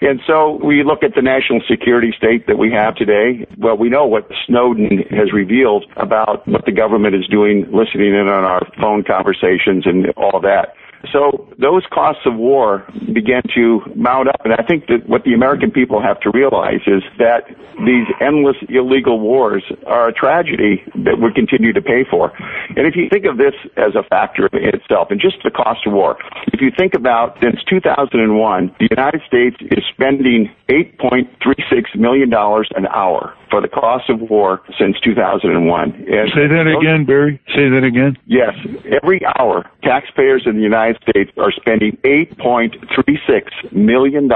And 0.00 0.20
so 0.26 0.58
we 0.64 0.82
look 0.82 1.02
at 1.02 1.14
the 1.14 1.20
national 1.22 1.60
security 1.68 2.12
state 2.16 2.46
that 2.46 2.56
we 2.56 2.72
have 2.72 2.94
today. 2.96 3.46
Well, 3.58 3.76
we 3.76 3.90
know 3.90 4.06
what 4.06 4.30
Snowden 4.46 5.04
has 5.10 5.32
revealed 5.32 5.84
about 5.96 6.46
what 6.48 6.64
the 6.64 6.72
government 6.72 7.14
is 7.14 7.26
doing, 7.26 7.66
listening 7.70 8.14
in 8.14 8.28
on 8.28 8.44
our 8.44 8.66
phone 8.80 9.04
conversations 9.04 9.86
and 9.86 10.08
all 10.16 10.40
that. 10.40 10.74
So 11.12 11.48
those 11.58 11.82
costs 11.90 12.22
of 12.26 12.36
war 12.36 12.84
began 13.12 13.42
to 13.54 13.80
mount 13.96 14.28
up, 14.28 14.40
and 14.44 14.54
I 14.54 14.62
think 14.62 14.86
that 14.88 15.08
what 15.08 15.24
the 15.24 15.32
American 15.32 15.70
people 15.70 16.00
have 16.00 16.20
to 16.20 16.30
realize 16.30 16.80
is 16.86 17.02
that 17.18 17.48
these 17.84 18.06
endless 18.20 18.56
illegal 18.68 19.18
wars 19.18 19.64
are 19.86 20.08
a 20.08 20.12
tragedy 20.12 20.82
that 21.04 21.18
we 21.20 21.32
continue 21.32 21.72
to 21.72 21.80
pay 21.80 22.04
for. 22.04 22.32
And 22.76 22.86
if 22.86 22.96
you 22.96 23.08
think 23.08 23.24
of 23.24 23.38
this 23.38 23.54
as 23.76 23.94
a 23.94 24.02
factor 24.02 24.46
in 24.52 24.68
itself, 24.74 25.08
and 25.10 25.20
just 25.20 25.36
the 25.42 25.50
cost 25.50 25.86
of 25.86 25.92
war, 25.92 26.18
if 26.52 26.60
you 26.60 26.70
think 26.76 26.94
about 26.94 27.38
since 27.40 27.56
2001, 27.68 28.76
the 28.78 28.88
United 28.90 29.22
States 29.26 29.56
is 29.60 29.84
spending 29.92 30.50
8.36 30.68 31.96
million 31.96 32.30
dollars 32.30 32.68
an 32.76 32.86
hour 32.88 33.34
for 33.50 33.60
the 33.60 33.68
cost 33.68 34.08
of 34.08 34.20
war 34.20 34.62
since 34.78 34.98
2001. 35.00 35.90
And 35.90 36.30
Say 36.34 36.46
that 36.46 36.66
again, 36.66 37.04
Barry. 37.04 37.40
Say 37.48 37.68
that 37.68 37.82
again. 37.84 38.16
Yes, 38.26 38.54
every 39.02 39.20
hour, 39.38 39.68
taxpayers 39.82 40.42
in 40.46 40.56
the 40.56 40.62
United 40.62 40.89
States 40.96 41.30
are 41.36 41.52
spending 41.52 41.96
$8.36 42.04 43.72
million 43.72 44.28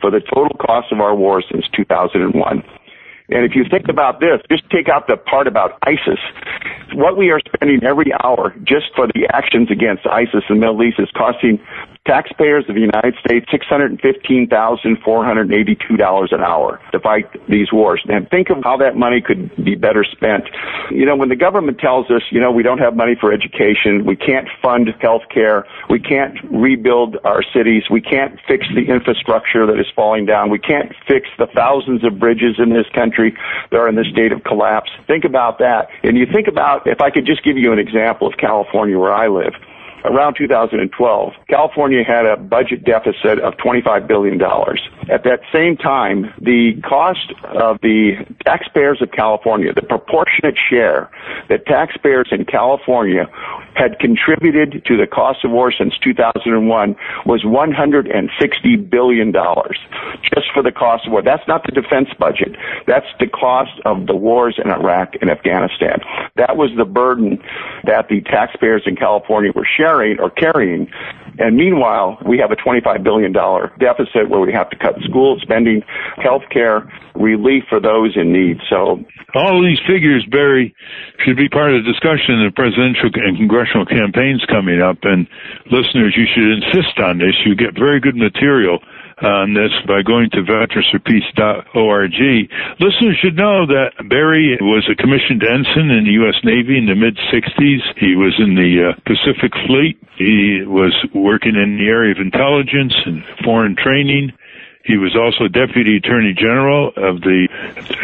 for 0.00 0.10
the 0.10 0.20
total 0.20 0.56
cost 0.58 0.92
of 0.92 1.00
our 1.00 1.14
war 1.14 1.42
since 1.50 1.66
2001. 1.74 2.64
And 3.32 3.44
if 3.44 3.54
you 3.54 3.64
think 3.70 3.88
about 3.88 4.18
this, 4.18 4.40
just 4.50 4.68
take 4.70 4.88
out 4.88 5.06
the 5.06 5.16
part 5.16 5.46
about 5.46 5.78
ISIS. 5.82 6.18
What 6.94 7.16
we 7.16 7.30
are 7.30 7.40
spending 7.54 7.84
every 7.84 8.12
hour 8.24 8.54
just 8.64 8.86
for 8.96 9.06
the 9.06 9.28
actions 9.32 9.70
against 9.70 10.04
ISIS 10.06 10.42
in 10.48 10.56
the 10.56 10.60
Middle 10.60 10.82
East 10.82 10.98
is 10.98 11.08
costing 11.16 11.60
taxpayers 12.10 12.64
of 12.68 12.74
the 12.74 12.80
United 12.80 13.14
States 13.24 13.46
$615,482 13.52 16.32
an 16.32 16.40
hour 16.40 16.80
to 16.90 16.98
fight 16.98 17.26
these 17.48 17.72
wars. 17.72 18.04
And 18.08 18.28
think 18.30 18.50
of 18.50 18.64
how 18.64 18.76
that 18.78 18.96
money 18.96 19.20
could 19.20 19.54
be 19.64 19.76
better 19.76 20.02
spent. 20.02 20.42
You 20.90 21.06
know, 21.06 21.14
when 21.14 21.28
the 21.28 21.36
government 21.36 21.78
tells 21.78 22.10
us, 22.10 22.22
you 22.30 22.40
know, 22.40 22.50
we 22.50 22.64
don't 22.64 22.78
have 22.78 22.96
money 22.96 23.14
for 23.20 23.32
education, 23.32 24.04
we 24.04 24.16
can't 24.16 24.48
fund 24.60 24.88
health 25.00 25.22
care, 25.32 25.64
we 25.88 26.00
can't 26.00 26.36
rebuild 26.50 27.16
our 27.22 27.44
cities, 27.54 27.84
we 27.88 28.00
can't 28.00 28.40
fix 28.48 28.66
the 28.74 28.90
infrastructure 28.90 29.64
that 29.66 29.78
is 29.78 29.86
falling 29.94 30.26
down, 30.26 30.50
we 30.50 30.58
can't 30.58 30.92
fix 31.06 31.28
the 31.38 31.46
thousands 31.54 32.02
of 32.04 32.18
bridges 32.18 32.56
in 32.58 32.70
this 32.70 32.86
country 32.92 33.36
that 33.70 33.76
are 33.76 33.88
in 33.88 33.94
this 33.94 34.08
state 34.08 34.32
of 34.32 34.42
collapse. 34.42 34.90
Think 35.06 35.24
about 35.24 35.60
that. 35.60 35.90
And 36.02 36.18
you 36.18 36.26
think 36.26 36.48
about, 36.48 36.88
if 36.88 37.00
I 37.00 37.10
could 37.10 37.24
just 37.24 37.44
give 37.44 37.56
you 37.56 37.72
an 37.72 37.78
example 37.78 38.26
of 38.26 38.36
California 38.36 38.98
where 38.98 39.12
I 39.12 39.28
live 39.28 39.54
around 40.04 40.36
2012, 40.36 41.32
California 41.48 42.02
had 42.04 42.26
a 42.26 42.36
budget 42.36 42.84
deficit 42.84 43.38
of 43.40 43.54
$25 43.54 44.06
billion. 44.06 44.40
At 45.10 45.24
that 45.24 45.40
same 45.52 45.76
time, 45.76 46.32
the 46.40 46.80
cost 46.82 47.32
of 47.44 47.80
the 47.82 48.24
taxpayers 48.44 49.02
of 49.02 49.10
California, 49.12 49.72
the 49.72 49.82
proportionate 49.82 50.56
share 50.56 51.10
that 51.48 51.66
taxpayers 51.66 52.28
in 52.30 52.44
California 52.44 53.28
had 53.74 53.98
contributed 53.98 54.84
to 54.86 54.96
the 54.96 55.06
cost 55.06 55.44
of 55.44 55.50
war 55.50 55.72
since 55.72 55.94
2001 55.98 56.96
was 57.26 57.42
$160 57.44 58.90
billion 58.90 59.32
just 59.32 60.46
for 60.52 60.62
the 60.62 60.72
cost 60.72 61.06
of 61.06 61.12
war. 61.12 61.22
That's 61.22 61.46
not 61.48 61.64
the 61.64 61.72
defense 61.72 62.08
budget. 62.18 62.56
That's 62.86 63.06
the 63.18 63.26
cost 63.26 63.80
of 63.84 64.06
the 64.06 64.14
wars 64.14 64.58
in 64.62 64.70
Iraq 64.70 65.14
and 65.20 65.30
Afghanistan. 65.30 66.00
That 66.36 66.56
was 66.56 66.70
the 66.76 66.84
burden 66.84 67.42
that 67.84 68.08
the 68.08 68.20
taxpayers 68.22 68.82
in 68.86 68.96
California 68.96 69.52
were 69.54 69.66
sharing 69.66 69.89
or 70.18 70.30
carrying. 70.30 70.88
And 71.38 71.56
meanwhile, 71.56 72.18
we 72.26 72.38
have 72.38 72.50
a 72.50 72.56
$25 72.56 73.02
billion 73.02 73.32
deficit 73.32 74.28
where 74.28 74.40
we 74.40 74.52
have 74.52 74.68
to 74.70 74.76
cut 74.76 74.94
school 75.08 75.38
spending, 75.40 75.82
health 76.22 76.42
care, 76.52 76.84
relief 77.14 77.64
for 77.68 77.80
those 77.80 78.16
in 78.16 78.32
need. 78.32 78.58
So 78.68 79.00
all 79.34 79.62
these 79.62 79.78
figures, 79.86 80.26
Barry, 80.30 80.74
should 81.24 81.36
be 81.36 81.48
part 81.48 81.72
of 81.72 81.84
the 81.84 81.90
discussion 81.90 82.40
in 82.40 82.44
the 82.44 82.52
presidential 82.52 83.08
and 83.14 83.36
congressional 83.36 83.86
campaigns 83.86 84.44
coming 84.50 84.82
up. 84.82 84.98
And 85.02 85.26
listeners, 85.72 86.12
you 86.12 86.26
should 86.28 86.60
insist 86.60 86.98
on 86.98 87.18
this. 87.18 87.34
You 87.46 87.56
get 87.56 87.72
very 87.72 88.00
good 88.00 88.16
material 88.16 88.78
on 89.22 89.54
this 89.54 89.72
by 89.86 90.02
going 90.02 90.30
to 90.30 90.42
veteransforpeace.org. 90.42 92.12
Listeners 92.80 93.18
should 93.20 93.36
know 93.36 93.66
that 93.66 93.92
Barry 94.08 94.56
was 94.60 94.88
a 94.90 94.96
commissioned 94.96 95.42
ensign 95.42 95.90
in 95.90 96.04
the 96.04 96.16
U.S. 96.24 96.36
Navy 96.44 96.78
in 96.78 96.86
the 96.86 96.94
mid 96.94 97.16
60s. 97.32 97.82
He 97.96 98.16
was 98.16 98.34
in 98.38 98.54
the 98.54 98.90
uh, 98.90 99.00
Pacific 99.04 99.52
Fleet. 99.66 100.00
He 100.16 100.62
was 100.64 100.94
working 101.14 101.56
in 101.56 101.76
the 101.78 101.88
area 101.88 102.12
of 102.12 102.20
intelligence 102.20 102.94
and 103.06 103.24
foreign 103.44 103.76
training. 103.76 104.32
He 104.84 104.96
was 104.96 105.14
also 105.14 105.46
Deputy 105.46 105.96
Attorney 105.96 106.32
General 106.32 106.88
of 106.96 107.20
the 107.20 107.48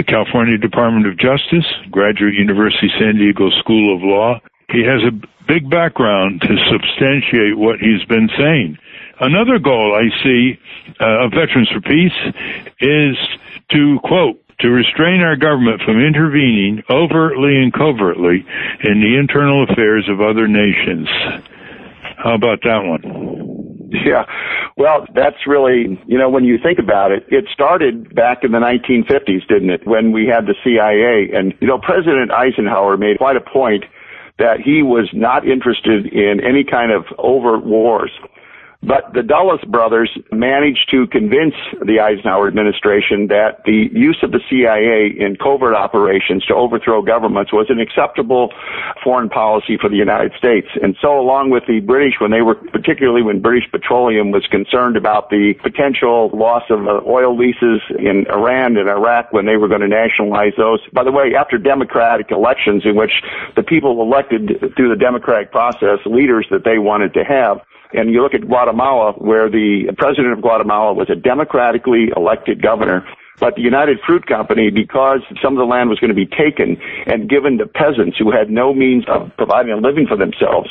California 0.07 0.59
Department 0.59 1.07
of 1.07 1.17
Justice, 1.17 1.67
graduate 1.91 2.35
University 2.35 2.93
San 2.99 3.17
Diego 3.17 3.49
School 3.59 3.97
of 3.97 4.03
Law. 4.03 4.41
He 4.69 4.85
has 4.85 5.01
a 5.03 5.13
big 5.49 5.71
background 5.71 6.43
to 6.43 6.53
substantiate 6.71 7.57
what 7.57 7.79
he's 7.81 8.05
been 8.05 8.29
saying. 8.37 8.79
Another 9.21 9.59
goal 9.59 9.95
I 9.95 10.09
see 10.23 10.59
uh, 11.01 11.25
of 11.25 11.31
Veterans 11.33 11.69
for 11.73 11.81
Peace 11.81 12.35
is 12.81 13.17
to 13.71 13.99
quote, 14.05 14.43
to 14.61 14.69
restrain 14.69 15.21
our 15.21 15.37
government 15.37 15.83
from 15.83 16.01
intervening 16.01 16.83
overtly 16.89 17.57
and 17.57 17.73
covertly 17.73 18.45
in 18.85 19.01
the 19.01 19.19
internal 19.19 19.65
affairs 19.65 20.09
of 20.09 20.21
other 20.21 20.49
nations. 20.49 21.09
How 22.17 22.35
about 22.35 22.61
that 22.63 22.81
one? 22.85 23.91
Yeah. 23.91 24.25
Well, 24.77 25.07
that's 25.15 25.47
really, 25.47 26.01
you 26.07 26.19
know, 26.19 26.29
when 26.29 26.45
you 26.45 26.59
think 26.63 26.79
about 26.79 27.13
it, 27.13 27.25
it 27.29 27.47
started 27.53 28.15
back 28.15 28.45
in 28.45 28.53
the 28.53 28.59
1950s, 28.59 29.47
didn't 29.49 29.71
it? 29.71 29.87
When 29.87 30.13
we 30.13 30.27
had 30.27 30.47
the 30.47 30.55
CIA. 30.65 31.37
And, 31.37 31.55
you 31.61 31.67
know, 31.67 31.79
President 31.79 32.31
Eisenhower 32.31 32.97
made 32.97 33.19
quite 33.19 33.37
a 33.37 33.41
point 33.41 33.85
that 34.39 34.61
he 34.61 34.83
was 34.83 35.09
not 35.13 35.47
interested 35.47 36.07
in 36.07 36.41
any 36.45 36.65
kind 36.65 36.93
of 36.93 37.05
overt 37.19 37.65
wars. 37.65 38.11
But 38.83 39.15
the 39.15 39.23
Dulles 39.23 39.61
brothers 39.67 40.11
managed 40.31 40.91
to 40.91 41.07
convince 41.09 41.55
the 41.85 42.01
Eisenhower 42.01 42.47
administration 42.47 43.29
that 43.29 43.65
the 43.65 43.89
use 43.93 44.19
of 44.23 44.33
the 44.33 44.41
CIA 44.49 45.09
in 45.19 45.37
covert 45.37 45.75
operations 45.75 46.45
to 46.47 46.55
overthrow 46.55 47.03
governments 47.03 47.53
was 47.53 47.67
an 47.69 47.81
acceptable 47.81 48.53
foreign 49.03 49.29
policy 49.29 49.77
for 49.81 49.89
the 49.89 49.97
United 49.97 50.33
States. 50.39 50.69
And 50.83 50.97
so 51.01 51.19
along 51.19 51.51
with 51.51 51.65
the 51.67 51.81
British, 51.81 52.15
when 52.21 52.31
they 52.31 52.43
were, 52.43 52.55
particularly 52.55 53.23
when 53.23 53.41
British 53.41 53.69
Petroleum 53.71 54.31
was 54.31 54.47
concerned 54.51 54.97
about 54.97 55.31
the 55.31 55.55
potential 55.63 56.31
loss 56.33 56.65
of 56.71 56.87
uh, 56.87 57.01
oil 57.07 57.37
leases 57.37 57.81
in 57.99 58.27
Iran 58.29 58.77
and 58.77 58.89
Iraq 58.89 59.33
when 59.33 59.47
they 59.47 59.57
were 59.57 59.69
going 59.69 59.81
to 59.81 59.89
nationalize 59.89 60.53
those. 60.57 60.81
By 60.93 61.05
the 61.05 61.13
way, 61.13 61.35
after 61.35 61.59
democratic 61.59 62.31
elections 62.31 62.85
in 62.85 62.95
which 62.95 63.23
the 63.57 63.63
people 63.63 64.01
elected 64.03 64.75
through 64.77 64.91
the 64.91 64.97
democratic 64.97 65.51
process 65.51 65.99
leaders 66.05 66.47
that 66.51 66.65
they 66.65 66.79
wanted 66.79 67.15
to 67.15 67.25
have, 67.25 67.61
and 67.93 68.11
you 68.13 68.23
look 68.23 68.35
at 68.35 68.47
Guatemala, 68.47 69.13
where 69.19 69.49
the 69.51 69.93
president 69.99 70.33
of 70.33 70.43
Guatemala 70.43 70.93
was 70.95 71.09
a 71.11 71.15
democratically 71.15 72.09
elected 72.17 72.63
governor. 72.63 73.07
But 73.39 73.57
the 73.57 73.63
United 73.63 73.99
Fruit 74.07 74.27
Company, 74.27 74.71
because 74.71 75.21
some 75.43 75.53
of 75.53 75.59
the 75.59 75.65
land 75.65 75.91
was 75.91 75.99
going 75.99 76.09
to 76.09 76.15
be 76.15 76.27
taken 76.27 76.81
and 77.07 77.29
given 77.29 77.59
to 77.59 77.67
peasants 77.67 78.17
who 78.17 78.31
had 78.31 78.51
no 78.51 78.73
means 78.73 79.05
of 79.09 79.31
providing 79.37 79.73
a 79.73 79.77
living 79.77 80.07
for 80.07 80.17
themselves, 80.17 80.71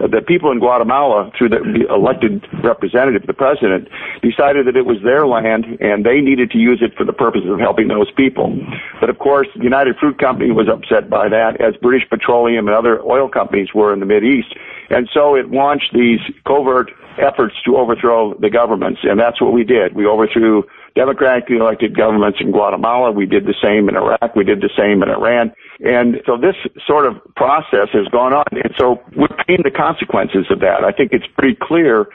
the 0.00 0.22
people 0.26 0.50
in 0.50 0.58
Guatemala, 0.58 1.30
through 1.36 1.50
the 1.50 1.86
elected 1.90 2.46
representative, 2.64 3.26
the 3.26 3.34
president, 3.34 3.88
decided 4.22 4.66
that 4.66 4.76
it 4.76 4.86
was 4.86 4.96
their 5.04 5.26
land 5.26 5.66
and 5.80 6.04
they 6.04 6.20
needed 6.20 6.50
to 6.52 6.58
use 6.58 6.80
it 6.80 6.96
for 6.96 7.04
the 7.04 7.12
purposes 7.12 7.50
of 7.50 7.60
helping 7.60 7.88
those 7.88 8.10
people. 8.12 8.56
But 9.00 9.10
of 9.10 9.18
course, 9.18 9.48
the 9.54 9.64
United 9.64 9.96
Fruit 9.96 10.18
Company 10.18 10.50
was 10.50 10.68
upset 10.68 11.10
by 11.10 11.28
that, 11.28 11.60
as 11.60 11.76
British 11.76 12.08
Petroleum 12.08 12.66
and 12.66 12.76
other 12.76 13.02
oil 13.02 13.28
companies 13.28 13.74
were 13.74 13.92
in 13.92 14.00
the 14.00 14.06
Mid 14.06 14.24
East. 14.24 14.54
And 14.88 15.08
so 15.12 15.34
it 15.34 15.50
launched 15.50 15.92
these 15.92 16.20
covert 16.46 16.92
efforts 17.18 17.54
to 17.64 17.76
overthrow 17.76 18.34
the 18.34 18.50
governments, 18.50 19.00
and 19.02 19.18
that's 19.18 19.40
what 19.40 19.52
we 19.52 19.64
did. 19.64 19.94
We 19.94 20.06
overthrew 20.06 20.64
democratically 20.96 21.58
elected 21.58 21.96
governments 21.96 22.38
in 22.40 22.50
Guatemala. 22.50 23.12
We 23.12 23.26
did 23.26 23.44
the 23.44 23.54
same 23.62 23.88
in 23.88 23.96
Iraq. 23.96 24.34
We 24.34 24.44
did 24.44 24.60
the 24.60 24.70
same 24.76 25.02
in 25.02 25.10
Iran. 25.10 25.52
And 25.80 26.22
so 26.24 26.36
this 26.36 26.56
sort 26.86 27.06
of 27.06 27.22
process 27.36 27.92
has 27.92 28.08
gone 28.08 28.32
on. 28.32 28.46
And 28.52 28.74
so 28.78 29.02
we're 29.14 29.36
paying 29.46 29.60
the 29.62 29.70
consequences 29.70 30.46
of 30.50 30.60
that. 30.60 30.82
I 30.82 30.90
think 30.90 31.12
it's 31.12 31.26
pretty 31.38 31.56
clear 31.60 32.08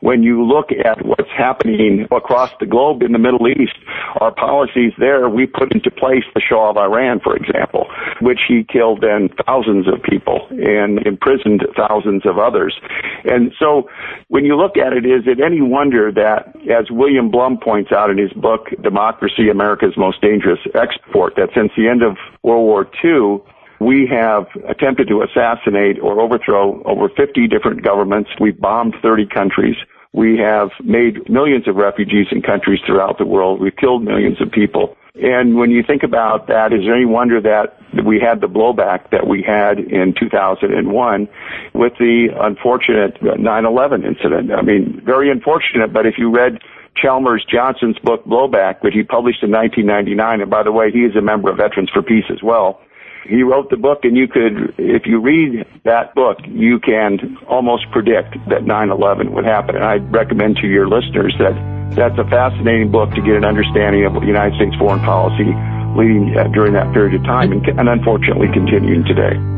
when 0.00 0.22
you 0.22 0.44
look 0.44 0.70
at 0.72 1.04
what's 1.04 1.30
happening 1.36 2.06
across 2.10 2.50
the 2.60 2.66
globe 2.66 3.02
in 3.02 3.12
the 3.12 3.18
Middle 3.18 3.48
East, 3.48 3.74
our 4.20 4.32
policies 4.32 4.92
there, 4.98 5.28
we 5.28 5.46
put 5.46 5.72
into 5.72 5.90
place 5.90 6.24
the 6.34 6.40
Shah 6.40 6.70
of 6.70 6.76
Iran, 6.76 7.20
for 7.20 7.36
example, 7.36 7.86
which 8.20 8.40
he 8.48 8.64
killed 8.64 9.00
then 9.00 9.28
thousands 9.46 9.86
of 9.88 10.02
people 10.02 10.46
and 10.50 11.04
imprisoned 11.06 11.66
thousands 11.76 12.26
of 12.26 12.38
others. 12.38 12.78
And 13.24 13.52
so 13.58 13.88
when 14.28 14.44
you 14.44 14.56
look 14.56 14.76
at 14.76 14.92
it, 14.92 15.04
is 15.04 15.26
it 15.26 15.40
any 15.40 15.60
wonder 15.60 16.12
that, 16.12 16.54
as 16.70 16.90
William 16.90 17.30
Blum 17.30 17.58
points 17.58 17.92
out 17.92 18.10
in 18.10 18.18
his 18.18 18.32
book, 18.32 18.68
Democracy, 18.82 19.48
America's 19.50 19.96
Most 19.96 20.20
Dangerous 20.20 20.60
Export, 20.74 21.34
that 21.36 21.50
since 21.54 21.72
the 21.76 21.88
end 21.88 22.02
of 22.02 22.16
World 22.42 22.64
War 22.64 22.88
II, 23.04 23.42
we 23.80 24.06
have 24.10 24.46
attempted 24.68 25.08
to 25.08 25.22
assassinate 25.22 25.98
or 26.00 26.20
overthrow 26.20 26.82
over 26.84 27.08
50 27.08 27.46
different 27.48 27.82
governments. 27.82 28.30
We've 28.40 28.58
bombed 28.58 28.94
30 29.02 29.26
countries. 29.26 29.76
We 30.12 30.38
have 30.38 30.70
made 30.82 31.28
millions 31.28 31.68
of 31.68 31.76
refugees 31.76 32.26
in 32.32 32.42
countries 32.42 32.80
throughout 32.86 33.18
the 33.18 33.26
world. 33.26 33.60
We've 33.60 33.76
killed 33.76 34.02
millions 34.02 34.40
of 34.40 34.50
people. 34.50 34.96
And 35.20 35.56
when 35.56 35.70
you 35.70 35.82
think 35.82 36.02
about 36.02 36.46
that, 36.46 36.72
is 36.72 36.80
there 36.84 36.94
any 36.94 37.04
wonder 37.04 37.40
that 37.40 37.76
we 38.04 38.20
had 38.20 38.40
the 38.40 38.46
blowback 38.46 39.10
that 39.10 39.26
we 39.26 39.42
had 39.42 39.78
in 39.78 40.14
2001 40.18 41.28
with 41.74 41.92
the 41.98 42.28
unfortunate 42.40 43.20
9-11 43.20 44.06
incident? 44.06 44.52
I 44.52 44.62
mean, 44.62 45.02
very 45.04 45.30
unfortunate, 45.30 45.92
but 45.92 46.06
if 46.06 46.14
you 46.18 46.30
read 46.30 46.60
Chalmers 46.96 47.44
Johnson's 47.50 47.98
book 47.98 48.24
Blowback, 48.26 48.82
which 48.82 48.94
he 48.94 49.02
published 49.02 49.42
in 49.42 49.50
1999, 49.50 50.40
and 50.40 50.50
by 50.50 50.62
the 50.62 50.72
way, 50.72 50.90
he 50.90 51.00
is 51.00 51.16
a 51.16 51.22
member 51.22 51.50
of 51.50 51.56
Veterans 51.56 51.90
for 51.92 52.02
Peace 52.02 52.26
as 52.30 52.42
well, 52.42 52.80
he 53.28 53.42
wrote 53.42 53.68
the 53.68 53.76
book 53.76 54.04
and 54.04 54.16
you 54.16 54.26
could, 54.26 54.74
if 54.78 55.06
you 55.06 55.20
read 55.20 55.66
that 55.84 56.14
book, 56.14 56.38
you 56.46 56.80
can 56.80 57.36
almost 57.46 57.90
predict 57.92 58.32
that 58.48 58.64
9-11 58.64 59.30
would 59.32 59.44
happen. 59.44 59.76
And 59.76 59.84
I 59.84 59.96
recommend 59.96 60.56
to 60.58 60.66
your 60.66 60.88
listeners 60.88 61.34
that 61.38 61.52
that's 61.94 62.18
a 62.18 62.24
fascinating 62.24 62.90
book 62.90 63.10
to 63.10 63.20
get 63.20 63.36
an 63.36 63.44
understanding 63.44 64.04
of 64.04 64.14
United 64.24 64.56
States 64.56 64.76
foreign 64.76 65.00
policy 65.00 65.52
leading 65.96 66.36
uh, 66.36 66.48
during 66.48 66.72
that 66.72 66.92
period 66.92 67.14
of 67.14 67.24
time 67.24 67.52
and, 67.52 67.66
and 67.66 67.88
unfortunately 67.88 68.48
continuing 68.52 69.04
today. 69.04 69.57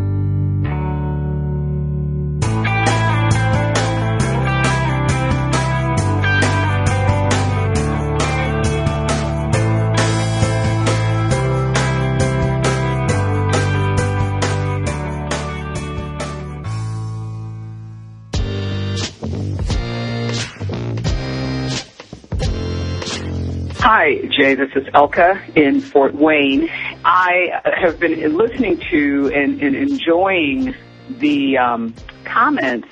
Hi, 23.82 24.16
Jay. 24.26 24.54
This 24.54 24.68
is 24.76 24.86
Elka 24.88 25.56
in 25.56 25.80
Fort 25.80 26.14
Wayne. 26.14 26.68
I 27.02 27.62
have 27.80 27.98
been 27.98 28.36
listening 28.36 28.78
to 28.90 29.32
and, 29.34 29.58
and 29.62 29.74
enjoying 29.74 30.74
the 31.08 31.56
um, 31.56 31.94
comments 32.24 32.88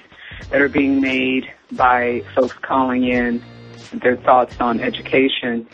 that 0.50 0.62
are 0.62 0.68
being 0.70 1.02
made 1.02 1.44
by 1.72 2.22
folks 2.34 2.56
calling 2.62 3.04
in 3.04 3.44
their 3.92 4.16
thoughts 4.16 4.58
on 4.60 4.80
education. 4.80 5.68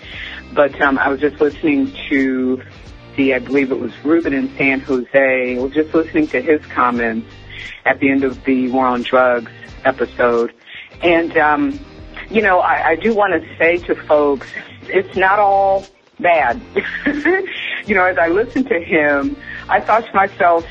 But 0.53 0.81
um, 0.83 0.99
I 0.99 1.11
was 1.11 1.21
just 1.21 1.41
listening 1.41 1.93
to 2.11 2.61
the, 3.17 3.35
I 3.35 3.39
believe 3.39 3.71
it 3.71 3.79
was 3.79 3.93
Ruben 4.05 4.33
in 4.33 4.55
San 4.57 4.81
Jose, 4.81 5.59
was 5.59 5.73
just 5.73 5.95
listening 5.95 6.27
to 6.29 6.43
his 6.43 6.61
comments 6.67 7.33
at 7.85 8.01
the 8.01 8.11
end 8.11 8.25
of 8.25 8.43
the 8.45 8.69
War 8.73 8.89
on 8.89 9.03
Drugs 9.03 9.53
episode. 9.85 10.53
And, 11.03 11.37
um, 11.39 11.79
you 12.31 12.43
know, 12.43 12.59
I, 12.59 12.89
I 12.89 12.97
do 12.97 13.15
want 13.15 13.41
to 13.41 13.57
say 13.59 13.77
to 13.79 13.95
folks, 13.95 14.49
it's 14.89 15.17
not 15.17 15.39
all 15.39 15.87
bad. 16.21 16.61
you 17.87 17.95
know, 17.95 18.05
as 18.05 18.19
I 18.19 18.29
listened 18.29 18.69
to 18.69 18.81
him, 18.81 19.37
I 19.69 19.81
thought 19.81 20.07
to 20.07 20.15
myself, 20.15 20.65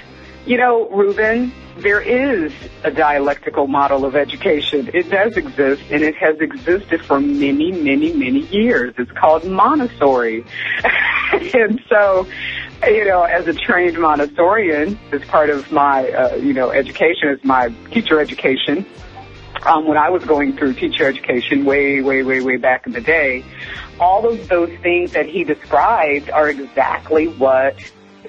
you 0.45 0.57
know, 0.57 0.89
Ruben, 0.89 1.53
there 1.77 2.01
is 2.01 2.53
a 2.83 2.91
dialectical 2.91 3.67
model 3.67 4.05
of 4.05 4.15
education. 4.15 4.89
It 4.93 5.09
does 5.09 5.35
exist, 5.37 5.83
and 5.89 6.03
it 6.03 6.15
has 6.15 6.39
existed 6.39 7.03
for 7.03 7.19
many, 7.19 7.71
many, 7.71 8.13
many 8.13 8.41
years. 8.47 8.93
It's 8.97 9.11
called 9.11 9.45
Montessori. 9.45 10.45
and 11.33 11.81
so, 11.89 12.27
you 12.85 13.05
know, 13.05 13.23
as 13.23 13.47
a 13.47 13.53
trained 13.53 13.97
Montessorian, 13.97 14.97
as 15.11 15.23
part 15.27 15.49
of 15.49 15.71
my, 15.71 16.09
uh, 16.09 16.35
you 16.35 16.53
know, 16.53 16.69
education, 16.69 17.29
as 17.29 17.43
my 17.43 17.69
teacher 17.91 18.19
education, 18.19 18.85
um, 19.65 19.87
when 19.87 19.97
I 19.97 20.09
was 20.09 20.23
going 20.25 20.57
through 20.57 20.73
teacher 20.73 21.05
education 21.05 21.65
way, 21.65 22.01
way, 22.01 22.23
way, 22.23 22.41
way 22.41 22.57
back 22.57 22.85
in 22.85 22.91
the 22.91 23.01
day, 23.01 23.43
all 23.99 24.27
of 24.27 24.47
those 24.47 24.75
things 24.79 25.13
that 25.13 25.27
he 25.27 25.43
described 25.43 26.29
are 26.29 26.49
exactly 26.49 27.27
what 27.27 27.75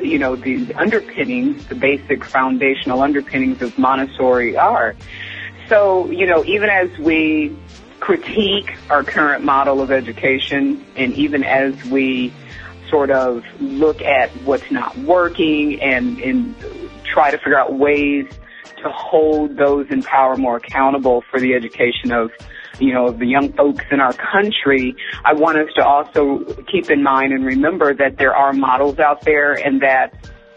you 0.00 0.18
know 0.18 0.36
the 0.36 0.72
underpinnings, 0.74 1.66
the 1.66 1.74
basic 1.74 2.24
foundational 2.24 3.02
underpinnings 3.02 3.62
of 3.62 3.78
Montessori 3.78 4.56
are. 4.56 4.94
So 5.68 6.10
you 6.10 6.26
know, 6.26 6.44
even 6.44 6.68
as 6.68 6.96
we 6.98 7.56
critique 8.00 8.76
our 8.90 9.02
current 9.02 9.44
model 9.44 9.80
of 9.80 9.90
education, 9.90 10.84
and 10.96 11.12
even 11.14 11.42
as 11.42 11.82
we 11.86 12.32
sort 12.90 13.10
of 13.10 13.44
look 13.60 14.02
at 14.02 14.30
what's 14.44 14.70
not 14.70 14.96
working 14.98 15.80
and, 15.80 16.18
and 16.20 16.54
try 17.04 17.30
to 17.30 17.38
figure 17.38 17.58
out 17.58 17.72
ways 17.74 18.26
to 18.76 18.90
hold 18.90 19.56
those 19.56 19.90
in 19.90 20.02
power 20.02 20.36
more 20.36 20.56
accountable 20.56 21.22
for 21.30 21.40
the 21.40 21.54
education 21.54 22.12
of 22.12 22.30
you 22.78 22.92
know, 22.92 23.10
the 23.10 23.26
young 23.26 23.52
folks 23.52 23.84
in 23.90 24.00
our 24.00 24.12
country, 24.12 24.94
I 25.24 25.34
want 25.34 25.58
us 25.58 25.68
to 25.76 25.84
also 25.84 26.44
keep 26.70 26.90
in 26.90 27.02
mind 27.02 27.32
and 27.32 27.44
remember 27.44 27.94
that 27.94 28.18
there 28.18 28.34
are 28.34 28.52
models 28.52 28.98
out 28.98 29.22
there 29.22 29.52
and 29.52 29.80
that 29.82 30.14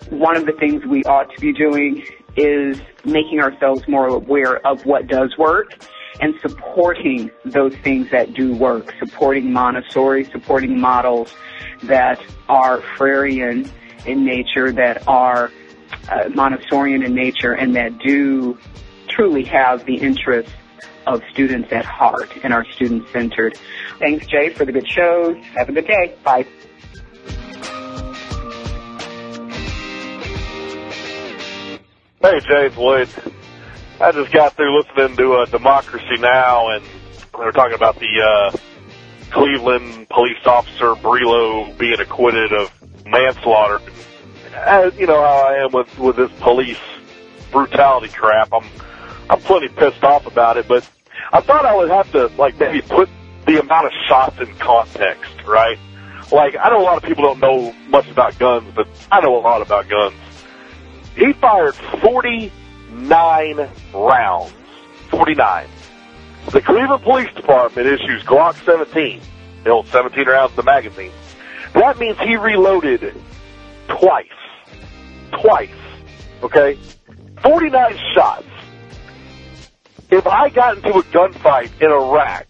one 0.09 0.35
of 0.35 0.45
the 0.45 0.53
things 0.53 0.85
we 0.85 1.03
ought 1.03 1.33
to 1.35 1.41
be 1.41 1.53
doing 1.53 2.05
is 2.35 2.79
making 3.03 3.39
ourselves 3.39 3.87
more 3.87 4.07
aware 4.07 4.65
of 4.65 4.85
what 4.85 5.07
does 5.07 5.35
work 5.37 5.73
and 6.19 6.33
supporting 6.41 7.29
those 7.45 7.75
things 7.77 8.09
that 8.11 8.33
do 8.33 8.55
work, 8.55 8.93
supporting 8.99 9.51
Montessori, 9.51 10.23
supporting 10.25 10.79
models 10.79 11.33
that 11.83 12.23
are 12.49 12.79
Freirean 12.97 13.69
in 14.05 14.25
nature, 14.25 14.71
that 14.71 15.07
are 15.07 15.51
uh, 16.09 16.29
Montessorian 16.29 17.05
in 17.05 17.13
nature, 17.13 17.53
and 17.53 17.75
that 17.75 17.99
do 17.99 18.57
truly 19.09 19.43
have 19.43 19.85
the 19.85 19.95
interests 19.95 20.51
of 21.07 21.23
students 21.31 21.71
at 21.71 21.85
heart 21.85 22.29
and 22.43 22.53
are 22.53 22.65
student 22.73 23.07
centered. 23.09 23.57
Thanks, 23.99 24.27
Jay, 24.27 24.49
for 24.49 24.65
the 24.65 24.71
good 24.71 24.87
shows. 24.89 25.37
Have 25.55 25.69
a 25.69 25.71
good 25.71 25.87
day. 25.87 26.15
Bye. 26.23 26.45
Hey, 32.21 32.39
Jay, 32.41 32.65
it's 32.65 32.77
Lloyd. 32.77 33.09
I 34.01 34.11
just 34.11 34.31
got 34.31 34.53
through 34.53 34.77
listening 34.77 35.17
to 35.17 35.33
uh, 35.33 35.45
Democracy 35.45 36.17
Now! 36.19 36.69
and 36.69 36.83
they 36.83 37.45
were 37.45 37.51
talking 37.51 37.75
about 37.75 37.99
the 37.99 38.21
uh, 38.21 38.57
Cleveland 39.31 40.09
police 40.09 40.45
officer 40.45 40.93
Brelo 40.95 41.77
being 41.77 41.99
acquitted 41.99 42.51
of 42.53 42.71
manslaughter. 43.05 43.79
As, 44.53 44.95
you 44.97 45.05
know 45.05 45.21
how 45.21 45.47
I 45.47 45.63
am 45.63 45.71
with 45.71 45.97
with 45.99 46.15
this 46.15 46.31
police 46.39 46.79
brutality 47.51 48.09
crap. 48.09 48.51
I'm 48.53 48.67
I'm 49.29 49.39
plenty 49.41 49.67
pissed 49.67 50.03
off 50.03 50.25
about 50.25 50.57
it, 50.57 50.67
but 50.67 50.87
I 51.31 51.41
thought 51.41 51.65
I 51.65 51.75
would 51.75 51.89
have 51.89 52.11
to 52.13 52.27
like 52.37 52.59
maybe 52.59 52.81
put 52.81 53.09
the 53.45 53.59
amount 53.59 53.87
of 53.87 53.91
shots 54.07 54.39
in 54.39 54.53
context, 54.55 55.43
right? 55.45 55.77
Like 56.31 56.55
I 56.59 56.69
know 56.69 56.81
a 56.81 56.83
lot 56.83 56.97
of 56.97 57.03
people 57.03 57.23
don't 57.23 57.39
know 57.39 57.73
much 57.89 58.09
about 58.09 58.37
guns, 58.39 58.71
but 58.75 58.87
I 59.11 59.21
know 59.21 59.37
a 59.37 59.39
lot 59.39 59.61
about 59.61 59.87
guns. 59.87 60.15
He 61.15 61.33
fired 61.33 61.75
49 61.75 63.69
rounds. 63.93 64.53
49. 65.09 65.67
The 66.51 66.61
Cleveland 66.61 67.03
Police 67.03 67.33
Department 67.33 67.87
issues 67.87 68.23
Glock 68.23 68.55
17. 68.65 69.21
They 69.63 69.69
hold 69.69 69.87
17 69.87 70.27
rounds 70.27 70.51
in 70.51 70.55
the 70.57 70.63
magazine. 70.63 71.11
That 71.73 71.97
means 71.97 72.17
he 72.19 72.35
reloaded 72.35 73.13
twice. 73.87 74.27
Twice. 75.31 75.69
Okay? 76.43 76.77
49 77.41 77.97
shots 78.13 78.47
if 80.09 80.25
I 80.25 80.49
got 80.49 80.77
into 80.77 80.89
a 80.89 81.03
gunfight 81.03 81.71
in 81.81 81.91
Iraq, 81.91 82.47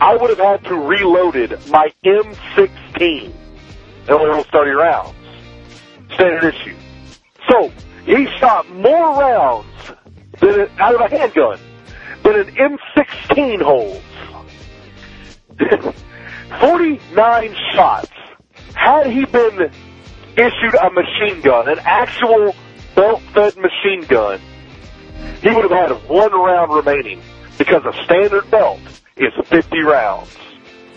I 0.00 0.16
would 0.16 0.30
have 0.30 0.38
had 0.38 0.64
to 0.64 0.74
reloaded 0.74 1.50
my 1.70 1.92
M16. 2.04 3.32
It 4.08 4.10
only 4.10 4.32
holds 4.32 4.48
30 4.50 4.70
rounds. 4.72 5.16
Standard 6.14 6.54
issue. 6.54 6.76
So, 7.48 7.72
he 8.04 8.26
shot 8.38 8.68
more 8.70 9.20
rounds 9.20 9.68
than 10.40 10.68
out 10.78 10.94
of 10.94 11.00
a 11.00 11.08
handgun 11.08 11.58
than 12.22 12.40
an 12.40 12.54
M16 12.54 13.62
holds. 13.62 14.02
49 16.60 17.56
shots. 17.74 18.10
Had 18.74 19.06
he 19.06 19.24
been 19.24 19.70
issued 20.36 20.74
a 20.74 20.90
machine 20.90 21.40
gun, 21.40 21.68
an 21.68 21.78
actual 21.80 22.54
belt-fed 22.94 23.56
machine 23.56 24.02
gun, 24.06 24.40
he 25.48 25.54
would 25.54 25.70
have 25.70 25.90
had 25.90 26.08
one 26.08 26.32
round 26.32 26.72
remaining. 26.72 27.22
because 27.58 27.82
a 27.84 28.04
standard 28.04 28.50
belt 28.50 28.80
is 29.16 29.32
50 29.46 29.80
rounds. 29.80 30.36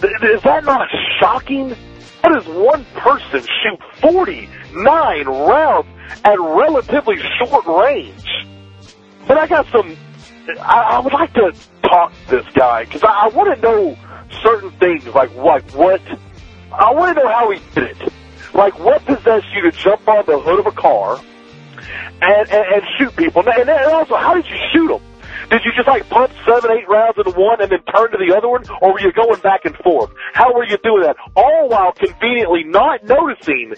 Is 0.03 0.41
that 0.43 0.63
not 0.65 0.87
shocking? 1.19 1.75
How 2.23 2.29
does 2.29 2.47
one 2.47 2.85
person 2.95 3.41
shoot 3.41 3.79
49 4.01 5.25
rounds 5.25 5.87
at 6.25 6.39
relatively 6.39 7.17
short 7.37 7.65
range? 7.65 8.25
But 9.27 9.37
I 9.37 9.47
got 9.47 9.67
some. 9.67 9.95
I, 10.61 10.81
I 10.81 10.99
would 10.99 11.13
like 11.13 11.33
to 11.33 11.53
talk 11.83 12.11
to 12.27 12.37
this 12.37 12.45
guy 12.53 12.85
because 12.85 13.03
I, 13.03 13.25
I 13.25 13.27
want 13.29 13.55
to 13.55 13.61
know 13.61 13.97
certain 14.41 14.71
things, 14.71 15.05
like 15.07 15.33
like 15.35 15.69
what. 15.71 16.01
I 16.71 16.91
want 16.91 17.17
to 17.17 17.23
know 17.23 17.29
how 17.29 17.51
he 17.51 17.59
did 17.75 18.01
it. 18.01 18.13
Like 18.53 18.77
what 18.79 19.05
possessed 19.05 19.47
you 19.53 19.61
to 19.63 19.71
jump 19.71 20.07
on 20.07 20.25
the 20.25 20.39
hood 20.39 20.59
of 20.59 20.67
a 20.67 20.71
car 20.71 21.19
and 22.21 22.49
and, 22.49 22.65
and 22.73 22.83
shoot 22.97 23.15
people? 23.15 23.41
And, 23.47 23.69
and 23.69 23.91
also, 23.91 24.15
how 24.15 24.33
did 24.33 24.45
you 24.45 24.57
shoot 24.71 24.87
them? 24.87 25.01
Did 25.49 25.61
you 25.65 25.71
just 25.75 25.87
like 25.87 26.07
pump 26.09 26.31
seven, 26.45 26.71
eight 26.71 26.87
rounds 26.87 27.17
into 27.17 27.31
one 27.31 27.61
and 27.61 27.71
then 27.71 27.81
turn 27.95 28.11
to 28.11 28.17
the 28.17 28.35
other 28.35 28.47
one, 28.47 28.63
or 28.81 28.93
were 28.93 29.01
you 29.01 29.11
going 29.11 29.39
back 29.41 29.65
and 29.65 29.75
forth? 29.77 30.11
How 30.33 30.53
were 30.53 30.65
you 30.65 30.77
doing 30.83 31.03
that? 31.03 31.15
All 31.35 31.69
while 31.69 31.91
conveniently 31.93 32.63
not 32.65 33.03
noticing 33.03 33.73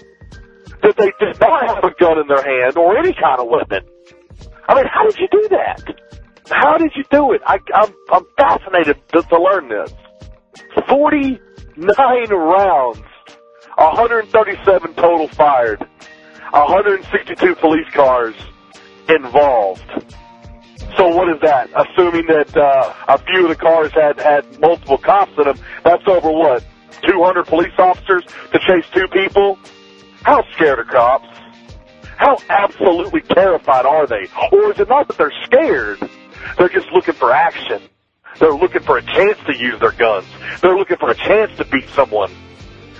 that 0.81 0.97
they 0.97 1.13
did 1.19 1.39
not 1.39 1.67
have 1.67 1.83
a 1.83 1.93
gun 1.97 2.19
in 2.19 2.27
their 2.27 2.43
hand 2.43 2.77
or 2.77 2.97
any 2.97 3.13
kind 3.13 3.39
of 3.39 3.47
weapon. 3.47 3.85
I 4.67 4.75
mean, 4.75 4.85
how 4.91 5.05
did 5.05 5.17
you 5.17 5.27
do 5.31 5.47
that? 5.51 5.81
How 6.49 6.77
did 6.77 6.91
you 6.95 7.03
do 7.09 7.31
it? 7.31 7.41
I, 7.45 7.59
I'm 7.73 7.93
I'm 8.11 8.25
fascinated 8.37 8.97
to, 9.13 9.21
to 9.21 9.41
learn 9.41 9.69
this. 9.69 9.93
Forty 10.89 11.39
nine 11.77 12.29
rounds, 12.29 13.01
137 13.77 14.93
total 14.95 15.27
fired, 15.29 15.87
162 16.51 17.55
police 17.55 17.87
cars 17.93 18.35
involved. 19.07 19.81
So 20.97 21.07
what 21.07 21.29
is 21.29 21.41
that? 21.41 21.69
Assuming 21.75 22.27
that 22.27 22.55
uh, 22.55 22.93
a 23.07 23.17
few 23.19 23.43
of 23.43 23.49
the 23.49 23.55
cars 23.55 23.91
had 23.93 24.19
had 24.19 24.59
multiple 24.59 24.97
cops 24.97 25.31
in 25.37 25.45
them, 25.45 25.57
that's 25.83 26.05
over 26.07 26.29
what? 26.31 26.63
200 27.03 27.47
police 27.47 27.73
officers 27.77 28.25
to 28.51 28.59
chase 28.59 28.85
two 28.93 29.07
people? 29.07 29.57
How 30.23 30.43
scared 30.55 30.79
are 30.79 30.83
cops? 30.83 31.27
How 32.17 32.37
absolutely 32.49 33.21
terrified 33.21 33.85
are 33.85 34.05
they? 34.05 34.27
Or 34.51 34.71
is 34.71 34.79
it 34.79 34.89
not 34.89 35.07
that 35.07 35.17
they're 35.17 35.33
scared? 35.45 35.99
They're 36.57 36.69
just 36.69 36.91
looking 36.93 37.15
for 37.15 37.31
action. 37.31 37.81
They're 38.39 38.55
looking 38.55 38.83
for 38.83 38.97
a 38.97 39.01
chance 39.01 39.39
to 39.47 39.57
use 39.57 39.79
their 39.79 39.91
guns. 39.91 40.27
They're 40.61 40.75
looking 40.77 40.97
for 40.97 41.09
a 41.09 41.15
chance 41.15 41.55
to 41.57 41.65
beat 41.65 41.89
someone. 41.95 42.31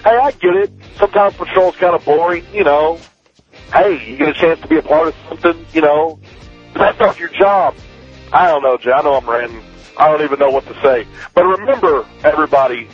Hey, 0.04 0.18
I 0.18 0.32
get 0.32 0.56
it. 0.56 0.72
Sometimes 0.98 1.36
patrol's 1.36 1.76
kind 1.76 1.94
of 1.94 2.04
boring, 2.06 2.46
you 2.54 2.64
know. 2.64 3.00
Hey, 3.74 4.04
you 4.06 4.18
get 4.18 4.30
a 4.30 4.34
chance 4.34 4.60
to 4.62 4.68
be 4.68 4.78
a 4.78 4.82
part 4.82 5.08
of 5.10 5.16
something, 5.30 5.66
you 5.74 5.82
know. 5.82 6.20
That's 6.76 7.00
not 7.00 7.18
your 7.18 7.30
job. 7.30 7.76
I 8.34 8.48
don't 8.48 8.64
know, 8.64 8.78
Jay. 8.78 8.92
I 8.92 9.02
know 9.02 9.16
I'm 9.16 9.30
ranting. 9.30 9.64
I 9.98 10.10
don't 10.10 10.24
even 10.24 10.40
know 10.40 10.50
what 10.50 10.66
to 10.66 10.74
say. 10.82 11.06
But 11.36 11.46
remember, 11.46 12.06
everybody, 12.24 12.90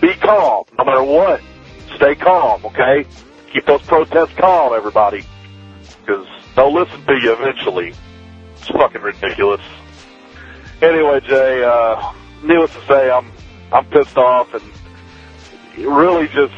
be 0.00 0.14
calm. 0.20 0.64
No 0.78 0.84
matter 0.84 1.02
what, 1.02 1.40
stay 1.96 2.14
calm, 2.14 2.64
okay? 2.66 3.04
Keep 3.52 3.66
those 3.66 3.82
protests 3.82 4.34
calm, 4.38 4.72
everybody. 4.74 5.24
Because 6.00 6.26
they'll 6.56 6.72
listen 6.72 7.04
to 7.04 7.14
you 7.14 7.36
eventually. 7.38 7.94
It's 8.58 8.68
fucking 8.68 9.02
ridiculous. 9.02 9.60
Anyway, 10.80 11.20
Jay, 11.20 11.62
uh, 11.64 12.12
needless 12.42 12.70
to 12.72 12.86
say, 12.86 13.10
I'm, 13.10 13.30
I'm 13.72 13.84
pissed 13.86 14.16
off 14.16 14.52
and 14.54 14.62
really 15.78 16.26
just 16.28 16.54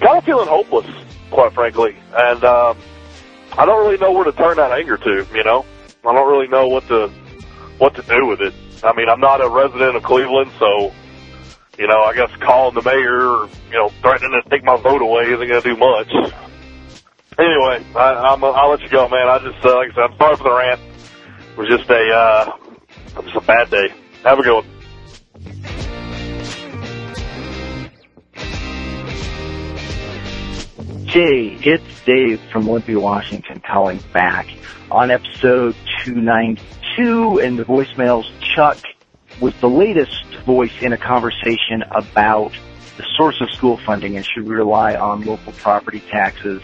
kind 0.00 0.18
of 0.18 0.24
feeling 0.24 0.48
hopeless, 0.48 0.86
quite 1.30 1.52
frankly. 1.54 1.96
And, 2.14 2.44
um, 2.44 2.76
I 3.58 3.66
don't 3.66 3.84
really 3.84 3.98
know 3.98 4.12
where 4.12 4.24
to 4.24 4.32
turn 4.32 4.56
that 4.56 4.72
anger 4.72 4.96
to, 4.96 5.26
you 5.34 5.44
know? 5.44 5.64
I 6.06 6.14
don't 6.14 6.30
really 6.30 6.48
know 6.48 6.68
what 6.68 6.86
to, 6.88 7.08
what 7.78 7.94
to 7.96 8.02
do 8.02 8.26
with 8.26 8.40
it. 8.40 8.54
I 8.82 8.94
mean, 8.94 9.08
I'm 9.08 9.20
not 9.20 9.42
a 9.42 9.48
resident 9.50 9.96
of 9.96 10.02
Cleveland, 10.04 10.52
so, 10.58 10.92
you 11.78 11.88
know, 11.88 12.00
I 12.02 12.14
guess 12.14 12.30
calling 12.46 12.74
the 12.74 12.82
mayor 12.82 13.26
or, 13.26 13.50
you 13.70 13.78
know, 13.78 13.90
threatening 14.00 14.38
to 14.38 14.48
take 14.50 14.62
my 14.64 14.76
vote 14.80 15.02
away 15.02 15.26
isn't 15.34 15.48
going 15.48 15.62
to 15.62 15.68
do 15.68 15.76
much. 15.76 16.10
Anyway, 17.38 17.82
I, 17.94 18.34
I'm, 18.34 18.44
I'll 18.44 18.70
let 18.70 18.80
you 18.82 18.90
go, 18.90 19.08
man. 19.08 19.26
I 19.28 19.38
just, 19.38 19.64
uh, 19.64 19.74
like 19.76 19.90
I 19.90 19.94
said, 19.94 20.06
I'm 20.10 20.18
sorry 20.18 20.36
for 20.38 20.44
the 20.44 20.54
rant. 20.54 20.80
It 20.80 21.58
was 21.58 21.68
just 21.68 21.90
a, 21.90 22.02
uh, 22.14 22.68
was 23.22 23.36
a 23.36 23.46
bad 23.46 23.70
day. 23.70 23.88
Have 24.24 24.38
a 24.38 24.42
good 24.42 24.54
one. 24.54 24.77
Jay, 31.08 31.56
it's 31.62 32.04
Dave 32.04 32.38
from 32.52 32.68
Olympia, 32.68 33.00
Washington 33.00 33.62
calling 33.66 33.98
back. 34.12 34.46
On 34.90 35.10
episode 35.10 35.74
292 36.04 37.40
and 37.40 37.58
the 37.58 37.64
voicemails, 37.64 38.26
Chuck 38.54 38.76
was 39.40 39.54
the 39.62 39.70
latest 39.70 40.22
voice 40.44 40.82
in 40.82 40.92
a 40.92 40.98
conversation 40.98 41.82
about 41.92 42.52
the 42.98 43.06
source 43.16 43.40
of 43.40 43.50
school 43.52 43.78
funding 43.86 44.16
and 44.16 44.26
should 44.26 44.46
we 44.46 44.54
rely 44.54 44.96
on 44.96 45.22
local 45.22 45.52
property 45.52 46.00
taxes 46.10 46.60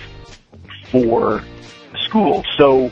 for 0.91 1.43
schools. 2.05 2.45
So 2.59 2.91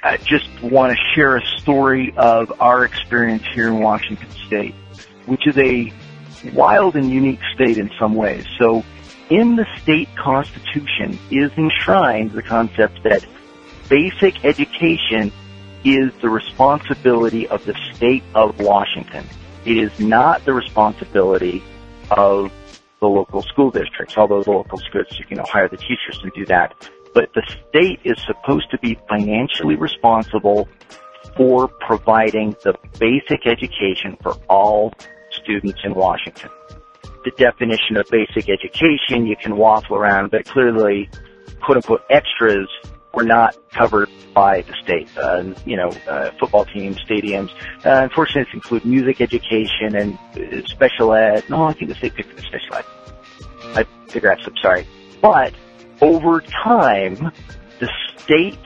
I 0.00 0.18
just 0.18 0.48
want 0.62 0.96
to 0.96 0.98
share 1.16 1.38
a 1.38 1.44
story 1.58 2.14
of 2.16 2.52
our 2.60 2.84
experience 2.84 3.42
here 3.52 3.66
in 3.66 3.80
Washington 3.80 4.30
State, 4.46 4.76
which 5.26 5.44
is 5.48 5.58
a 5.58 5.92
wild 6.52 6.94
and 6.94 7.10
unique 7.10 7.40
state 7.52 7.78
in 7.78 7.90
some 7.98 8.14
ways. 8.14 8.46
So 8.60 8.84
in 9.30 9.56
the 9.56 9.66
state 9.82 10.08
constitution 10.16 11.18
is 11.30 11.50
enshrined 11.56 12.32
the 12.32 12.42
concept 12.42 13.02
that 13.04 13.24
basic 13.88 14.44
education 14.44 15.32
is 15.84 16.12
the 16.20 16.28
responsibility 16.28 17.46
of 17.48 17.64
the 17.64 17.74
state 17.92 18.22
of 18.34 18.58
Washington. 18.60 19.24
It 19.64 19.76
is 19.76 19.98
not 19.98 20.44
the 20.44 20.52
responsibility 20.52 21.62
of 22.10 22.52
the 23.00 23.06
local 23.06 23.42
school 23.42 23.70
districts, 23.70 24.16
although 24.16 24.42
the 24.42 24.50
local 24.50 24.78
school 24.78 25.02
districts, 25.02 25.30
you 25.30 25.36
know, 25.36 25.44
hire 25.46 25.68
the 25.68 25.76
teachers 25.76 26.18
to 26.22 26.30
do 26.34 26.46
that. 26.46 26.74
But 27.12 27.30
the 27.34 27.42
state 27.68 28.00
is 28.04 28.16
supposed 28.26 28.70
to 28.70 28.78
be 28.78 28.98
financially 29.08 29.76
responsible 29.76 30.68
for 31.36 31.68
providing 31.68 32.56
the 32.62 32.74
basic 32.98 33.46
education 33.46 34.16
for 34.22 34.34
all 34.48 34.92
students 35.30 35.80
in 35.84 35.94
Washington 35.94 36.50
the 37.24 37.30
definition 37.32 37.96
of 37.96 38.06
basic 38.10 38.48
education, 38.48 39.26
you 39.26 39.36
can 39.36 39.56
waffle 39.56 39.96
around, 39.96 40.30
but 40.30 40.44
clearly, 40.44 41.08
quote 41.62 41.78
unquote, 41.78 42.02
extras 42.10 42.68
were 43.14 43.24
not 43.24 43.56
covered 43.70 44.08
by 44.34 44.62
the 44.62 44.74
state. 44.82 45.08
Uh, 45.16 45.54
you 45.64 45.76
know, 45.76 45.90
uh, 46.08 46.30
football 46.38 46.64
teams, 46.64 46.98
stadiums. 47.08 47.50
Uh, 47.84 48.02
unfortunately, 48.02 48.44
this 48.44 48.54
include 48.54 48.84
music 48.84 49.20
education 49.20 49.94
and 49.94 50.18
uh, 50.36 50.66
special 50.66 51.14
ed. 51.14 51.44
No, 51.48 51.64
I 51.64 51.72
think 51.72 51.90
the 51.90 51.94
state 51.96 52.14
picked 52.14 52.36
the 52.36 52.42
special 52.42 52.74
ed. 52.74 52.84
I 53.76 53.86
digress. 54.08 54.40
I'm 54.44 54.56
sorry. 54.60 54.86
But 55.20 55.54
over 56.00 56.40
time, 56.40 57.32
the 57.78 57.90
state 58.18 58.58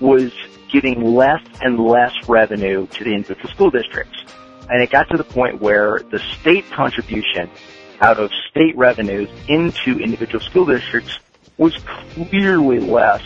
was 0.00 0.32
giving 0.70 1.14
less 1.14 1.42
and 1.62 1.78
less 1.80 2.12
revenue 2.28 2.86
to 2.88 3.04
the 3.04 3.14
individual 3.14 3.48
school 3.50 3.70
districts. 3.70 4.18
And 4.70 4.82
it 4.82 4.90
got 4.90 5.08
to 5.10 5.16
the 5.16 5.24
point 5.24 5.62
where 5.62 6.00
the 6.10 6.18
state 6.18 6.70
contribution 6.70 7.50
out 8.00 8.18
of 8.18 8.30
state 8.50 8.76
revenues 8.76 9.28
into 9.48 9.98
individual 9.98 10.44
school 10.44 10.66
districts 10.66 11.18
was 11.56 11.76
clearly 12.14 12.78
less 12.78 13.22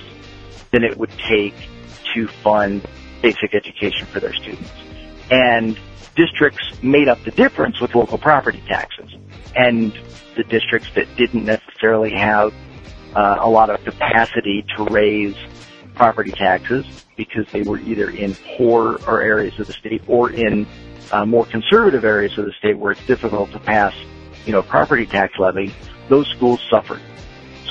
than 0.71 0.85
it 0.85 0.97
would 0.97 1.11
take 1.29 1.55
to 2.15 2.27
fund 2.27 2.87
basic 3.21 3.55
education 3.55 4.07
for 4.07 4.21
their 4.21 4.33
students. 4.35 4.71
And 5.31 5.79
districts 6.17 6.83
made 6.83 7.09
up 7.09 7.23
the 7.25 7.31
difference 7.31 7.81
with 7.81 7.95
local 7.95 8.19
property 8.19 8.63
taxes. 8.67 9.11
And 9.55 9.93
the 10.37 10.45
districts 10.45 10.89
that 10.95 11.15
didn't 11.17 11.45
necessarily 11.45 12.11
have 12.13 12.53
uh, 13.15 13.37
a 13.41 13.49
lot 13.49 13.71
of 13.71 13.83
capacity 13.85 14.65
to 14.77 14.85
raise 14.85 15.37
property 15.95 16.33
taxes 16.33 16.87
because 17.17 17.47
they 17.53 17.63
were 17.63 17.79
either 17.79 18.11
in 18.11 18.35
poor 18.57 18.99
or 19.07 19.21
areas 19.21 19.59
of 19.61 19.67
the 19.67 19.75
state 19.75 20.03
or 20.07 20.31
in 20.31 20.67
uh, 21.11 21.27
more 21.27 21.45
conservative 21.45 22.05
areas 22.05 22.37
of 22.39 22.47
the 22.47 22.53
state 22.53 22.79
where 22.79 22.93
it's 22.93 23.07
difficult 23.07 23.51
to 23.53 23.59
pass 23.59 23.95
you 24.47 24.53
know, 24.53 24.63
property 24.63 25.07
tax 25.07 25.39
levy, 25.39 25.75
those 26.09 26.29
schools 26.29 26.61
suffered. 26.71 27.01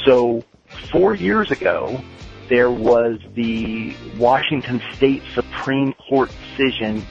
So 0.06 0.44
four 0.92 1.16
years 1.16 1.52
ago, 1.52 2.02
there 2.50 2.72
was 2.72 3.20
the 3.34 3.96
Washington 4.18 4.82
State 4.96 5.24
Supreme 5.34 5.94
Court 5.94 6.32
decision 6.58 7.06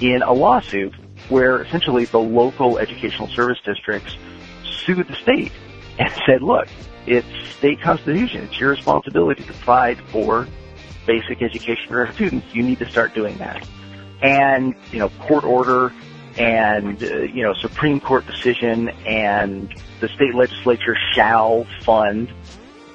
in 0.00 0.22
a 0.22 0.32
lawsuit 0.32 0.94
where 1.28 1.62
essentially 1.62 2.04
the 2.04 2.20
local 2.20 2.78
educational 2.78 3.28
service 3.28 3.58
districts 3.64 4.16
sued 4.84 5.06
the 5.06 5.14
state 5.14 5.52
and 5.98 6.12
said, 6.26 6.42
look, 6.42 6.68
it's 7.06 7.26
state 7.56 7.80
constitution. 7.80 8.44
It's 8.44 8.58
your 8.58 8.70
responsibility 8.70 9.42
to 9.42 9.52
provide 9.52 9.98
for 10.08 10.46
basic 11.06 11.42
education 11.42 11.88
for 11.88 12.06
our 12.06 12.12
students. 12.12 12.46
You 12.54 12.62
need 12.62 12.78
to 12.78 12.88
start 12.88 13.14
doing 13.14 13.36
that. 13.38 13.66
And, 14.22 14.74
you 14.90 14.98
know, 14.98 15.10
court 15.10 15.44
order 15.44 15.92
and 16.38 17.02
uh, 17.02 17.22
you 17.22 17.42
know 17.42 17.54
Supreme 17.54 18.00
Court 18.00 18.26
decision 18.26 18.88
and 19.06 19.72
the 20.00 20.08
state 20.08 20.34
legislature 20.34 20.96
shall 21.12 21.66
fund 21.82 22.32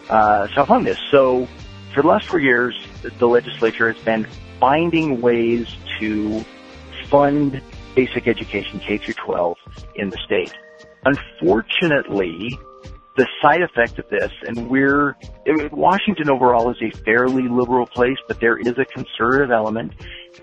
uh, 0.10 0.48
shall 0.48 0.66
fund 0.66 0.86
this. 0.86 1.00
So 1.12 1.48
for 1.94 2.02
the 2.02 2.08
last 2.08 2.28
four 2.28 2.40
years, 2.40 2.76
the 3.18 3.28
legislature 3.28 3.92
has 3.92 4.04
been 4.04 4.28
finding 4.60 5.22
ways 5.22 5.68
to 6.00 6.44
fund 7.08 7.62
basic 7.96 8.28
education 8.28 8.80
K 8.80 8.98
through 8.98 9.16
12 9.16 9.58
in 9.96 10.10
the 10.10 10.18
state. 10.26 10.54
Unfortunately, 11.06 12.58
the 13.16 13.28
side 13.42 13.62
effect 13.62 14.00
of 14.00 14.08
this, 14.10 14.32
and 14.48 14.70
we're, 14.70 15.16
Washington 15.72 16.30
overall 16.30 16.70
is 16.72 16.78
a 16.82 16.92
fairly 17.04 17.48
liberal 17.48 17.86
place, 17.86 18.18
but 18.28 18.40
there 18.40 18.58
is 18.58 18.78
a 18.78 18.86
conservative 18.86 19.52
element, 19.52 19.94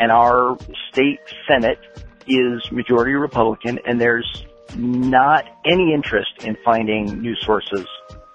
and 0.01 0.11
our 0.11 0.59
state 0.91 1.21
Senate 1.49 1.79
is 2.27 2.71
majority 2.73 3.13
Republican, 3.13 3.79
and 3.87 4.01
there's 4.01 4.45
not 4.77 5.45
any 5.65 5.93
interest 5.95 6.33
in 6.43 6.57
finding 6.65 7.21
new 7.21 7.35
sources 7.37 7.87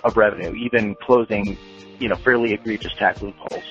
of 0.03 0.17
revenue, 0.17 0.53
even 0.55 0.95
closing, 0.95 1.57
you 1.99 2.07
know, 2.07 2.15
fairly 2.15 2.53
egregious 2.53 2.93
tax 2.93 3.21
loopholes. 3.21 3.63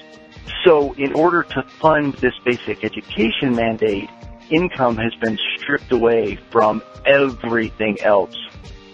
So 0.65 0.93
in 0.95 1.13
order 1.15 1.43
to 1.43 1.63
fund 1.63 2.15
this 2.15 2.35
basic 2.45 2.85
education 2.85 3.55
mandate, 3.55 4.09
income 4.51 4.97
has 4.97 5.15
been 5.17 5.39
stripped 5.57 5.91
away 5.93 6.39
from 6.51 6.83
everything 7.07 8.01
else 8.03 8.37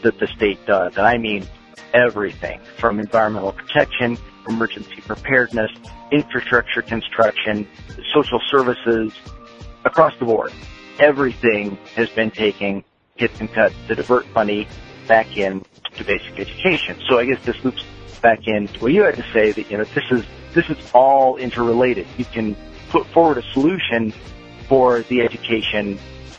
that 0.03 0.19
the 0.19 0.27
state 0.29 0.65
does. 0.67 0.97
And 0.97 1.07
I 1.07 1.19
mean 1.19 1.47
everything 1.93 2.61
from 2.79 3.01
environmental 3.01 3.53
protection, 3.53 4.17
emergency 4.49 5.01
preparedness, 5.01 5.71
infrastructure 6.13 6.83
construction, 6.83 7.67
social 8.15 8.41
services, 8.49 9.13
across 9.85 10.13
the 10.19 10.25
board. 10.25 10.53
Everything 10.99 11.77
has 11.95 12.09
been 12.11 12.31
taken 12.31 12.85
hits 13.17 13.41
and 13.41 13.53
cuts 13.53 13.75
to 13.89 13.95
divert 13.95 14.33
money 14.35 14.67
back 15.07 15.37
in 15.37 15.65
to 15.95 16.05
basic 16.05 16.39
education. 16.39 16.99
So 17.09 17.19
I 17.19 17.27
guess 17.27 17.43
this 17.45 17.63
loops 17.65 17.85
back 18.21 18.47
in 18.47 18.69
to 18.69 18.81
what 18.81 18.93
you 18.93 19.03
had 19.03 19.17
to 19.17 19.25
say 19.33 19.53
that, 19.53 19.71
you 19.71 19.79
know, 19.79 19.85
this 19.85 20.05
is, 20.11 20.25
this 20.55 20.69
is 20.69 20.79
all 20.93 21.37
interrelated. 21.37 22.07
You 22.17 22.25
can 22.25 22.57
put 22.89 23.07
forward 23.09 23.39
a 23.39 23.43
solution 23.53 24.13
for 24.69 25.03
the 25.03 25.21
education 25.21 25.99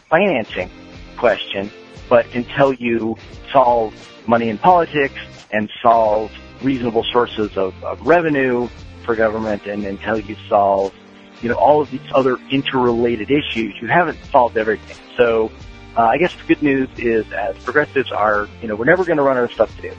financing 0.10 0.70
question, 1.18 1.72
but 2.10 2.26
until 2.36 2.74
you 2.74 3.18
solve 3.52 3.94
money 4.28 4.50
in 4.50 4.58
politics 4.58 5.20
and 5.52 5.70
solve 5.82 6.32
reasonable 6.62 7.04
sources 7.04 7.56
of, 7.58 7.74
of 7.84 8.06
revenue 8.06 8.68
for 9.06 9.16
government 9.16 9.66
and 9.66 9.86
until 9.86 10.20
you 10.20 10.36
solve, 10.50 10.94
you 11.42 11.50
know, 11.50 11.56
all 11.56 11.82
of 11.82 11.92
these 11.92 12.02
other 12.14 12.38
interrelated 12.50 13.30
issues, 13.32 13.76
you 13.82 13.88
haven't 13.88 14.18
solved 14.32 14.58
everything. 14.58 14.98
So, 15.16 15.52
uh, 15.96 16.02
I 16.02 16.18
guess 16.18 16.34
the 16.36 16.44
good 16.48 16.62
news 16.62 16.90
is 16.98 17.32
as 17.32 17.58
progressives 17.60 18.12
are, 18.12 18.48
you 18.62 18.68
know, 18.68 18.76
we're 18.76 18.86
never 18.86 19.04
going 19.04 19.18
to 19.18 19.24
run 19.24 19.38
out 19.38 19.46
of 19.46 19.52
stuff 19.52 19.76
to 19.78 19.82
do. 19.82 19.94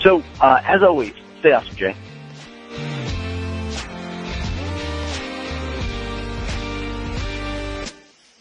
So, 0.00 0.22
uh, 0.40 0.60
as 0.64 0.82
always, 0.82 1.14
stay 1.40 1.52
awesome, 1.52 1.74
Jay. 1.76 1.96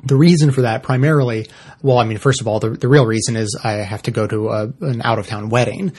The 0.04 0.14
reason 0.14 0.52
for 0.52 0.62
that 0.62 0.84
primarily, 0.84 1.48
well, 1.82 1.98
I 1.98 2.04
mean, 2.04 2.18
first 2.18 2.40
of 2.40 2.46
all, 2.46 2.60
the, 2.60 2.70
the 2.70 2.86
real 2.86 3.04
reason 3.04 3.34
is 3.34 3.58
I 3.64 3.72
have 3.72 4.02
to 4.02 4.12
go 4.12 4.28
to 4.28 4.50
a, 4.50 4.72
an 4.82 5.02
out 5.02 5.18
of 5.18 5.26
town 5.26 5.48
wedding. 5.48 5.94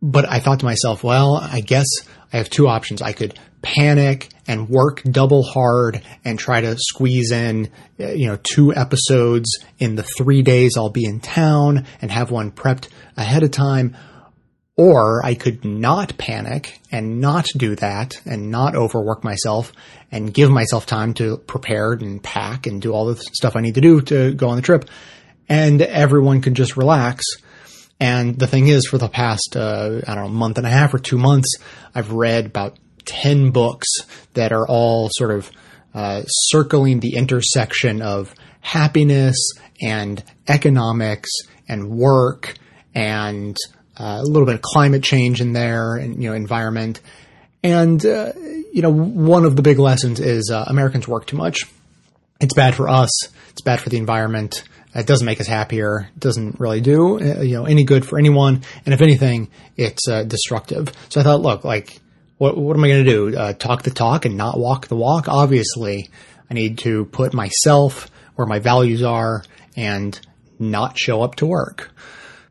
But 0.00 0.26
I 0.26 0.40
thought 0.40 0.60
to 0.60 0.64
myself, 0.64 1.04
well, 1.04 1.36
I 1.36 1.60
guess 1.60 1.88
I 2.32 2.38
have 2.38 2.48
two 2.48 2.68
options. 2.68 3.02
I 3.02 3.12
could 3.12 3.38
panic 3.62 4.28
and 4.46 4.68
work 4.68 5.02
double 5.02 5.42
hard 5.42 6.02
and 6.24 6.38
try 6.38 6.60
to 6.60 6.76
squeeze 6.78 7.32
in, 7.32 7.70
you 7.98 8.28
know, 8.28 8.38
two 8.42 8.74
episodes 8.74 9.58
in 9.78 9.96
the 9.96 10.02
three 10.02 10.42
days 10.42 10.76
I'll 10.76 10.90
be 10.90 11.04
in 11.04 11.20
town 11.20 11.86
and 12.00 12.10
have 12.10 12.30
one 12.30 12.52
prepped 12.52 12.88
ahead 13.16 13.42
of 13.42 13.50
time. 13.50 13.96
Or 14.78 15.24
I 15.24 15.34
could 15.34 15.64
not 15.64 16.18
panic 16.18 16.80
and 16.92 17.18
not 17.20 17.46
do 17.56 17.76
that 17.76 18.20
and 18.26 18.50
not 18.50 18.76
overwork 18.76 19.24
myself 19.24 19.72
and 20.12 20.34
give 20.34 20.50
myself 20.50 20.84
time 20.84 21.14
to 21.14 21.38
prepare 21.38 21.92
and 21.92 22.22
pack 22.22 22.66
and 22.66 22.82
do 22.82 22.92
all 22.92 23.06
the 23.06 23.16
stuff 23.16 23.56
I 23.56 23.62
need 23.62 23.76
to 23.76 23.80
do 23.80 24.02
to 24.02 24.34
go 24.34 24.50
on 24.50 24.56
the 24.56 24.62
trip. 24.62 24.84
And 25.48 25.80
everyone 25.80 26.42
could 26.42 26.54
just 26.54 26.76
relax. 26.76 27.24
And 27.98 28.38
the 28.38 28.46
thing 28.46 28.68
is, 28.68 28.86
for 28.86 28.98
the 28.98 29.08
past, 29.08 29.56
uh, 29.56 30.02
I 30.06 30.14
don't 30.14 30.24
know, 30.24 30.28
month 30.28 30.58
and 30.58 30.66
a 30.66 30.70
half 30.70 30.92
or 30.92 30.98
two 30.98 31.16
months, 31.16 31.56
I've 31.94 32.12
read 32.12 32.46
about 32.46 32.78
10 33.06 33.50
books 33.50 33.88
that 34.34 34.52
are 34.52 34.66
all 34.68 35.08
sort 35.12 35.30
of 35.30 35.50
uh, 35.94 36.22
circling 36.26 37.00
the 37.00 37.16
intersection 37.16 38.02
of 38.02 38.34
happiness 38.60 39.36
and 39.80 40.22
economics 40.48 41.30
and 41.68 41.88
work 41.88 42.54
and 42.94 43.56
uh, 43.98 44.20
a 44.20 44.22
little 44.22 44.46
bit 44.46 44.56
of 44.56 44.62
climate 44.62 45.02
change 45.02 45.40
in 45.40 45.52
there 45.52 45.96
and, 45.96 46.22
you 46.22 46.28
know, 46.28 46.36
environment. 46.36 47.00
And, 47.62 48.04
uh, 48.04 48.32
you 48.36 48.82
know, 48.82 48.92
one 48.92 49.44
of 49.44 49.56
the 49.56 49.62
big 49.62 49.78
lessons 49.78 50.20
is 50.20 50.50
uh, 50.52 50.64
Americans 50.66 51.08
work 51.08 51.26
too 51.26 51.36
much. 51.36 51.64
It's 52.40 52.54
bad 52.54 52.74
for 52.74 52.88
us. 52.88 53.10
It's 53.50 53.62
bad 53.62 53.80
for 53.80 53.88
the 53.88 53.96
environment. 53.96 54.64
It 54.94 55.06
doesn't 55.06 55.26
make 55.26 55.40
us 55.40 55.46
happier. 55.46 56.10
It 56.14 56.20
doesn't 56.20 56.60
really 56.60 56.80
do, 56.80 57.18
uh, 57.20 57.42
you 57.42 57.54
know, 57.54 57.64
any 57.66 57.84
good 57.84 58.06
for 58.06 58.18
anyone. 58.18 58.62
And 58.84 58.94
if 58.94 59.02
anything, 59.02 59.50
it's 59.76 60.08
uh, 60.08 60.24
destructive. 60.24 60.92
So 61.08 61.20
I 61.20 61.24
thought, 61.24 61.40
look, 61.42 61.64
like, 61.64 62.00
what, 62.38 62.56
what 62.56 62.76
am 62.76 62.84
I 62.84 62.88
going 62.88 63.04
to 63.04 63.10
do? 63.10 63.36
Uh, 63.36 63.52
talk 63.52 63.82
the 63.82 63.90
talk 63.90 64.24
and 64.24 64.36
not 64.36 64.58
walk 64.58 64.88
the 64.88 64.96
walk? 64.96 65.28
Obviously, 65.28 66.10
I 66.50 66.54
need 66.54 66.78
to 66.78 67.06
put 67.06 67.32
myself 67.32 68.10
where 68.34 68.46
my 68.46 68.58
values 68.58 69.02
are 69.02 69.42
and 69.76 70.18
not 70.58 70.98
show 70.98 71.22
up 71.22 71.36
to 71.36 71.46
work. 71.46 71.90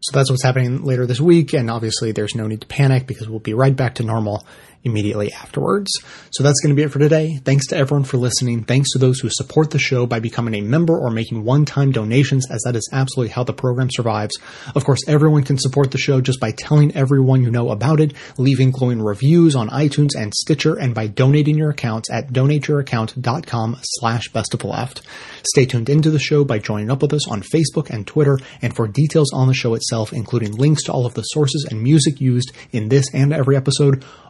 So 0.02 0.18
that's 0.18 0.30
what's 0.30 0.44
happening 0.44 0.84
later 0.84 1.08
this 1.08 1.20
week. 1.20 1.54
And 1.54 1.70
obviously 1.70 2.12
there's 2.12 2.36
no 2.36 2.48
need 2.48 2.62
to 2.62 2.68
panic 2.68 3.08
because 3.08 3.28
we'll 3.28 3.40
be 3.40 3.54
right 3.54 3.76
back 3.76 3.96
to 3.96 4.04
normal 4.04 4.46
immediately 4.86 5.34
afterwards. 5.34 5.92
So 6.32 6.44
that's 6.44 6.62
going 6.62 6.74
to 6.74 6.80
be 6.80 6.84
it 6.84 6.92
for 6.92 7.00
today. 7.00 7.40
Thanks 7.44 7.68
to 7.68 7.78
everyone 7.78 8.06
for 8.06 8.18
listening. 8.18 8.64
Thanks 8.64 8.92
to 8.92 9.00
those 9.00 9.20
who 9.20 9.30
support 9.30 9.72
the 9.72 9.80
show 9.80 10.06
by 10.06 10.20
becoming 10.20 10.54
a 10.54 10.62
member 10.62 10.98
or 10.98 11.10
making 11.10 11.44
one-time 11.44 11.92
donations 11.92 12.50
as 12.50 12.62
that 12.64 12.76
is 12.76 12.90
absolutely 12.94 13.34
how 13.34 13.44
the 13.44 13.54
program 13.54 13.90
survives. 13.92 14.38
Of 14.76 14.86
course, 14.86 15.02
everyone 15.08 15.44
can 15.44 15.58
support 15.58 15.92
the 15.92 15.98
show 15.98 16.22
just 16.22 16.40
by 16.40 16.52
telling 16.52 16.96
everyone 16.96 17.42
you 17.42 17.52
know 17.52 17.72
about 17.72 18.00
it, 18.00 18.14
leaving 18.38 18.72
glowing 18.72 19.02
reviews 19.02 19.56
on 19.56 19.70
iTunes 19.70 20.10
and 20.18 20.34
Stitcher, 20.34 20.76
and 20.76 20.94
by 20.94 21.08
donating 21.08 21.58
your 21.58 21.72
accounts 21.72 22.10
at 22.12 22.30
donateyouraccount.com 22.30 23.78
slash 23.82 24.30
best 24.30 24.54
of 24.54 24.64
left. 24.64 25.02
Stay 25.44 25.66
tuned 25.66 25.90
into 25.90 26.12
the 26.12 26.20
show 26.20 26.44
by 26.44 26.60
joining 26.60 26.92
up 26.92 27.02
with 27.02 27.14
us 27.14 27.28
on 27.30 27.42
Facebook 27.42 27.90
and 27.90 28.06
Twitter, 28.06 28.38
and 28.62 28.76
for 28.76 28.88
details 28.88 29.32
on 29.34 29.48
the 29.48 29.54
show 29.54 29.74
itself, 29.74 30.14
including 30.14 30.52
links 30.52 30.84
to 30.84 30.92
all 30.92 31.06
of 31.06 31.16
the 31.16 31.24
sources 31.24 31.66
and 31.70 31.82
music 31.82 32.22
used 32.22 32.52
in 32.72 32.90
this 32.90 33.06
and 33.14 33.34
every 33.34 33.56
episode, 33.56 34.04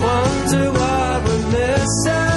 wonder 0.00 0.72
what 0.72 1.24
we're 1.24 1.50
missing. 1.50 2.27